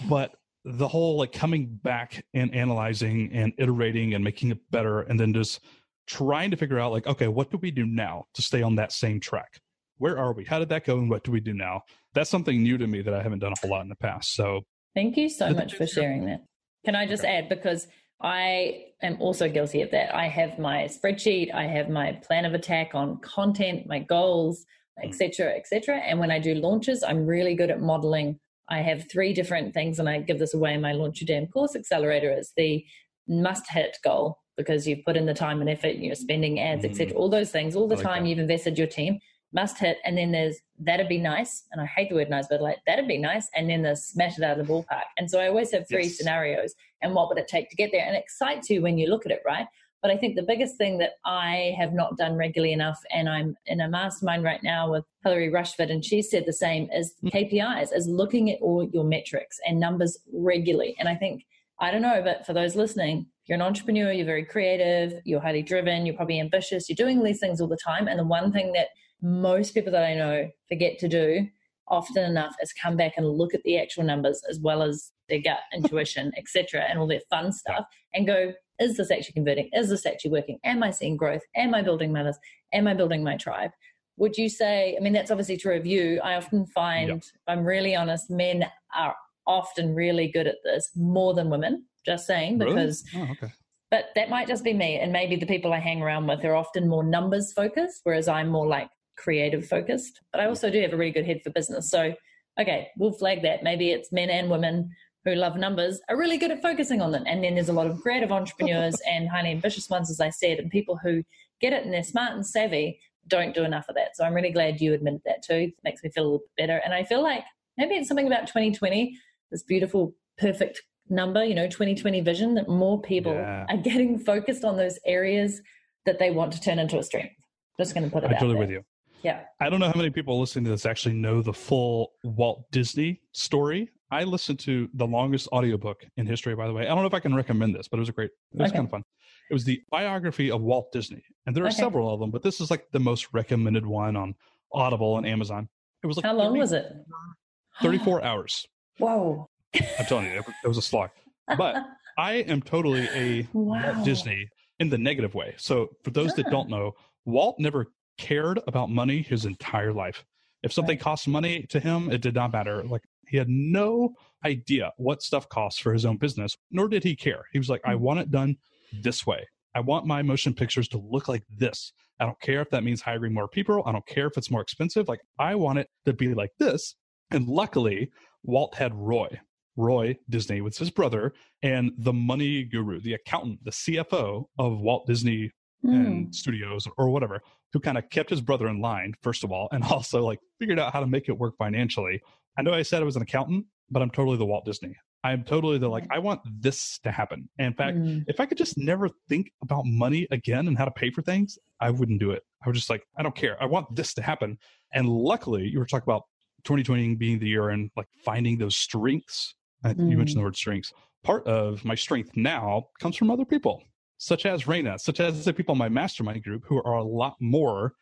but 0.09 0.35
the 0.63 0.87
whole 0.87 1.17
like 1.17 1.31
coming 1.31 1.79
back 1.83 2.25
and 2.33 2.53
analyzing 2.53 3.31
and 3.33 3.53
iterating 3.57 4.13
and 4.13 4.23
making 4.23 4.51
it 4.51 4.59
better, 4.71 5.01
and 5.01 5.19
then 5.19 5.33
just 5.33 5.59
trying 6.07 6.51
to 6.51 6.57
figure 6.57 6.79
out 6.79 6.91
like, 6.91 7.07
okay, 7.07 7.27
what 7.27 7.51
do 7.51 7.57
we 7.57 7.71
do 7.71 7.85
now 7.85 8.25
to 8.33 8.41
stay 8.41 8.61
on 8.61 8.75
that 8.75 8.91
same 8.91 9.19
track? 9.19 9.59
where 9.97 10.17
are 10.17 10.33
we? 10.33 10.45
How 10.45 10.59
did 10.59 10.69
that 10.69 10.85
go? 10.85 10.97
And 10.97 11.09
what 11.09 11.23
do 11.23 11.31
we 11.31 11.39
do 11.39 11.53
now? 11.53 11.83
That's 12.13 12.29
something 12.29 12.61
new 12.61 12.77
to 12.77 12.87
me 12.87 13.01
that 13.01 13.13
I 13.13 13.21
haven't 13.21 13.39
done 13.39 13.53
a 13.53 13.55
whole 13.59 13.71
lot 13.71 13.81
in 13.81 13.89
the 13.89 13.95
past. 13.95 14.33
So 14.33 14.61
thank 14.93 15.17
you 15.17 15.29
so 15.29 15.51
much 15.51 15.75
for 15.75 15.87
sharing 15.87 16.25
that. 16.25 16.43
Can 16.85 16.95
I 16.95 17.05
just 17.05 17.23
okay. 17.23 17.37
add, 17.37 17.49
because 17.49 17.87
I 18.21 18.85
am 19.01 19.17
also 19.19 19.49
guilty 19.49 19.81
of 19.81 19.91
that. 19.91 20.15
I 20.15 20.27
have 20.27 20.57
my 20.57 20.83
spreadsheet, 20.85 21.53
I 21.53 21.63
have 21.63 21.89
my 21.89 22.13
plan 22.25 22.45
of 22.45 22.53
attack 22.53 22.91
on 22.93 23.19
content, 23.19 23.87
my 23.87 23.99
goals, 23.99 24.65
etc., 25.03 25.47
mm. 25.47 25.57
etc. 25.57 25.97
Et 25.97 26.03
and 26.09 26.19
when 26.19 26.31
I 26.31 26.39
do 26.39 26.55
launches, 26.55 27.03
I'm 27.03 27.25
really 27.25 27.55
good 27.55 27.69
at 27.69 27.81
modeling 27.81 28.39
I 28.69 28.81
have 28.81 29.09
three 29.11 29.33
different 29.33 29.73
things, 29.73 29.99
and 29.99 30.09
I 30.09 30.19
give 30.19 30.39
this 30.39 30.53
away 30.53 30.73
in 30.73 30.81
my 30.81 30.93
Launch 30.93 31.21
Your 31.21 31.27
Damn 31.27 31.47
Course 31.47 31.75
Accelerator. 31.75 32.31
It's 32.31 32.53
the 32.57 32.83
must 33.27 33.69
hit 33.69 33.97
goal 34.03 34.39
because 34.57 34.87
you've 34.87 35.03
put 35.05 35.17
in 35.17 35.25
the 35.25 35.33
time 35.33 35.59
and 35.61 35.69
effort, 35.69 35.95
you're 35.95 36.15
spending 36.15 36.59
ads, 36.59 36.83
mm. 36.83 36.89
etc. 36.89 37.15
All 37.15 37.29
those 37.29 37.51
things, 37.51 37.75
all 37.75 37.87
the 37.87 37.95
like 37.95 38.03
time 38.03 38.23
that. 38.23 38.29
you've 38.29 38.39
invested 38.39 38.77
your 38.77 38.87
team 38.87 39.19
must 39.55 39.79
hit. 39.79 39.97
And 40.05 40.17
then 40.17 40.31
there's 40.31 40.57
that'd 40.77 41.09
be 41.09 41.17
nice. 41.17 41.63
And 41.71 41.81
I 41.81 41.85
hate 41.85 42.09
the 42.09 42.15
word 42.15 42.29
nice, 42.29 42.47
but 42.47 42.61
like 42.61 42.77
that'd 42.85 43.07
be 43.07 43.17
nice. 43.17 43.49
And 43.55 43.69
then 43.69 43.81
there's 43.81 44.03
smash 44.03 44.37
it 44.37 44.43
out 44.43 44.59
of 44.59 44.67
the 44.67 44.71
ballpark. 44.71 45.05
And 45.17 45.31
so 45.31 45.39
I 45.39 45.47
always 45.47 45.71
have 45.71 45.87
three 45.87 46.03
yes. 46.03 46.17
scenarios 46.17 46.75
and 47.01 47.15
what 47.15 47.29
would 47.29 47.37
it 47.37 47.47
take 47.47 47.69
to 47.69 47.75
get 47.75 47.91
there? 47.91 48.05
And 48.05 48.15
it 48.15 48.23
excites 48.23 48.69
you 48.69 48.81
when 48.81 48.97
you 48.97 49.07
look 49.07 49.25
at 49.25 49.31
it, 49.31 49.41
right? 49.45 49.65
But 50.01 50.11
I 50.11 50.17
think 50.17 50.35
the 50.35 50.43
biggest 50.43 50.77
thing 50.77 50.99
that 50.99 51.13
I 51.25 51.73
have 51.79 51.93
not 51.93 52.15
done 52.15 52.35
regularly 52.35 52.73
enough, 52.73 53.01
and 53.11 53.27
I'm 53.27 53.55
in 53.65 53.81
a 53.81 53.89
mastermind 53.89 54.43
right 54.43 54.61
now 54.61 54.91
with 54.91 55.03
Hilary 55.23 55.49
Rushford, 55.49 55.89
and 55.89 56.05
she 56.05 56.21
said 56.21 56.43
the 56.45 56.53
same, 56.53 56.87
is 56.93 57.15
mm. 57.23 57.31
KPIs, 57.31 57.89
is 57.91 58.07
looking 58.07 58.51
at 58.51 58.61
all 58.61 58.87
your 58.93 59.03
metrics 59.03 59.57
and 59.65 59.79
numbers 59.79 60.19
regularly. 60.31 60.95
And 60.99 61.09
I 61.09 61.15
think, 61.15 61.43
I 61.79 61.89
don't 61.89 62.03
know, 62.03 62.21
but 62.23 62.45
for 62.45 62.53
those 62.53 62.75
listening, 62.75 63.25
you're 63.47 63.55
an 63.55 63.63
entrepreneur, 63.63 64.11
you're 64.11 64.27
very 64.27 64.45
creative, 64.45 65.21
you're 65.25 65.41
highly 65.41 65.63
driven, 65.63 66.05
you're 66.05 66.15
probably 66.15 66.39
ambitious, 66.39 66.87
you're 66.87 66.95
doing 66.95 67.23
these 67.23 67.39
things 67.39 67.59
all 67.59 67.67
the 67.67 67.77
time. 67.83 68.07
And 68.07 68.19
the 68.19 68.25
one 68.25 68.51
thing 68.51 68.73
that 68.73 68.89
most 69.21 69.73
people 69.73 69.91
that 69.91 70.03
I 70.03 70.13
know 70.15 70.49
forget 70.69 70.99
to 70.99 71.07
do 71.07 71.47
often 71.87 72.23
enough 72.23 72.55
is 72.61 72.73
come 72.73 72.97
back 72.97 73.13
and 73.17 73.27
look 73.27 73.53
at 73.53 73.63
the 73.63 73.77
actual 73.77 74.03
numbers 74.03 74.41
as 74.49 74.59
well 74.59 74.81
as 74.81 75.11
their 75.29 75.41
gut 75.41 75.59
intuition, 75.73 76.31
etc., 76.37 76.83
and 76.89 76.99
all 76.99 77.07
their 77.07 77.21
fun 77.29 77.51
stuff, 77.51 77.85
and 78.13 78.27
go, 78.27 78.53
is 78.79 78.97
this 78.97 79.11
actually 79.11 79.33
converting? 79.33 79.69
Is 79.73 79.89
this 79.89 80.05
actually 80.05 80.31
working? 80.31 80.59
Am 80.63 80.83
I 80.83 80.91
seeing 80.91 81.15
growth? 81.15 81.41
Am 81.55 81.73
I 81.73 81.81
building 81.81 82.11
mothers? 82.11 82.37
Am 82.73 82.87
I 82.87 82.93
building 82.93 83.23
my 83.23 83.37
tribe? 83.37 83.71
Would 84.17 84.37
you 84.37 84.49
say, 84.49 84.95
I 84.97 85.03
mean, 85.03 85.13
that's 85.13 85.31
obviously 85.31 85.57
true 85.57 85.75
of 85.75 85.85
you. 85.85 86.19
I 86.23 86.35
often 86.35 86.65
find, 86.67 87.09
yep. 87.09 87.23
I'm 87.47 87.65
really 87.65 87.95
honest, 87.95 88.29
men 88.29 88.65
are 88.95 89.15
often 89.47 89.93
really 89.93 90.29
good 90.29 90.47
at 90.47 90.55
this 90.63 90.89
more 90.95 91.33
than 91.33 91.49
women, 91.49 91.85
just 92.05 92.25
saying, 92.25 92.57
because. 92.57 93.03
Really? 93.13 93.27
Oh, 93.27 93.31
okay. 93.31 93.53
But 93.91 94.05
that 94.15 94.29
might 94.29 94.47
just 94.47 94.63
be 94.63 94.73
me. 94.73 94.97
And 94.97 95.13
maybe 95.13 95.35
the 95.35 95.45
people 95.45 95.71
I 95.71 95.79
hang 95.79 96.01
around 96.01 96.27
with 96.27 96.43
are 96.43 96.55
often 96.55 96.87
more 96.87 97.03
numbers 97.03 97.53
focused, 97.53 98.01
whereas 98.03 98.27
I'm 98.27 98.49
more 98.49 98.67
like 98.67 98.89
creative 99.17 99.67
focused. 99.67 100.21
But 100.31 100.41
I 100.41 100.45
also 100.45 100.69
do 100.69 100.81
have 100.81 100.93
a 100.93 100.97
really 100.97 101.11
good 101.11 101.25
head 101.25 101.41
for 101.43 101.49
business. 101.49 101.89
So, 101.89 102.13
okay, 102.59 102.89
we'll 102.97 103.13
flag 103.13 103.41
that. 103.43 103.63
Maybe 103.63 103.91
it's 103.91 104.11
men 104.11 104.29
and 104.29 104.49
women 104.49 104.91
who 105.25 105.33
love 105.33 105.57
numbers 105.57 105.99
are 106.07 106.17
really 106.17 106.37
good 106.37 106.51
at 106.51 106.61
focusing 106.61 107.01
on 107.01 107.11
them. 107.11 107.23
And 107.25 107.43
then 107.43 107.55
there's 107.55 107.69
a 107.69 107.73
lot 107.73 107.87
of 107.87 107.99
creative 108.01 108.31
entrepreneurs 108.31 108.95
and 109.09 109.27
highly 109.27 109.51
ambitious 109.51 109.89
ones, 109.89 110.09
as 110.09 110.19
I 110.19 110.29
said, 110.29 110.59
and 110.59 110.69
people 110.69 110.97
who 110.97 111.23
get 111.59 111.73
it 111.73 111.83
and 111.83 111.93
they're 111.93 112.03
smart 112.03 112.33
and 112.33 112.45
savvy 112.45 112.99
don't 113.27 113.55
do 113.55 113.63
enough 113.63 113.85
of 113.89 113.95
that. 113.95 114.15
So 114.15 114.23
I'm 114.23 114.33
really 114.33 114.51
glad 114.51 114.79
you 114.79 114.93
admitted 114.93 115.21
that 115.25 115.41
too. 115.41 115.55
It 115.55 115.73
makes 115.83 116.03
me 116.03 116.11
feel 116.11 116.23
a 116.23 116.25
little 116.25 116.39
bit 116.55 116.67
better. 116.67 116.81
And 116.85 116.93
I 116.93 117.03
feel 117.03 117.23
like 117.23 117.43
maybe 117.77 117.95
it's 117.95 118.07
something 118.07 118.27
about 118.27 118.47
2020, 118.47 119.17
this 119.51 119.63
beautiful, 119.63 120.13
perfect 120.37 120.83
number, 121.09 121.43
you 121.43 121.55
know, 121.55 121.67
2020 121.67 122.21
vision 122.21 122.55
that 122.55 122.67
more 122.67 123.01
people 123.01 123.33
yeah. 123.33 123.65
are 123.69 123.77
getting 123.77 124.19
focused 124.19 124.63
on 124.63 124.77
those 124.77 124.99
areas 125.05 125.61
that 126.05 126.19
they 126.19 126.31
want 126.31 126.53
to 126.53 126.61
turn 126.61 126.77
into 126.79 126.99
a 126.99 127.03
strength. 127.03 127.35
Just 127.79 127.93
going 127.93 128.05
to 128.05 128.11
put 128.11 128.23
it 128.23 128.27
I'm 128.27 128.33
out 128.33 128.39
totally 128.39 128.53
there. 128.53 128.59
with 128.59 128.69
you. 128.69 128.83
Yeah. 129.25 129.41
I 129.59 129.71
don't 129.71 129.79
know 129.79 129.87
how 129.87 129.97
many 129.97 130.11
people 130.11 130.39
listening 130.39 130.65
to 130.65 130.69
this 130.69 130.85
actually 130.85 131.15
know 131.15 131.41
the 131.41 131.51
full 131.51 132.13
Walt 132.23 132.69
Disney 132.71 133.21
story. 133.31 133.89
I 134.11 134.23
listened 134.23 134.59
to 134.59 134.87
the 134.93 135.07
longest 135.07 135.47
audiobook 135.51 136.05
in 136.15 136.27
history, 136.27 136.55
by 136.55 136.67
the 136.67 136.73
way. 136.73 136.83
I 136.83 136.89
don't 136.89 136.99
know 136.99 137.07
if 137.07 137.13
I 137.15 137.19
can 137.19 137.33
recommend 137.33 137.73
this, 137.73 137.87
but 137.87 137.97
it 137.97 138.01
was 138.01 138.09
a 138.09 138.11
great, 138.11 138.29
it 138.53 138.59
was 138.61 138.69
okay. 138.69 138.77
kind 138.77 138.85
of 138.85 138.91
fun. 138.91 139.03
It 139.49 139.55
was 139.55 139.63
the 139.63 139.81
biography 139.89 140.51
of 140.51 140.61
Walt 140.61 140.91
Disney. 140.91 141.23
And 141.47 141.55
there 141.55 141.63
are 141.63 141.69
okay. 141.69 141.77
several 141.77 142.13
of 142.13 142.19
them, 142.19 142.29
but 142.29 142.43
this 142.43 142.61
is 142.61 142.69
like 142.69 142.85
the 142.91 142.99
most 142.99 143.27
recommended 143.33 143.83
one 143.83 144.15
on 144.15 144.35
Audible 144.71 145.17
and 145.17 145.25
Amazon. 145.25 145.69
It 146.03 146.07
was 146.07 146.17
like 146.17 146.25
How 146.27 146.33
long 146.33 146.49
30, 146.49 146.59
was 146.59 146.71
it? 146.73 146.93
34 147.81 148.23
hours. 148.23 148.67
Whoa. 148.99 149.49
I'm 149.73 150.05
telling 150.05 150.25
you, 150.25 150.43
it 150.63 150.67
was 150.67 150.77
a 150.77 150.83
slog. 150.83 151.09
But 151.57 151.77
I 152.19 152.33
am 152.33 152.61
totally 152.61 153.09
a 153.11 153.47
wow. 153.53 153.95
Walt 153.95 154.05
Disney 154.05 154.47
in 154.79 154.89
the 154.89 154.99
negative 154.99 155.33
way. 155.33 155.55
So 155.57 155.89
for 156.03 156.11
those 156.11 156.35
that 156.35 156.51
don't 156.51 156.69
know, 156.69 156.93
Walt 157.25 157.55
never 157.57 157.87
cared 158.17 158.59
about 158.67 158.89
money 158.89 159.21
his 159.21 159.45
entire 159.45 159.93
life. 159.93 160.25
If 160.63 160.73
something 160.73 160.97
right. 160.97 161.03
cost 161.03 161.27
money 161.27 161.65
to 161.69 161.79
him, 161.79 162.11
it 162.11 162.21
did 162.21 162.35
not 162.35 162.51
matter. 162.51 162.83
Like 162.83 163.03
he 163.27 163.37
had 163.37 163.49
no 163.49 164.15
idea 164.43 164.91
what 164.97 165.21
stuff 165.21 165.47
costs 165.49 165.79
for 165.79 165.93
his 165.93 166.05
own 166.05 166.17
business, 166.17 166.57
nor 166.71 166.87
did 166.87 167.03
he 167.03 167.15
care. 167.15 167.43
He 167.51 167.59
was 167.59 167.69
like. 167.69 167.81
I 167.85 167.93
hmm. 167.93 168.01
want 168.01 168.19
it 168.19 168.31
done 168.31 168.57
this 169.01 169.25
way. 169.25 169.47
I 169.75 169.81
want 169.81 170.05
my 170.05 170.21
motion 170.21 170.53
pictures 170.53 170.87
to 170.89 170.97
look 170.97 171.27
like 171.27 171.43
this. 171.49 171.91
I 172.19 172.25
don't 172.25 172.39
care 172.39 172.61
if 172.61 172.69
that 172.69 172.83
means 172.83 173.01
hiring 173.01 173.33
more 173.33 173.47
people. 173.47 173.83
I 173.85 173.91
don't 173.91 174.05
care 174.07 174.27
if 174.27 174.37
it's 174.37 174.49
more 174.49 174.61
expensive. 174.61 175.09
Like, 175.09 175.19
I 175.37 175.55
want 175.55 175.79
it 175.79 175.89
to 176.05 176.13
be 176.13 176.33
like 176.33 176.51
this. 176.57 176.95
And 177.31 177.47
luckily, 177.47 178.09
Walt 178.43 178.75
had 178.75 178.95
Roy. 178.95 179.27
Roy 179.75 180.17
Disney 180.29 180.61
was 180.61 180.77
his 180.77 180.89
brother 180.89 181.33
and 181.61 181.91
the 181.97 182.13
money 182.13 182.63
guru, 182.63 183.01
the 183.01 183.15
accountant, 183.15 183.63
the 183.65 183.71
CFO 183.71 184.45
of 184.57 184.79
Walt 184.79 185.05
Disney 185.07 185.51
mm. 185.83 185.93
and 185.93 186.35
Studios 186.35 186.87
or 186.97 187.09
whatever, 187.09 187.41
who 187.73 187.79
kind 187.79 187.97
of 187.97 188.09
kept 188.09 188.29
his 188.29 188.41
brother 188.41 188.67
in 188.67 188.79
line, 188.79 189.13
first 189.21 189.43
of 189.43 189.51
all, 189.51 189.67
and 189.71 189.83
also 189.91 190.23
like 190.23 190.39
figured 190.59 190.79
out 190.79 190.93
how 190.93 190.99
to 190.99 191.07
make 191.07 191.29
it 191.29 191.37
work 191.37 191.55
financially. 191.57 192.21
I 192.57 192.61
know 192.61 192.73
I 192.73 192.83
said 192.83 193.01
I 193.01 193.05
was 193.05 193.15
an 193.15 193.21
accountant, 193.21 193.65
but 193.89 194.01
I'm 194.01 194.09
totally 194.09 194.37
the 194.37 194.45
Walt 194.45 194.65
Disney. 194.65 194.95
I'm 195.23 195.43
totally 195.43 195.79
the 195.79 195.89
like, 195.89 196.05
I 196.11 196.19
want 196.19 196.41
this 196.45 196.99
to 196.99 197.11
happen. 197.11 197.49
And 197.57 197.67
in 197.67 197.73
fact, 197.73 197.97
mm. 197.97 198.23
if 198.27 198.39
I 198.39 198.45
could 198.45 198.59
just 198.59 198.77
never 198.77 199.09
think 199.27 199.51
about 199.63 199.83
money 199.85 200.27
again 200.29 200.67
and 200.67 200.77
how 200.77 200.85
to 200.85 200.91
pay 200.91 201.09
for 201.09 201.23
things, 201.23 201.57
I 201.81 201.89
wouldn't 201.89 202.19
do 202.19 202.29
it. 202.29 202.43
I 202.63 202.69
was 202.69 202.77
just 202.77 202.91
like, 202.91 203.03
I 203.17 203.23
don't 203.23 203.35
care. 203.35 203.57
I 203.61 203.65
want 203.65 203.95
this 203.95 204.13
to 204.13 204.21
happen. 204.21 204.59
And 204.93 205.09
luckily, 205.09 205.67
you 205.67 205.79
were 205.79 205.85
talking 205.87 206.05
about 206.05 206.23
2020 206.65 207.15
being 207.15 207.39
the 207.39 207.47
year 207.47 207.69
and 207.69 207.89
like 207.97 208.07
finding 208.23 208.59
those 208.59 208.75
strengths. 208.75 209.55
Mm. 209.83 210.11
You 210.11 210.17
mentioned 210.17 210.39
the 210.39 210.43
word 210.43 210.55
strengths. 210.55 210.93
Part 211.23 211.45
of 211.47 211.83
my 211.83 211.95
strength 211.95 212.31
now 212.35 212.89
comes 212.99 213.15
from 213.15 213.31
other 213.31 213.45
people 213.45 213.81
such 214.17 214.45
as 214.45 214.67
Reina, 214.67 214.97
such 214.97 215.19
as 215.19 215.45
the 215.45 215.53
people 215.53 215.73
in 215.73 215.79
my 215.79 215.89
mastermind 215.89 216.43
group 216.43 216.63
who 216.67 216.81
are 216.83 216.95
a 216.95 217.03
lot 217.03 217.35
more 217.39 217.93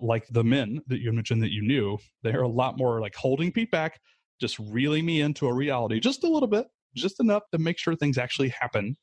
like 0.00 0.26
the 0.30 0.44
men 0.44 0.80
that 0.86 1.00
you 1.00 1.12
mentioned 1.12 1.42
that 1.42 1.52
you 1.52 1.62
knew. 1.62 1.98
They're 2.22 2.42
a 2.42 2.48
lot 2.48 2.78
more 2.78 3.00
like 3.00 3.14
holding 3.14 3.52
Pete 3.52 3.70
back, 3.70 4.00
just 4.40 4.58
reeling 4.58 5.04
me 5.04 5.20
into 5.20 5.46
a 5.46 5.54
reality 5.54 6.00
just 6.00 6.24
a 6.24 6.28
little 6.28 6.48
bit, 6.48 6.66
just 6.96 7.20
enough 7.20 7.42
to 7.52 7.58
make 7.58 7.78
sure 7.78 7.94
things 7.94 8.18
actually 8.18 8.48
happen. 8.48 8.96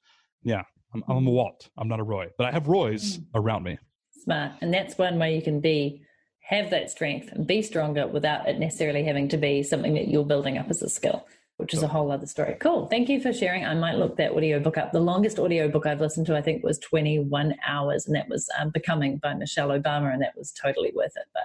Yeah, 0.43 0.63
I'm, 0.93 1.03
I'm 1.07 1.27
a. 1.27 1.31
Walt. 1.31 1.69
I'm 1.77 1.87
not 1.87 1.99
a 1.99 2.03
Roy, 2.03 2.27
but 2.37 2.47
I 2.47 2.51
have 2.51 2.67
Roys 2.67 3.17
mm-hmm. 3.17 3.37
around 3.37 3.63
me. 3.63 3.77
Smart. 4.23 4.53
And 4.61 4.73
that's 4.73 4.97
one 4.97 5.19
way 5.19 5.35
you 5.35 5.41
can 5.41 5.59
be 5.59 6.01
have 6.41 6.69
that 6.69 6.89
strength 6.89 7.29
and 7.31 7.45
be 7.45 7.61
stronger 7.61 8.07
without 8.07 8.47
it 8.47 8.57
necessarily 8.57 9.03
having 9.03 9.27
to 9.27 9.37
be 9.37 9.63
something 9.63 9.93
that 9.95 10.07
you're 10.07 10.25
building 10.25 10.57
up 10.57 10.69
as 10.69 10.81
a 10.81 10.89
skill 10.89 11.25
which 11.57 11.73
is 11.73 11.81
a 11.81 11.87
whole 11.87 12.11
other 12.11 12.27
story. 12.27 12.55
Cool. 12.59 12.85
Thank 12.85 13.09
you 13.09 13.19
for 13.19 13.33
sharing. 13.33 13.65
I 13.65 13.73
might 13.73 13.95
look 13.95 14.15
that 14.17 14.31
audiobook 14.31 14.77
up. 14.77 14.91
The 14.91 14.99
longest 14.99 15.39
audiobook 15.39 15.87
I've 15.87 15.99
listened 15.99 16.27
to, 16.27 16.37
I 16.37 16.41
think, 16.41 16.63
was 16.63 16.77
21 16.79 17.55
hours, 17.65 18.05
and 18.05 18.15
that 18.15 18.29
was 18.29 18.47
um, 18.59 18.69
Becoming 18.69 19.17
by 19.17 19.33
Michelle 19.33 19.69
Obama, 19.69 20.13
and 20.13 20.21
that 20.21 20.37
was 20.37 20.51
totally 20.51 20.91
worth 20.95 21.13
it. 21.15 21.25
But 21.33 21.43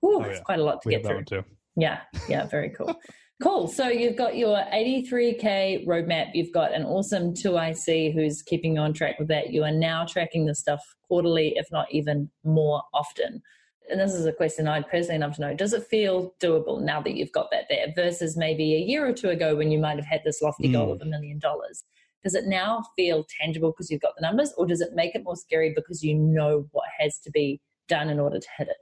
whew, 0.00 0.16
oh, 0.16 0.20
yeah. 0.20 0.26
it's 0.32 0.40
quite 0.40 0.60
a 0.60 0.64
lot 0.64 0.80
to 0.82 0.88
we 0.88 0.96
get 0.96 1.04
through. 1.04 1.44
Yeah, 1.76 2.00
yeah, 2.26 2.46
very 2.46 2.70
cool. 2.70 2.98
cool. 3.42 3.68
So 3.68 3.88
you've 3.88 4.16
got 4.16 4.36
your 4.36 4.56
83K 4.72 5.86
roadmap. 5.86 6.30
You've 6.32 6.52
got 6.52 6.72
an 6.72 6.84
awesome 6.84 7.34
2IC 7.34 8.14
who's 8.14 8.40
keeping 8.40 8.76
you 8.76 8.80
on 8.80 8.94
track 8.94 9.18
with 9.18 9.28
that. 9.28 9.50
You 9.50 9.64
are 9.64 9.70
now 9.70 10.06
tracking 10.06 10.46
this 10.46 10.58
stuff 10.58 10.80
quarterly, 11.06 11.52
if 11.56 11.70
not 11.70 11.86
even 11.92 12.30
more 12.44 12.82
often 12.94 13.42
and 13.90 14.00
this 14.00 14.14
is 14.14 14.26
a 14.26 14.32
question 14.32 14.68
I'd 14.68 14.88
personally 14.88 15.18
love 15.18 15.34
to 15.36 15.40
know, 15.40 15.54
does 15.54 15.72
it 15.72 15.86
feel 15.86 16.34
doable 16.40 16.80
now 16.80 17.00
that 17.02 17.14
you've 17.14 17.32
got 17.32 17.50
that 17.50 17.64
there 17.68 17.86
versus 17.94 18.36
maybe 18.36 18.74
a 18.74 18.78
year 18.78 19.06
or 19.06 19.12
two 19.12 19.28
ago 19.28 19.56
when 19.56 19.70
you 19.70 19.78
might 19.78 19.96
have 19.96 20.06
had 20.06 20.22
this 20.24 20.40
lofty 20.40 20.68
mm. 20.68 20.72
goal 20.72 20.92
of 20.92 21.00
a 21.00 21.04
million 21.04 21.38
dollars? 21.38 21.84
Does 22.22 22.34
it 22.34 22.46
now 22.46 22.84
feel 22.96 23.26
tangible 23.40 23.70
because 23.70 23.90
you've 23.90 24.02
got 24.02 24.12
the 24.16 24.22
numbers, 24.22 24.52
or 24.56 24.66
does 24.66 24.80
it 24.80 24.90
make 24.94 25.14
it 25.14 25.24
more 25.24 25.36
scary 25.36 25.72
because 25.74 26.02
you 26.02 26.14
know 26.14 26.66
what 26.72 26.84
has 26.98 27.18
to 27.24 27.30
be 27.30 27.60
done 27.88 28.10
in 28.10 28.20
order 28.20 28.38
to 28.38 28.48
hit 28.58 28.68
it? 28.68 28.76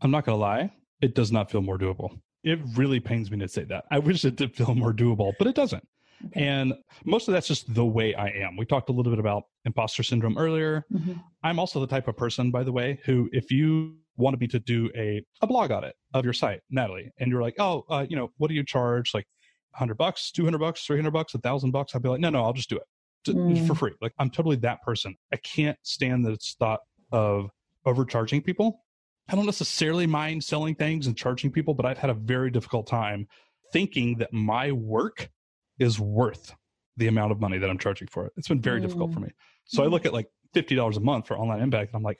I'm 0.00 0.10
not 0.10 0.24
going 0.24 0.36
to 0.36 0.40
lie, 0.40 0.72
it 1.00 1.14
does 1.14 1.30
not 1.30 1.50
feel 1.50 1.62
more 1.62 1.78
doable. 1.78 2.18
It 2.42 2.58
really 2.74 2.98
pains 2.98 3.30
me 3.30 3.38
to 3.38 3.48
say 3.48 3.64
that. 3.64 3.84
I 3.90 4.00
wish 4.00 4.24
it 4.24 4.34
did 4.34 4.54
feel 4.56 4.74
more 4.74 4.92
doable, 4.92 5.32
but 5.38 5.46
it 5.46 5.54
doesn't. 5.54 5.86
Okay. 6.26 6.44
And 6.44 6.74
most 7.04 7.28
of 7.28 7.34
that's 7.34 7.48
just 7.48 7.72
the 7.72 7.84
way 7.84 8.14
I 8.14 8.28
am. 8.28 8.56
We 8.56 8.64
talked 8.64 8.88
a 8.88 8.92
little 8.92 9.12
bit 9.12 9.18
about 9.18 9.44
imposter 9.64 10.02
syndrome 10.02 10.38
earlier. 10.38 10.84
Mm-hmm. 10.92 11.14
I'm 11.42 11.58
also 11.58 11.80
the 11.80 11.86
type 11.86 12.08
of 12.08 12.16
person, 12.16 12.50
by 12.50 12.62
the 12.62 12.72
way, 12.72 13.00
who 13.04 13.28
if 13.32 13.50
you 13.50 13.96
wanted 14.16 14.40
me 14.40 14.46
to 14.48 14.58
do 14.58 14.90
a, 14.96 15.24
a 15.40 15.46
blog 15.46 15.70
audit 15.70 15.94
of 16.14 16.24
your 16.24 16.34
site, 16.34 16.60
Natalie, 16.70 17.12
and 17.18 17.30
you're 17.30 17.42
like, 17.42 17.56
oh, 17.58 17.84
uh, 17.88 18.06
you 18.08 18.16
know, 18.16 18.30
what 18.38 18.48
do 18.48 18.54
you 18.54 18.64
charge? 18.64 19.14
Like 19.14 19.26
100 19.70 19.94
bucks, 19.94 20.30
200 20.32 20.58
bucks, 20.58 20.84
300 20.84 21.10
bucks, 21.10 21.34
a 21.34 21.38
thousand 21.38 21.70
bucks? 21.70 21.94
I'd 21.94 22.02
be 22.02 22.08
like, 22.08 22.20
no, 22.20 22.30
no, 22.30 22.44
I'll 22.44 22.52
just 22.52 22.68
do 22.68 22.76
it 22.76 22.86
mm. 23.26 23.66
for 23.66 23.74
free. 23.74 23.92
Like 24.00 24.12
I'm 24.18 24.30
totally 24.30 24.56
that 24.56 24.82
person. 24.82 25.16
I 25.32 25.36
can't 25.36 25.78
stand 25.82 26.24
the 26.24 26.36
thought 26.58 26.80
of 27.10 27.50
overcharging 27.86 28.42
people. 28.42 28.84
I 29.28 29.36
don't 29.36 29.46
necessarily 29.46 30.06
mind 30.06 30.42
selling 30.44 30.74
things 30.74 31.06
and 31.06 31.16
charging 31.16 31.50
people, 31.50 31.74
but 31.74 31.86
I've 31.86 31.98
had 31.98 32.10
a 32.10 32.14
very 32.14 32.50
difficult 32.50 32.86
time 32.86 33.28
thinking 33.72 34.18
that 34.18 34.32
my 34.32 34.72
work 34.72 35.30
is 35.78 35.98
worth 35.98 36.54
the 36.96 37.06
amount 37.06 37.32
of 37.32 37.40
money 37.40 37.58
that 37.58 37.70
I'm 37.70 37.78
charging 37.78 38.08
for 38.08 38.26
it. 38.26 38.32
It's 38.36 38.48
been 38.48 38.60
very 38.60 38.80
mm. 38.80 38.82
difficult 38.82 39.14
for 39.14 39.20
me. 39.20 39.30
So 39.64 39.82
mm. 39.82 39.86
I 39.86 39.88
look 39.88 40.04
at 40.04 40.12
like 40.12 40.28
$50 40.54 40.96
a 40.96 41.00
month 41.00 41.28
for 41.28 41.38
online 41.38 41.60
impact 41.60 41.92
and 41.92 41.96
I'm 41.96 42.02
like, 42.02 42.18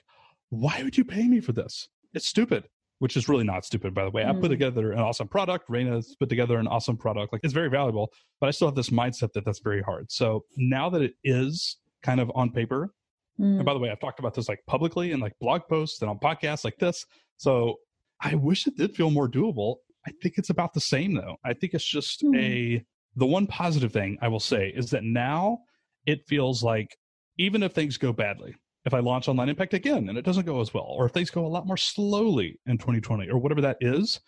why 0.52 0.82
would 0.82 0.96
you 0.98 1.04
pay 1.04 1.26
me 1.26 1.40
for 1.40 1.52
this? 1.52 1.88
It's 2.12 2.28
stupid. 2.28 2.64
which 2.98 3.16
is 3.16 3.28
really 3.28 3.42
not 3.42 3.64
stupid, 3.64 3.92
by 3.92 4.04
the 4.04 4.10
way. 4.12 4.22
I 4.24 4.30
put 4.32 4.42
Mm. 4.44 4.50
together 4.50 4.92
an 4.92 5.00
awesome 5.00 5.26
product. 5.26 5.68
Raina's 5.68 6.14
put 6.20 6.28
together 6.28 6.56
an 6.58 6.68
awesome 6.68 6.96
product. 6.96 7.32
Like 7.32 7.40
it's 7.42 7.52
very 7.52 7.68
valuable, 7.68 8.12
but 8.40 8.46
I 8.46 8.52
still 8.52 8.68
have 8.68 8.76
this 8.76 8.90
mindset 8.90 9.32
that 9.32 9.44
that's 9.44 9.58
very 9.58 9.82
hard. 9.82 10.12
So 10.12 10.44
now 10.56 10.88
that 10.90 11.02
it 11.02 11.14
is 11.24 11.78
kind 12.04 12.20
of 12.20 12.30
on 12.36 12.50
paper, 12.52 12.94
Mm. 13.40 13.56
and 13.56 13.64
by 13.64 13.72
the 13.72 13.80
way, 13.80 13.90
I've 13.90 13.98
talked 13.98 14.20
about 14.20 14.34
this 14.34 14.48
like 14.48 14.60
publicly 14.68 15.10
and 15.10 15.20
like 15.20 15.32
blog 15.40 15.62
posts 15.68 16.00
and 16.00 16.08
on 16.10 16.20
podcasts 16.20 16.62
like 16.64 16.78
this. 16.78 17.04
So 17.38 17.78
I 18.20 18.36
wish 18.36 18.68
it 18.68 18.76
did 18.76 18.94
feel 18.94 19.10
more 19.10 19.28
doable. 19.28 19.78
I 20.06 20.12
think 20.22 20.38
it's 20.38 20.50
about 20.50 20.72
the 20.74 20.80
same 20.80 21.14
though. 21.14 21.38
I 21.44 21.54
think 21.54 21.74
it's 21.74 21.84
just 21.84 22.20
Hmm. 22.20 22.36
a 22.36 22.84
the 23.16 23.26
one 23.26 23.48
positive 23.48 23.92
thing 23.92 24.16
I 24.22 24.28
will 24.28 24.38
say 24.38 24.68
is 24.76 24.90
that 24.90 25.02
now 25.02 25.58
it 26.06 26.20
feels 26.28 26.62
like 26.62 26.96
even 27.36 27.64
if 27.64 27.72
things 27.72 27.96
go 27.98 28.12
badly, 28.12 28.54
if 28.84 28.94
I 28.94 28.98
launch 29.00 29.28
Online 29.28 29.48
Impact 29.48 29.74
again 29.74 30.08
and 30.08 30.18
it 30.18 30.24
doesn't 30.24 30.46
go 30.46 30.60
as 30.60 30.72
well, 30.74 30.84
or 30.88 31.06
if 31.06 31.12
things 31.12 31.30
go 31.30 31.46
a 31.46 31.48
lot 31.48 31.66
more 31.66 31.76
slowly 31.76 32.58
in 32.66 32.78
2020 32.78 33.28
or 33.30 33.38
whatever 33.38 33.60
that 33.60 33.76
is, 33.80 34.20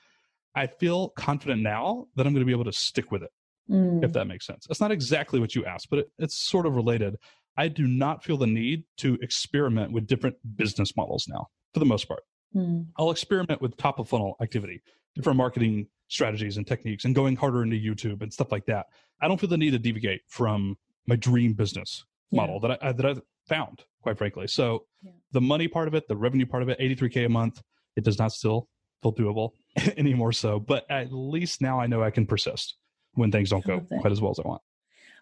I 0.55 0.67
feel 0.69 1.09
confident 1.11 1.63
now 1.63 2.07
that 2.17 2.27
I'm 2.27 2.33
going 2.33 2.43
to 2.43 2.47
be 2.47 2.53
able 2.53 2.65
to 2.65 2.73
stick 2.73 3.11
with 3.11 3.23
it 3.23 3.31
Mm. 3.71 4.05
if 4.05 4.13
that 4.13 4.27
makes 4.27 4.47
sense. 4.47 4.67
It's 4.69 4.79
not 4.83 4.93
exactly 4.93 5.41
what 5.41 5.55
you 5.55 5.65
asked, 5.65 5.89
but 5.89 6.01
it, 6.01 6.11
it's 6.19 6.37
sort 6.37 6.67
of 6.67 6.77
related. 6.77 7.17
I 7.57 7.69
do 7.69 7.87
not 7.89 8.23
feel 8.23 8.37
the 8.37 8.47
need 8.47 8.85
to 8.99 9.17
experiment 9.23 9.91
with 9.91 10.07
different 10.07 10.37
business 10.57 10.95
models 10.99 11.25
now, 11.29 11.47
for 11.73 11.81
the 11.81 11.87
most 11.87 12.07
part. 12.07 12.21
Mm. 12.55 12.89
I'll 12.99 13.11
experiment 13.11 13.63
with 13.63 13.75
top 13.79 13.99
of 13.99 14.07
funnel 14.07 14.37
activity, 14.43 14.83
different 15.15 15.39
marketing 15.39 15.87
strategies 16.09 16.59
and 16.59 16.67
techniques, 16.67 17.07
and 17.07 17.15
going 17.15 17.37
harder 17.37 17.63
into 17.63 17.77
YouTube 17.77 18.21
and 18.21 18.31
stuff 18.31 18.53
like 18.53 18.67
that. 18.67 18.85
I 19.23 19.29
don't 19.29 19.41
feel 19.41 19.49
the 19.49 19.57
need 19.57 19.71
to 19.71 19.79
deviate 19.79 20.21
from 20.29 20.77
my 21.07 21.17
dream 21.17 21.55
business 21.55 22.05
Yeah. 22.31 22.43
model 22.43 22.61
that 22.61 22.79
I, 22.85 22.93
that 22.93 23.07
I 23.07 23.15
found, 23.47 23.85
quite 24.03 24.19
frankly. 24.19 24.47
So 24.47 24.87
Yeah. 25.03 25.13
the 25.33 25.41
money 25.41 25.69
part 25.69 25.89
of 25.89 25.95
it, 25.95 26.09
the 26.09 26.17
revenue 26.17 26.47
part 26.47 26.63
of 26.63 26.69
it, 26.69 26.79
83K 26.81 27.27
a 27.27 27.29
month, 27.29 27.63
it 27.97 28.05
does 28.05 28.19
not 28.19 28.33
still 28.33 28.69
feel 29.03 29.15
doable 29.15 29.51
anymore. 29.97 30.33
So, 30.33 30.59
but 30.59 30.87
at 30.91 31.13
least 31.13 31.61
now 31.61 31.81
I 31.81 31.87
know 31.87 32.03
I 32.03 32.11
can 32.11 32.27
persist 32.27 32.77
when 33.15 33.31
things 33.31 33.51
don't 33.51 33.65
go 33.65 33.81
quite 34.01 34.13
as 34.13 34.21
well 34.21 34.31
as 34.33 34.39
I 34.39 34.49
want. 34.49 34.63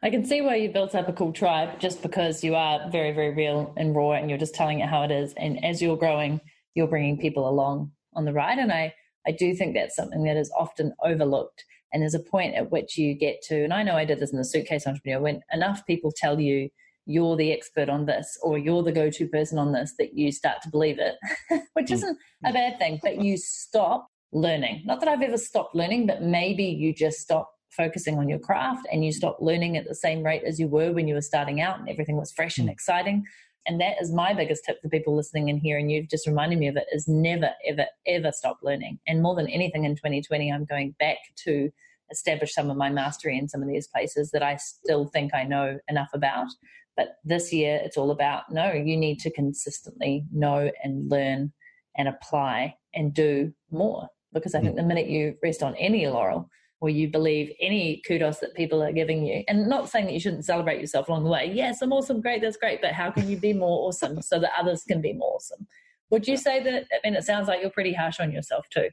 I 0.04 0.10
can 0.10 0.24
see 0.24 0.40
why 0.40 0.56
you 0.56 0.68
built 0.70 0.94
up 0.96 1.08
a 1.08 1.12
cool 1.12 1.32
tribe 1.32 1.78
just 1.78 2.02
because 2.02 2.42
you 2.42 2.56
are 2.56 2.90
very, 2.90 3.12
very 3.12 3.32
real 3.34 3.72
and 3.76 3.94
raw 3.94 4.12
and 4.12 4.28
you're 4.28 4.38
just 4.38 4.54
telling 4.54 4.80
it 4.80 4.88
how 4.88 5.02
it 5.04 5.12
is. 5.12 5.32
And 5.34 5.64
as 5.64 5.80
you're 5.80 5.96
growing, 5.96 6.40
you're 6.74 6.88
bringing 6.88 7.18
people 7.18 7.48
along 7.48 7.92
on 8.14 8.24
the 8.24 8.32
ride. 8.32 8.58
And 8.58 8.72
I, 8.72 8.94
I 9.26 9.30
do 9.30 9.54
think 9.54 9.74
that's 9.74 9.94
something 9.94 10.24
that 10.24 10.36
is 10.36 10.50
often 10.58 10.92
overlooked. 11.04 11.64
And 11.92 12.02
there's 12.02 12.14
a 12.14 12.18
point 12.20 12.54
at 12.56 12.72
which 12.72 12.98
you 12.98 13.14
get 13.14 13.42
to, 13.42 13.62
and 13.62 13.72
I 13.72 13.82
know 13.82 13.94
I 13.94 14.04
did 14.06 14.18
this 14.18 14.32
in 14.32 14.38
the 14.38 14.44
suitcase 14.44 14.86
entrepreneur, 14.86 15.20
when 15.20 15.42
enough 15.52 15.86
people 15.86 16.10
tell 16.10 16.40
you 16.40 16.70
you're 17.06 17.36
the 17.36 17.52
expert 17.52 17.88
on 17.88 18.06
this 18.06 18.38
or 18.42 18.58
you're 18.58 18.82
the 18.82 18.92
go 18.92 19.10
to 19.10 19.28
person 19.28 19.58
on 19.58 19.72
this 19.72 19.94
that 19.98 20.16
you 20.16 20.30
start 20.32 20.62
to 20.62 20.70
believe 20.70 20.98
it, 20.98 21.16
which 21.74 21.88
Mm. 21.88 21.94
isn't 21.94 22.18
a 22.44 22.52
bad 22.52 22.78
thing, 22.78 23.00
but 23.02 23.18
you 23.20 23.36
stop 23.36 24.08
learning. 24.32 24.82
Not 24.84 25.00
that 25.00 25.08
I've 25.08 25.22
ever 25.22 25.36
stopped 25.36 25.74
learning, 25.74 26.06
but 26.06 26.22
maybe 26.22 26.64
you 26.64 26.94
just 26.94 27.18
stop 27.18 27.50
focusing 27.70 28.18
on 28.18 28.28
your 28.28 28.38
craft 28.38 28.86
and 28.92 29.04
you 29.04 29.12
stop 29.12 29.38
learning 29.40 29.76
at 29.76 29.86
the 29.86 29.94
same 29.94 30.22
rate 30.22 30.42
as 30.44 30.60
you 30.60 30.68
were 30.68 30.92
when 30.92 31.08
you 31.08 31.14
were 31.14 31.20
starting 31.22 31.60
out 31.60 31.78
and 31.78 31.88
everything 31.88 32.16
was 32.16 32.32
fresh 32.32 32.58
and 32.58 32.68
Mm. 32.68 32.72
exciting. 32.72 33.24
And 33.66 33.80
that 33.80 33.96
is 34.00 34.12
my 34.12 34.34
biggest 34.34 34.64
tip 34.64 34.82
for 34.82 34.88
people 34.88 35.14
listening 35.14 35.48
in 35.48 35.58
here, 35.58 35.78
and 35.78 35.90
you've 35.90 36.08
just 36.08 36.26
reminded 36.26 36.58
me 36.58 36.66
of 36.66 36.76
it, 36.76 36.86
is 36.92 37.06
never, 37.06 37.50
ever, 37.64 37.86
ever 38.06 38.32
stop 38.32 38.58
learning. 38.62 38.98
And 39.06 39.22
more 39.22 39.36
than 39.36 39.48
anything 39.48 39.84
in 39.84 39.94
2020, 39.94 40.50
I'm 40.52 40.64
going 40.64 40.96
back 40.98 41.18
to 41.44 41.70
establish 42.10 42.52
some 42.52 42.70
of 42.70 42.76
my 42.76 42.90
mastery 42.90 43.38
in 43.38 43.48
some 43.48 43.62
of 43.62 43.68
these 43.68 43.86
places 43.86 44.32
that 44.32 44.42
I 44.42 44.56
still 44.56 45.06
think 45.06 45.32
I 45.32 45.44
know 45.44 45.78
enough 45.88 46.10
about. 46.12 46.48
But 46.96 47.16
this 47.24 47.52
year, 47.52 47.80
it's 47.82 47.96
all 47.96 48.10
about 48.10 48.44
no, 48.50 48.72
you 48.72 48.96
need 48.96 49.18
to 49.20 49.30
consistently 49.30 50.24
know 50.32 50.70
and 50.82 51.10
learn 51.10 51.52
and 51.96 52.08
apply 52.08 52.76
and 52.94 53.14
do 53.14 53.52
more. 53.70 54.08
Because 54.32 54.54
I 54.54 54.60
think 54.60 54.76
the 54.76 54.82
minute 54.82 55.08
you 55.08 55.36
rest 55.42 55.62
on 55.62 55.74
any 55.76 56.06
laurel 56.06 56.48
or 56.80 56.90
you 56.90 57.08
believe 57.08 57.52
any 57.60 58.02
kudos 58.06 58.40
that 58.40 58.54
people 58.54 58.82
are 58.82 58.92
giving 58.92 59.24
you, 59.24 59.44
and 59.46 59.68
not 59.68 59.88
saying 59.88 60.06
that 60.06 60.14
you 60.14 60.20
shouldn't 60.20 60.44
celebrate 60.44 60.80
yourself 60.80 61.08
along 61.08 61.22
the 61.22 61.30
way. 61.30 61.48
Yes, 61.54 61.80
I'm 61.80 61.92
awesome, 61.92 62.20
great, 62.20 62.42
that's 62.42 62.56
great. 62.56 62.82
But 62.82 62.92
how 62.92 63.10
can 63.10 63.28
you 63.30 63.36
be 63.36 63.52
more 63.52 63.86
awesome 63.86 64.20
so 64.20 64.40
that 64.40 64.50
others 64.58 64.82
can 64.82 65.00
be 65.00 65.12
more 65.12 65.36
awesome? 65.36 65.66
Would 66.10 66.26
you 66.26 66.36
say 66.36 66.60
that? 66.62 66.86
I 66.92 66.98
mean, 67.04 67.14
it 67.14 67.24
sounds 67.24 67.46
like 67.46 67.60
you're 67.60 67.70
pretty 67.70 67.92
harsh 67.92 68.18
on 68.18 68.32
yourself 68.32 68.66
too. 68.68 68.88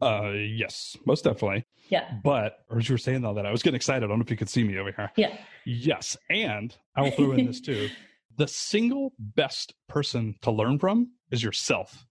Uh, 0.00 0.30
yes, 0.32 0.96
most 1.06 1.24
definitely. 1.24 1.66
Yeah. 1.88 2.08
But 2.22 2.58
as 2.76 2.88
you 2.88 2.94
were 2.94 2.98
saying 2.98 3.24
all 3.24 3.34
that, 3.34 3.46
I 3.46 3.50
was 3.50 3.62
getting 3.62 3.76
excited. 3.76 4.04
I 4.04 4.08
don't 4.08 4.18
know 4.18 4.22
if 4.24 4.30
you 4.30 4.36
could 4.36 4.48
see 4.48 4.62
me 4.64 4.78
over 4.78 4.92
here. 4.92 5.10
Yeah. 5.16 5.36
Yes, 5.64 6.16
and 6.30 6.76
I 6.96 7.02
will 7.02 7.10
throw 7.10 7.32
in 7.32 7.46
this 7.46 7.60
too. 7.60 7.88
The 8.36 8.46
single 8.48 9.12
best 9.18 9.74
person 9.88 10.36
to 10.42 10.50
learn 10.50 10.78
from 10.78 11.12
is 11.30 11.42
yourself. 11.42 12.06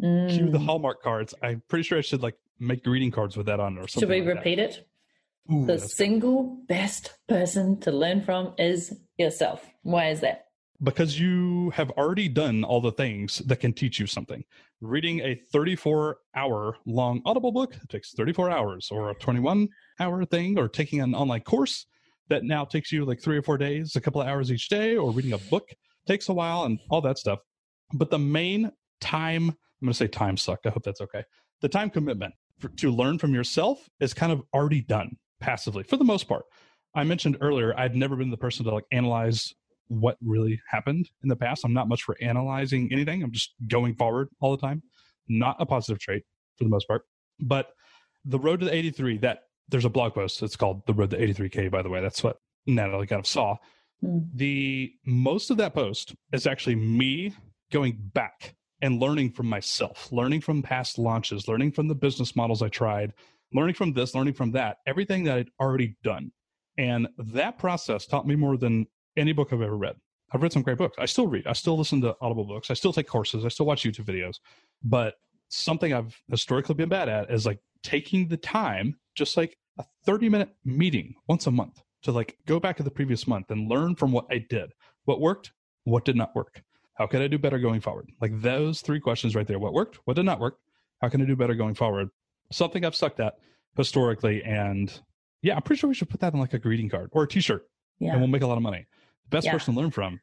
Cue 0.00 0.50
the 0.50 0.58
Mm. 0.58 0.64
Hallmark 0.64 1.02
cards. 1.02 1.34
I'm 1.42 1.62
pretty 1.68 1.82
sure 1.82 1.98
I 1.98 2.02
should 2.02 2.22
like 2.22 2.34
make 2.58 2.82
greeting 2.84 3.10
cards 3.10 3.36
with 3.36 3.46
that 3.46 3.60
on 3.60 3.78
or 3.78 3.86
something. 3.88 4.08
Should 4.08 4.08
we 4.08 4.20
like 4.20 4.26
that. 4.26 4.36
repeat 4.36 4.58
it? 4.58 4.88
Ooh, 5.52 5.64
The 5.66 5.78
single 5.78 6.58
best 6.68 7.14
person 7.28 7.78
to 7.80 7.90
learn 7.92 8.20
from 8.22 8.54
is 8.58 8.94
yourself. 9.16 9.64
Why 9.82 10.08
is 10.10 10.20
that? 10.20 10.46
Because 10.82 11.18
you 11.18 11.70
have 11.70 11.90
already 11.92 12.28
done 12.28 12.62
all 12.62 12.80
the 12.80 12.92
things 12.92 13.38
that 13.38 13.60
can 13.60 13.72
teach 13.72 13.98
you 13.98 14.06
something. 14.06 14.44
Reading 14.80 15.20
a 15.20 15.34
34 15.52 16.18
hour 16.36 16.76
long 16.86 17.20
Audible 17.24 17.52
book 17.52 17.76
takes 17.88 18.12
34 18.12 18.50
hours, 18.50 18.88
or 18.90 19.10
a 19.10 19.14
21 19.14 19.68
hour 20.00 20.24
thing, 20.24 20.58
or 20.58 20.68
taking 20.68 21.00
an 21.00 21.14
online 21.14 21.40
course 21.40 21.86
that 22.28 22.44
now 22.44 22.64
takes 22.64 22.92
you 22.92 23.04
like 23.04 23.20
three 23.20 23.36
or 23.36 23.42
four 23.42 23.58
days, 23.58 23.96
a 23.96 24.00
couple 24.00 24.20
of 24.20 24.28
hours 24.28 24.52
each 24.52 24.68
day, 24.68 24.96
or 24.96 25.10
reading 25.10 25.32
a 25.32 25.38
book 25.38 25.68
takes 26.06 26.28
a 26.28 26.34
while, 26.34 26.64
and 26.64 26.78
all 26.90 27.00
that 27.00 27.18
stuff. 27.18 27.40
But 27.92 28.10
the 28.10 28.18
main 28.18 28.70
time, 29.00 29.48
I'm 29.48 29.86
going 29.86 29.92
to 29.92 29.94
say 29.94 30.06
time 30.06 30.36
suck. 30.36 30.60
I 30.64 30.70
hope 30.70 30.84
that's 30.84 31.00
okay. 31.00 31.24
The 31.60 31.68
time 31.68 31.90
commitment 31.90 32.34
for, 32.58 32.68
to 32.68 32.90
learn 32.90 33.18
from 33.18 33.34
yourself 33.34 33.88
is 34.00 34.14
kind 34.14 34.30
of 34.30 34.42
already 34.54 34.82
done 34.82 35.16
passively 35.40 35.82
for 35.82 35.96
the 35.96 36.04
most 36.04 36.28
part. 36.28 36.44
I 36.94 37.04
mentioned 37.04 37.38
earlier, 37.40 37.78
I've 37.78 37.94
never 37.94 38.16
been 38.16 38.30
the 38.30 38.36
person 38.36 38.64
to 38.64 38.74
like 38.74 38.84
analyze 38.92 39.54
what 39.88 40.16
really 40.22 40.60
happened 40.68 41.08
in 41.22 41.28
the 41.28 41.36
past. 41.36 41.64
I'm 41.64 41.72
not 41.72 41.88
much 41.88 42.02
for 42.02 42.16
analyzing 42.20 42.90
anything. 42.92 43.22
I'm 43.22 43.32
just 43.32 43.54
going 43.66 43.94
forward 43.94 44.28
all 44.40 44.50
the 44.56 44.60
time. 44.60 44.82
Not 45.28 45.56
a 45.58 45.66
positive 45.66 45.98
trait 45.98 46.24
for 46.56 46.64
the 46.64 46.70
most 46.70 46.86
part. 46.86 47.02
But 47.40 47.70
the 48.24 48.38
road 48.38 48.60
to 48.60 48.66
the 48.66 48.74
83, 48.74 49.18
that 49.18 49.40
there's 49.68 49.84
a 49.84 49.90
blog 49.90 50.14
post. 50.14 50.42
It's 50.42 50.56
called 50.56 50.86
The 50.86 50.94
Road 50.94 51.10
to 51.10 51.18
83K, 51.18 51.70
by 51.70 51.82
the 51.82 51.90
way. 51.90 52.00
That's 52.00 52.22
what 52.22 52.38
Natalie 52.66 53.06
kind 53.06 53.20
of 53.20 53.26
saw. 53.26 53.56
Hmm. 54.00 54.18
The 54.34 54.92
most 55.06 55.50
of 55.50 55.56
that 55.58 55.74
post 55.74 56.14
is 56.32 56.46
actually 56.46 56.76
me 56.76 57.34
going 57.70 57.98
back 58.14 58.54
and 58.80 59.00
learning 59.00 59.32
from 59.32 59.46
myself, 59.46 60.10
learning 60.12 60.40
from 60.40 60.62
past 60.62 60.98
launches, 60.98 61.48
learning 61.48 61.72
from 61.72 61.88
the 61.88 61.94
business 61.94 62.36
models 62.36 62.62
I 62.62 62.68
tried, 62.68 63.12
learning 63.52 63.74
from 63.74 63.92
this, 63.92 64.14
learning 64.14 64.34
from 64.34 64.52
that, 64.52 64.78
everything 64.86 65.24
that 65.24 65.38
I'd 65.38 65.50
already 65.60 65.96
done. 66.02 66.30
And 66.76 67.08
that 67.18 67.58
process 67.58 68.06
taught 68.06 68.26
me 68.26 68.36
more 68.36 68.56
than 68.56 68.86
any 69.18 69.32
book 69.32 69.52
I've 69.52 69.62
ever 69.62 69.76
read. 69.76 69.96
I've 70.32 70.42
read 70.42 70.52
some 70.52 70.62
great 70.62 70.78
books. 70.78 70.96
I 70.98 71.06
still 71.06 71.26
read. 71.26 71.46
I 71.46 71.52
still 71.54 71.76
listen 71.78 72.00
to 72.02 72.14
Audible 72.20 72.44
books. 72.44 72.70
I 72.70 72.74
still 72.74 72.92
take 72.92 73.08
courses. 73.08 73.44
I 73.44 73.48
still 73.48 73.66
watch 73.66 73.82
YouTube 73.82 74.04
videos. 74.04 74.36
But 74.82 75.14
something 75.48 75.92
I've 75.92 76.14
historically 76.30 76.74
been 76.74 76.88
bad 76.90 77.08
at 77.08 77.30
is 77.30 77.46
like 77.46 77.58
taking 77.82 78.28
the 78.28 78.36
time, 78.36 78.96
just 79.14 79.36
like 79.36 79.56
a 79.78 79.84
30 80.04 80.28
minute 80.28 80.50
meeting 80.64 81.14
once 81.28 81.46
a 81.46 81.50
month 81.50 81.82
to 82.02 82.12
like 82.12 82.36
go 82.46 82.60
back 82.60 82.76
to 82.76 82.82
the 82.82 82.90
previous 82.90 83.26
month 83.26 83.50
and 83.50 83.68
learn 83.70 83.94
from 83.94 84.12
what 84.12 84.26
I 84.30 84.38
did. 84.50 84.70
What 85.04 85.20
worked? 85.20 85.52
What 85.84 86.04
did 86.04 86.16
not 86.16 86.34
work? 86.36 86.62
How 86.94 87.06
could 87.06 87.22
I 87.22 87.28
do 87.28 87.38
better 87.38 87.58
going 87.58 87.80
forward? 87.80 88.10
Like 88.20 88.38
those 88.40 88.82
three 88.82 89.00
questions 89.00 89.34
right 89.34 89.46
there. 89.46 89.58
What 89.58 89.72
worked? 89.72 89.98
What 90.04 90.14
did 90.14 90.26
not 90.26 90.40
work? 90.40 90.58
How 91.00 91.08
can 91.08 91.22
I 91.22 91.24
do 91.24 91.36
better 91.36 91.54
going 91.54 91.74
forward? 91.74 92.10
Something 92.52 92.84
I've 92.84 92.94
sucked 92.96 93.20
at 93.20 93.34
historically. 93.76 94.42
And 94.44 94.92
yeah, 95.42 95.54
I'm 95.56 95.62
pretty 95.62 95.80
sure 95.80 95.88
we 95.88 95.94
should 95.94 96.10
put 96.10 96.20
that 96.20 96.34
on 96.34 96.40
like 96.40 96.54
a 96.54 96.58
greeting 96.58 96.88
card 96.90 97.08
or 97.12 97.22
a 97.22 97.28
t 97.28 97.40
shirt 97.40 97.66
Yeah. 98.00 98.10
and 98.12 98.20
we'll 98.20 98.28
make 98.28 98.42
a 98.42 98.46
lot 98.46 98.56
of 98.56 98.62
money. 98.62 98.86
The 99.30 99.36
best 99.36 99.46
Yeah. 99.46 99.52
person 99.52 99.74
to 99.74 99.80
learn 99.80 99.90
from 99.90 100.20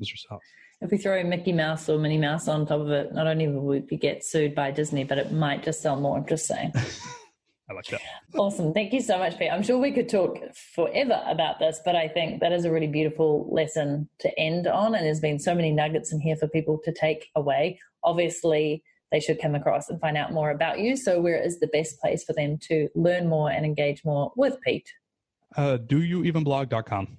is 0.00 0.10
yourself. 0.10 0.42
If 0.80 0.90
we 0.90 0.98
throw 0.98 1.22
Mickey 1.24 1.52
Mouse 1.52 1.88
or 1.88 1.98
Minnie 1.98 2.18
Mouse 2.18 2.46
on 2.46 2.66
top 2.66 2.80
of 2.80 2.90
it, 2.90 3.12
not 3.12 3.26
only 3.26 3.48
will 3.48 3.62
we 3.64 3.80
get 3.96 4.24
sued 4.24 4.54
by 4.54 4.70
Disney, 4.70 5.02
but 5.04 5.18
it 5.18 5.32
might 5.32 5.62
just 5.62 5.80
sell 5.80 5.98
more. 5.98 6.16
I'm 6.18 6.26
just 6.26 6.46
saying. 6.46 6.72
I 7.70 7.72
like 7.72 7.86
that. 7.86 8.02
Awesome. 8.36 8.74
Thank 8.74 8.92
you 8.92 9.00
so 9.00 9.18
much, 9.18 9.38
Pete. 9.38 9.50
I'm 9.50 9.62
sure 9.62 9.78
we 9.78 9.90
could 9.92 10.08
talk 10.08 10.38
forever 10.74 11.22
about 11.26 11.58
this, 11.58 11.80
but 11.84 11.96
I 11.96 12.08
think 12.08 12.40
that 12.40 12.52
is 12.52 12.66
a 12.66 12.70
really 12.70 12.86
beautiful 12.88 13.48
lesson 13.50 14.08
to 14.20 14.38
end 14.38 14.66
on. 14.66 14.94
And 14.94 15.06
there's 15.06 15.20
been 15.20 15.38
so 15.38 15.54
many 15.54 15.72
nuggets 15.72 16.12
in 16.12 16.20
here 16.20 16.36
for 16.36 16.46
people 16.46 16.78
to 16.84 16.92
take 16.92 17.30
away. 17.34 17.80
Obviously, 18.02 18.84
they 19.10 19.20
should 19.20 19.40
come 19.40 19.54
across 19.54 19.88
and 19.88 19.98
find 20.00 20.16
out 20.18 20.32
more 20.32 20.50
about 20.50 20.78
you. 20.80 20.94
So, 20.96 21.20
where 21.22 21.40
is 21.40 21.58
the 21.60 21.68
best 21.68 21.98
place 22.00 22.22
for 22.24 22.34
them 22.34 22.58
to 22.68 22.88
learn 22.94 23.28
more 23.28 23.50
and 23.50 23.64
engage 23.64 24.04
more 24.04 24.32
with 24.36 24.60
Pete? 24.60 24.92
Uh, 25.56 25.78
do 25.78 26.02
you 26.02 26.22
even 26.24 26.44
blog.com? 26.44 27.16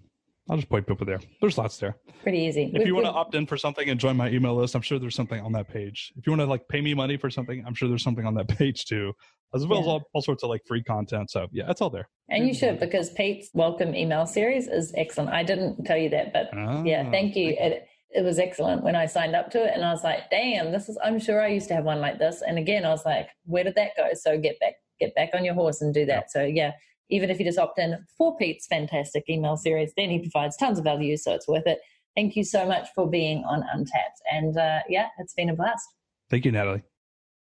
I'll 0.49 0.57
just 0.57 0.69
point 0.69 0.85
people 0.85 1.05
there. 1.07 1.19
There's 1.41 1.57
lots 1.57 1.77
there. 1.79 1.97
Pretty 2.21 2.39
easy. 2.39 2.71
If 2.73 2.85
you 2.85 2.93
want 2.93 3.07
to 3.07 3.11
opt 3.11 3.33
in 3.33 3.47
for 3.47 3.57
something 3.57 3.89
and 3.89 3.99
join 3.99 4.15
my 4.15 4.29
email 4.29 4.55
list, 4.55 4.75
I'm 4.75 4.81
sure 4.83 4.99
there's 4.99 5.15
something 5.15 5.41
on 5.41 5.51
that 5.53 5.67
page. 5.67 6.13
If 6.17 6.27
you 6.27 6.31
want 6.31 6.41
to 6.41 6.45
like 6.45 6.67
pay 6.67 6.81
me 6.81 6.93
money 6.93 7.17
for 7.17 7.29
something, 7.31 7.63
I'm 7.65 7.73
sure 7.73 7.89
there's 7.89 8.03
something 8.03 8.25
on 8.27 8.35
that 8.35 8.47
page 8.59 8.85
too, 8.85 9.13
as 9.55 9.65
well 9.65 9.79
as 9.79 9.87
all, 9.87 10.03
all 10.13 10.21
sorts 10.21 10.43
of 10.43 10.49
like 10.51 10.61
free 10.67 10.83
content. 10.83 11.31
So 11.31 11.47
yeah, 11.51 11.69
it's 11.71 11.81
all 11.81 11.89
there. 11.89 12.07
and 12.29 12.47
you 12.47 12.53
should 12.53 12.79
because 12.79 13.09
Pete's 13.13 13.49
welcome 13.55 13.95
email 13.95 14.27
series 14.27 14.67
is 14.67 14.93
excellent. 14.95 15.31
I 15.31 15.41
didn't 15.43 15.83
tell 15.85 15.97
you 15.97 16.09
that, 16.09 16.31
but 16.31 16.49
yeah, 16.85 17.05
Ah, 17.07 17.11
thank 17.11 17.35
you. 17.35 17.55
It, 17.59 17.87
it 18.11 18.23
was 18.23 18.37
excellent 18.37 18.83
when 18.83 18.95
I 18.95 19.07
signed 19.07 19.35
up 19.35 19.49
to 19.51 19.65
it. 19.65 19.71
And 19.73 19.83
I 19.83 19.91
was 19.91 20.03
like, 20.03 20.29
damn, 20.29 20.71
this 20.71 20.87
is, 20.89 20.97
I'm 21.03 21.19
sure 21.19 21.41
I 21.41 21.47
used 21.47 21.67
to 21.69 21.73
have 21.73 21.83
one 21.85 21.99
like 22.01 22.17
this. 22.19 22.41
And 22.47 22.57
again, 22.59 22.85
I 22.85 22.89
was 22.89 23.03
like, 23.03 23.27
where 23.45 23.63
did 23.63 23.75
that 23.75 23.91
go? 23.97 24.09
So 24.13 24.37
get 24.39 24.59
back, 24.59 24.75
get 24.99 25.13
back 25.15 25.31
on 25.33 25.43
your 25.43 25.53
horse 25.55 25.81
and 25.81 25.91
do 25.93 26.05
that. 26.05 26.25
Yeah. 26.25 26.27
So 26.29 26.43
yeah, 26.43 26.71
even 27.09 27.29
if 27.29 27.39
you 27.39 27.45
just 27.45 27.59
opt 27.59 27.79
in 27.79 27.97
for 28.17 28.37
Pete's 28.37 28.67
fantastic 28.67 29.25
email 29.29 29.57
series, 29.57 29.93
then 29.95 30.09
he 30.09 30.19
provides 30.19 30.57
tons 30.57 30.77
of 30.77 30.83
value. 30.83 31.17
So 31.17 31.33
it's 31.33 31.47
worth 31.47 31.67
it. 31.67 31.79
Thank 32.15 32.35
you 32.35 32.43
so 32.43 32.65
much 32.65 32.87
for 32.95 33.09
being 33.09 33.43
on 33.43 33.63
Untapped. 33.73 34.21
And 34.31 34.57
uh, 34.57 34.79
yeah, 34.89 35.07
it's 35.19 35.33
been 35.33 35.49
a 35.49 35.55
blast. 35.55 35.87
Thank 36.29 36.45
you, 36.45 36.51
Natalie. 36.51 36.83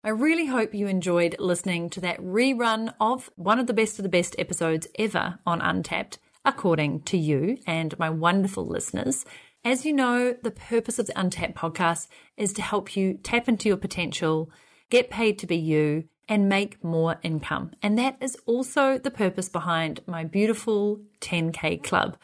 I 0.05 0.09
really 0.09 0.47
hope 0.47 0.75
you 0.75 0.89
enjoyed 0.89 1.37
listening 1.39 1.89
to 1.91 2.01
that 2.01 2.21
rerun 2.21 2.93
of 3.01 3.31
one 3.37 3.61
of 3.61 3.69
the 3.69 3.73
best 3.73 3.99
of 3.99 4.03
the 4.03 4.09
best 4.09 4.35
episodes 4.37 4.89
ever 4.99 5.39
on 5.47 5.61
Untapped, 5.61 6.19
according 6.45 7.03
to 7.03 7.17
you 7.17 7.59
and 7.69 7.97
my 8.01 8.11
wonderful 8.11 8.67
listeners. 8.67 9.25
As 9.65 9.87
you 9.87 9.93
know, 9.93 10.35
the 10.43 10.51
purpose 10.51 10.99
of 10.99 11.07
the 11.07 11.19
Untapped 11.19 11.55
podcast 11.55 12.09
is 12.37 12.53
to 12.55 12.63
help 12.63 12.97
you 12.97 13.15
tap 13.23 13.49
into 13.49 13.69
your 13.69 13.77
potential, 13.77 14.51
get 14.91 15.09
paid 15.09 15.39
to 15.39 15.47
be 15.47 15.57
you, 15.57 16.09
and 16.33 16.49
make 16.49 16.83
more 16.83 17.19
income. 17.23 17.71
And 17.83 17.99
that 17.99 18.17
is 18.19 18.39
also 18.47 18.97
the 18.97 19.11
purpose 19.11 19.51
behind 19.51 20.01
my 20.07 20.25
beautiful 20.25 21.03
10K 21.21 21.85
club. 21.85 22.17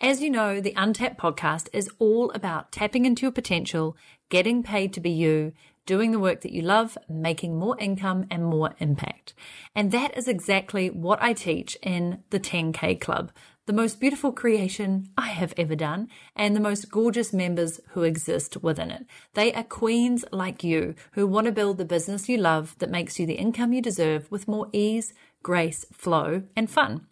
As 0.00 0.20
you 0.20 0.30
know, 0.30 0.60
the 0.60 0.74
Untapped 0.76 1.16
podcast 1.16 1.68
is 1.72 1.88
all 2.00 2.32
about 2.32 2.72
tapping 2.72 3.04
into 3.04 3.22
your 3.22 3.30
potential, 3.30 3.96
getting 4.30 4.64
paid 4.64 4.92
to 4.94 5.00
be 5.00 5.10
you, 5.10 5.52
doing 5.86 6.10
the 6.10 6.18
work 6.18 6.40
that 6.40 6.50
you 6.50 6.60
love, 6.60 6.98
making 7.08 7.56
more 7.56 7.78
income 7.78 8.26
and 8.32 8.44
more 8.44 8.74
impact. 8.80 9.32
And 9.76 9.92
that 9.92 10.18
is 10.18 10.26
exactly 10.26 10.90
what 10.90 11.22
I 11.22 11.32
teach 11.32 11.78
in 11.84 12.24
the 12.30 12.40
10K 12.40 13.00
Club, 13.00 13.30
the 13.66 13.72
most 13.72 14.00
beautiful 14.00 14.32
creation 14.32 15.08
I 15.16 15.28
have 15.28 15.54
ever 15.56 15.76
done, 15.76 16.08
and 16.34 16.56
the 16.56 16.60
most 16.60 16.90
gorgeous 16.90 17.32
members 17.32 17.80
who 17.90 18.02
exist 18.02 18.62
within 18.62 18.90
it. 18.90 19.06
They 19.34 19.52
are 19.52 19.62
queens 19.62 20.24
like 20.32 20.64
you 20.64 20.94
who 21.12 21.26
want 21.26 21.46
to 21.46 21.52
build 21.52 21.78
the 21.78 21.84
business 21.84 22.28
you 22.28 22.38
love 22.38 22.76
that 22.78 22.90
makes 22.90 23.20
you 23.20 23.26
the 23.26 23.34
income 23.34 23.72
you 23.72 23.80
deserve 23.80 24.30
with 24.30 24.48
more 24.48 24.68
ease, 24.72 25.14
grace, 25.42 25.86
flow, 25.92 26.42
and 26.56 26.68
fun. 26.68 27.06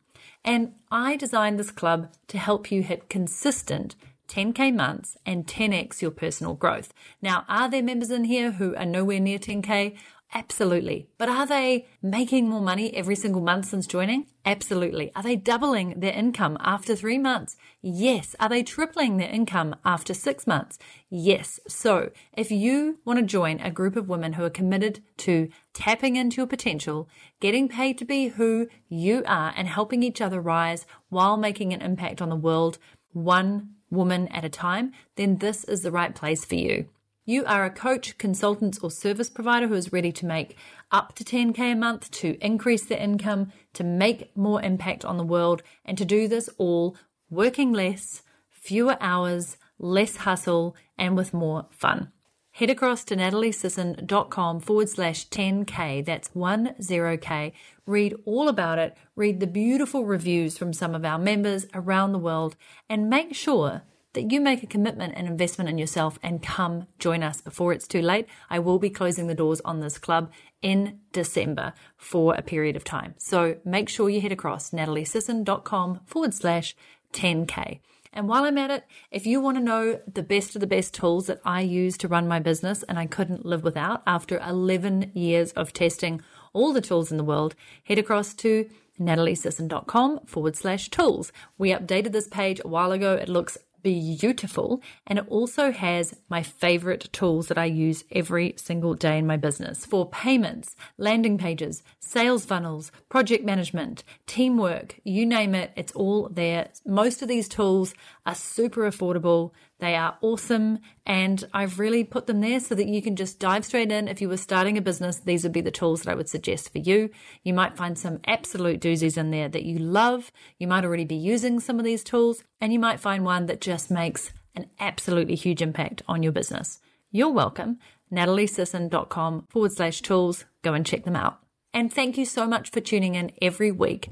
And 0.45 0.75
I 0.91 1.17
designed 1.17 1.59
this 1.59 1.71
club 1.71 2.13
to 2.29 2.39
help 2.39 2.73
you 2.73 2.83
hit 2.83 3.09
consistent 3.09 3.95
10K 4.29 4.75
months 4.75 5.17
and 5.27 5.47
10X 5.47 6.01
your 6.01 6.13
personal 6.13 6.55
growth. 6.55 6.95
Now, 7.21 7.45
are 7.49 7.69
there 7.69 7.83
members 7.83 8.11
in 8.11 8.25
here 8.25 8.53
who 8.53 8.75
are 8.77 8.87
nowhere 8.87 9.21
near 9.21 9.39
10K? 9.39 9.97
Absolutely. 10.33 11.09
But 11.19 11.29
are 11.29 11.47
they 11.47 11.87
making 12.01 12.49
more 12.49 12.61
money 12.61 12.95
every 12.95 13.17
single 13.17 13.41
month 13.41 13.67
since 13.67 13.87
joining? 13.87 14.27
Absolutely. 14.45 15.11
Are 15.17 15.25
they 15.25 15.35
doubling 15.35 15.99
their 15.99 16.13
income 16.13 16.57
after 16.61 16.95
three 16.95 17.19
months? 17.19 17.57
Yes. 17.83 18.37
Are 18.39 18.49
they 18.49 18.63
tripling 18.63 19.17
their 19.17 19.29
income 19.29 19.75
after 19.85 20.15
six 20.15 20.47
months? 20.47 20.79
Yes. 21.09 21.59
So 21.67 22.11
if 22.37 22.53
you 22.53 23.01
want 23.05 23.19
to 23.19 23.25
join 23.25 23.59
a 23.59 23.73
group 23.73 23.97
of 23.97 24.09
women 24.09 24.35
who 24.35 24.45
are 24.45 24.51
committed 24.51 25.03
to 25.19 25.49
tapping 25.75 26.15
into 26.15 26.37
your 26.37 26.47
potential, 26.47 27.09
getting 27.41 27.69
paid 27.69 27.99
to 27.99 28.05
be 28.05 28.29
who 28.29 28.69
you 28.89 29.25
are 29.27 29.53
and 29.57 29.67
helping 29.67 30.05
each 30.05 30.21
other 30.21 30.41
rise 30.41 30.87
while 31.09 31.37
making 31.37 31.73
an 31.73 31.83
impact 31.83 32.23
on 32.23 32.29
the 32.29 32.37
world, 32.37 32.79
one 33.13 33.71
woman 33.91 34.29
at 34.29 34.45
a 34.45 34.49
time, 34.49 34.93
then 35.17 35.39
this 35.39 35.65
is 35.65 35.83
the 35.83 35.91
right 35.91 36.15
place 36.15 36.45
for 36.45 36.55
you. 36.55 36.89
You 37.27 37.45
are 37.45 37.65
a 37.65 37.71
coach, 37.71 38.17
consultant, 38.17 38.79
or 38.83 38.91
service 38.91 39.29
provider 39.29 39.69
who 39.69 39.75
is 39.75 39.93
ready 39.93 40.11
to 40.13 40.27
make 40.27 40.57
up 40.91 41.15
to 41.17 41.25
10K 41.25 41.73
a 41.73 41.75
month 41.75 42.11
to 42.13 42.39
increase 42.45 42.87
their 42.87 42.99
income, 42.99 43.53
to 43.75 43.85
make 43.85 44.35
more 44.37 44.63
impact 44.63 45.05
on 45.05 45.19
the 45.19 45.25
world, 45.25 45.63
and 45.85 45.99
to 45.99 46.05
do 46.05 46.29
this 46.29 46.49
all 46.57 46.97
working 47.29 47.73
less, 47.73 48.23
fewer 48.49 48.97
hours, 49.01 49.59
less 49.79 50.17
hustle, 50.17 50.75
and 50.99 51.17
with 51.17 51.35
more 51.35 51.67
fun. 51.71 52.11
Head 52.53 52.71
across 52.71 53.05
to 53.05 53.17
nataliesisson.com 53.17 54.61
forward 54.61 54.89
slash 54.89 55.29
10K. 55.29 56.05
That's 56.05 56.29
10K. 56.31 57.53
Read 57.87 58.15
all 58.25 58.49
about 58.49 58.79
it. 58.79 58.97
Read 59.15 59.41
the 59.41 59.47
beautiful 59.47 60.05
reviews 60.05 60.59
from 60.59 60.73
some 60.73 60.95
of 60.95 61.05
our 61.05 61.19
members 61.19 61.67
around 61.75 62.13
the 62.13 62.19
world 62.19 62.57
and 62.89 63.09
make 63.09 63.35
sure 63.35 63.83
that 64.13 64.33
you 64.33 64.41
make 64.41 64.63
a 64.63 64.67
commitment 64.67 65.15
and 65.17 65.27
investment 65.27 65.71
in 65.71 65.79
yourself 65.79 66.19
and 66.23 66.43
come 66.43 66.87
join 66.99 67.23
us 67.23 67.41
before 67.41 67.73
it's 67.73 67.87
too 67.87 68.03
late. 68.03 68.27
I 68.49 68.59
will 68.59 68.79
be 68.79 68.91
closing 68.91 69.27
the 69.27 69.35
doors 69.35 69.61
on 69.65 69.81
this 69.81 69.99
club 69.99 70.31
in 70.63 71.01
December 71.13 71.73
for 71.97 72.35
a 72.35 72.43
period 72.43 72.77
of 72.77 72.85
time. 72.85 73.15
So 73.19 73.57
make 73.65 73.89
sure 73.89 74.11
you 74.11 74.21
head 74.21 74.33
across 74.33 74.71
nataliesisson.com 74.71 76.01
forward 76.07 76.35
slash 76.35 76.77
10K. 77.13 77.81
And 78.13 78.29
while 78.29 78.45
I'm 78.45 78.59
at 78.59 78.73
it, 78.73 78.85
if 79.13 79.25
you 79.25 79.41
want 79.41 79.57
to 79.57 79.63
know 79.63 80.01
the 80.13 80.23
best 80.25 80.57
of 80.57 80.61
the 80.61 80.67
best 80.67 80.93
tools 80.93 81.29
that 81.29 81.41
I 81.45 81.61
use 81.61 81.97
to 81.99 82.09
run 82.09 82.27
my 82.27 82.41
business 82.41 82.83
and 82.83 82.99
I 82.99 83.07
couldn't 83.07 83.47
live 83.47 83.63
without 83.63 84.03
after 84.07 84.39
11 84.39 85.13
years 85.15 85.53
of 85.53 85.73
testing 85.73 86.21
all 86.53 86.73
the 86.73 86.81
tools 86.81 87.13
in 87.13 87.19
the 87.19 87.25
world, 87.25 87.55
head 87.85 87.99
across 87.99 88.35
to 88.35 88.69
nataliesisson.com 88.99 90.27
forward 90.27 90.57
slash 90.57 90.89
tools. 90.91 91.33
We 91.57 91.71
updated 91.71 92.11
this 92.11 92.27
page 92.27 92.61
a 92.65 92.69
while 92.69 92.91
ago. 92.91 93.15
It 93.15 93.29
looks 93.29 93.57
beautiful. 93.83 94.83
And 95.07 95.19
it 95.19 95.27
also 95.29 95.73
has 95.73 96.15
my 96.29 96.43
favorite 96.43 97.09
tools 97.13 97.49
that 97.49 97.59
I 97.59 97.67
use 97.67 98.05
every 98.13 98.55
single 98.57 98.95
day 98.95 99.19
in 99.19 99.27
my 99.27 99.37
business 99.37 99.85
for 99.85 100.09
payments, 100.09 100.77
landing 100.99 101.39
pages, 101.39 101.83
sales 101.99 102.45
funnels, 102.45 102.91
project 103.09 103.45
management, 103.45 104.05
teamwork, 104.27 104.99
you 105.05 105.27
name 105.27 105.55
it, 105.55 105.73
it's 105.77 105.93
all 105.93 106.29
there. 106.29 106.69
Most 106.85 107.23
of 107.23 107.29
these 107.29 107.49
tools 107.49 107.95
are 108.27 108.35
super 108.35 108.83
affordable. 108.83 109.53
They 109.79 109.97
are 109.97 110.17
awesome. 110.21 110.79
And 111.07 111.45
I've 111.53 111.79
really 111.79 112.05
put 112.05 112.27
them 112.27 112.41
there 112.41 112.61
so 112.61 112.75
that 112.75 112.89
you 112.89 113.03
can 113.03 113.17
just 113.17 113.39
dive 113.39 113.65
straight 113.65 113.91
in. 113.91 114.09
If 114.09 114.21
you 114.21 114.29
were 114.29 114.37
starting 114.37 114.77
a 114.77 114.83
business, 114.83 115.19
these 115.19 115.43
would 115.43 115.53
be 115.53 115.61
the 115.61 115.71
tools 115.71 116.03
that 116.03 116.11
I 116.11 116.15
would 116.15 116.29
suggest 116.29 116.71
for 116.73 116.79
you. 116.79 117.11
You 117.43 117.55
might 117.55 117.77
find 117.77 117.99
some 117.99 118.21
absolute 118.27 118.81
doozies 118.81 119.17
in 119.17 119.31
there 119.31 119.49
that 119.49 119.65
you 119.65 119.79
love. 119.79 120.31
You 120.59 120.67
might 120.67 120.85
already 120.85 121.05
be 121.05 121.17
using 121.17 121.61
some 121.61 121.79
of 121.79 121.85
these 121.85 122.05
tools, 122.05 122.43
and 122.61 122.73
you 122.73 122.79
might 122.79 123.01
find 123.01 123.25
one 123.25 123.47
that 123.47 123.61
just 123.61 123.91
makes 123.91 124.33
an 124.55 124.67
absolutely 124.79 125.35
huge 125.35 125.63
impact 125.63 126.03
on 126.09 126.23
your 126.23 126.33
business. 126.33 126.81
You're 127.11 127.33
welcome. 127.33 127.79
NatalieSisson.com 128.13 129.47
forward 129.49 129.73
slash 129.73 130.03
tools. 130.03 130.45
Go 130.63 130.75
and 130.75 130.85
check 130.85 131.05
them 131.05 131.17
out. 131.17 131.41
And 131.73 131.93
thank 131.93 132.19
you 132.19 132.25
so 132.25 132.47
much 132.47 132.71
for 132.71 132.81
tuning 132.81 133.15
in 133.15 133.33
every 133.41 133.71
week. 133.71 134.11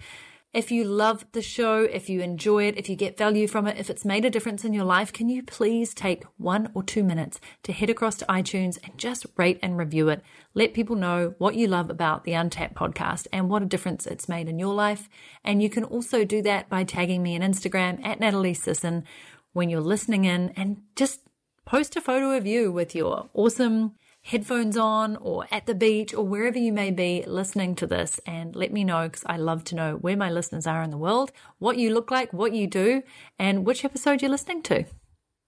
If 0.59 0.73
you 0.73 0.83
love 0.83 1.25
the 1.31 1.41
show, 1.41 1.85
if 1.85 2.11
you 2.11 2.21
enjoy 2.21 2.65
it, 2.65 2.77
if 2.77 2.89
you 2.89 2.97
get 2.97 3.17
value 3.17 3.47
from 3.47 3.69
it, 3.69 3.79
if 3.79 3.89
it's 3.89 4.05
made 4.05 4.25
a 4.25 4.29
difference 4.29 4.65
in 4.65 4.73
your 4.73 4.83
life, 4.83 5.13
can 5.13 5.29
you 5.29 5.41
please 5.41 5.95
take 5.95 6.25
one 6.37 6.73
or 6.75 6.83
two 6.83 7.05
minutes 7.05 7.39
to 7.63 7.73
head 7.73 7.89
across 7.89 8.17
to 8.17 8.25
iTunes 8.25 8.77
and 8.83 8.99
just 8.99 9.25
rate 9.37 9.61
and 9.63 9.79
review 9.79 10.09
it? 10.09 10.21
Let 10.55 10.75
people 10.75 10.97
know 10.97 11.37
what 11.39 11.55
you 11.55 11.69
love 11.69 11.91
about 11.91 12.25
the 12.25 12.33
Untapped 12.33 12.75
podcast 12.75 13.29
and 13.33 13.49
what 13.49 13.63
a 13.63 13.67
difference 13.67 14.05
it's 14.05 14.29
made 14.29 14.49
in 14.49 14.59
your 14.59 14.75
life. 14.75 15.09
And 15.45 15.63
you 15.63 15.71
can 15.71 15.85
also 15.85 16.25
do 16.25 16.43
that 16.43 16.69
by 16.69 16.83
tagging 16.83 17.23
me 17.23 17.37
on 17.37 17.43
Instagram 17.43 18.05
at 18.05 18.19
Natalie 18.19 18.53
Sisson 18.53 19.05
when 19.53 19.71
you're 19.71 19.81
listening 19.81 20.25
in 20.25 20.53
and 20.57 20.83
just 20.97 21.21
post 21.67 21.95
a 21.95 22.01
photo 22.01 22.37
of 22.37 22.49
you 22.49 22.73
with 22.73 22.97
your 22.97 23.31
awesome 23.33 23.95
headphones 24.29 24.77
on 24.77 25.17
or 25.17 25.47
at 25.51 25.65
the 25.65 25.75
beach 25.75 26.13
or 26.13 26.23
wherever 26.23 26.59
you 26.59 26.71
may 26.71 26.91
be 26.91 27.25
listening 27.27 27.75
to 27.75 27.87
this 27.87 28.21
and 28.27 28.55
let 28.55 28.71
me 28.71 28.85
know 28.85 29.09
because 29.09 29.25
I 29.25 29.39
love 29.39 29.65
to 29.65 29.75
know 29.75 29.97
where 29.97 30.19
my 30.19 30.31
listeners 30.31 30.67
are 30.67 30.83
in 30.83 30.91
the 30.91 30.99
world, 30.99 31.33
what 31.59 31.79
you 31.79 31.95
look 31.95 32.11
like, 32.11 32.31
what 32.31 32.53
you 32.53 32.67
do, 32.67 33.03
and 33.39 33.65
which 33.65 33.87
episode 33.87 34.21
you're 34.21 34.31
listening 34.31 34.63
to. 34.65 34.85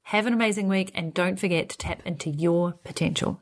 Have 0.05 0.26
an 0.26 0.33
amazing 0.33 0.66
week 0.66 0.91
and 0.95 1.12
don't 1.12 1.39
forget 1.39 1.68
to 1.68 1.76
tap 1.76 2.01
into 2.07 2.31
your 2.31 2.72
potential. 2.83 3.39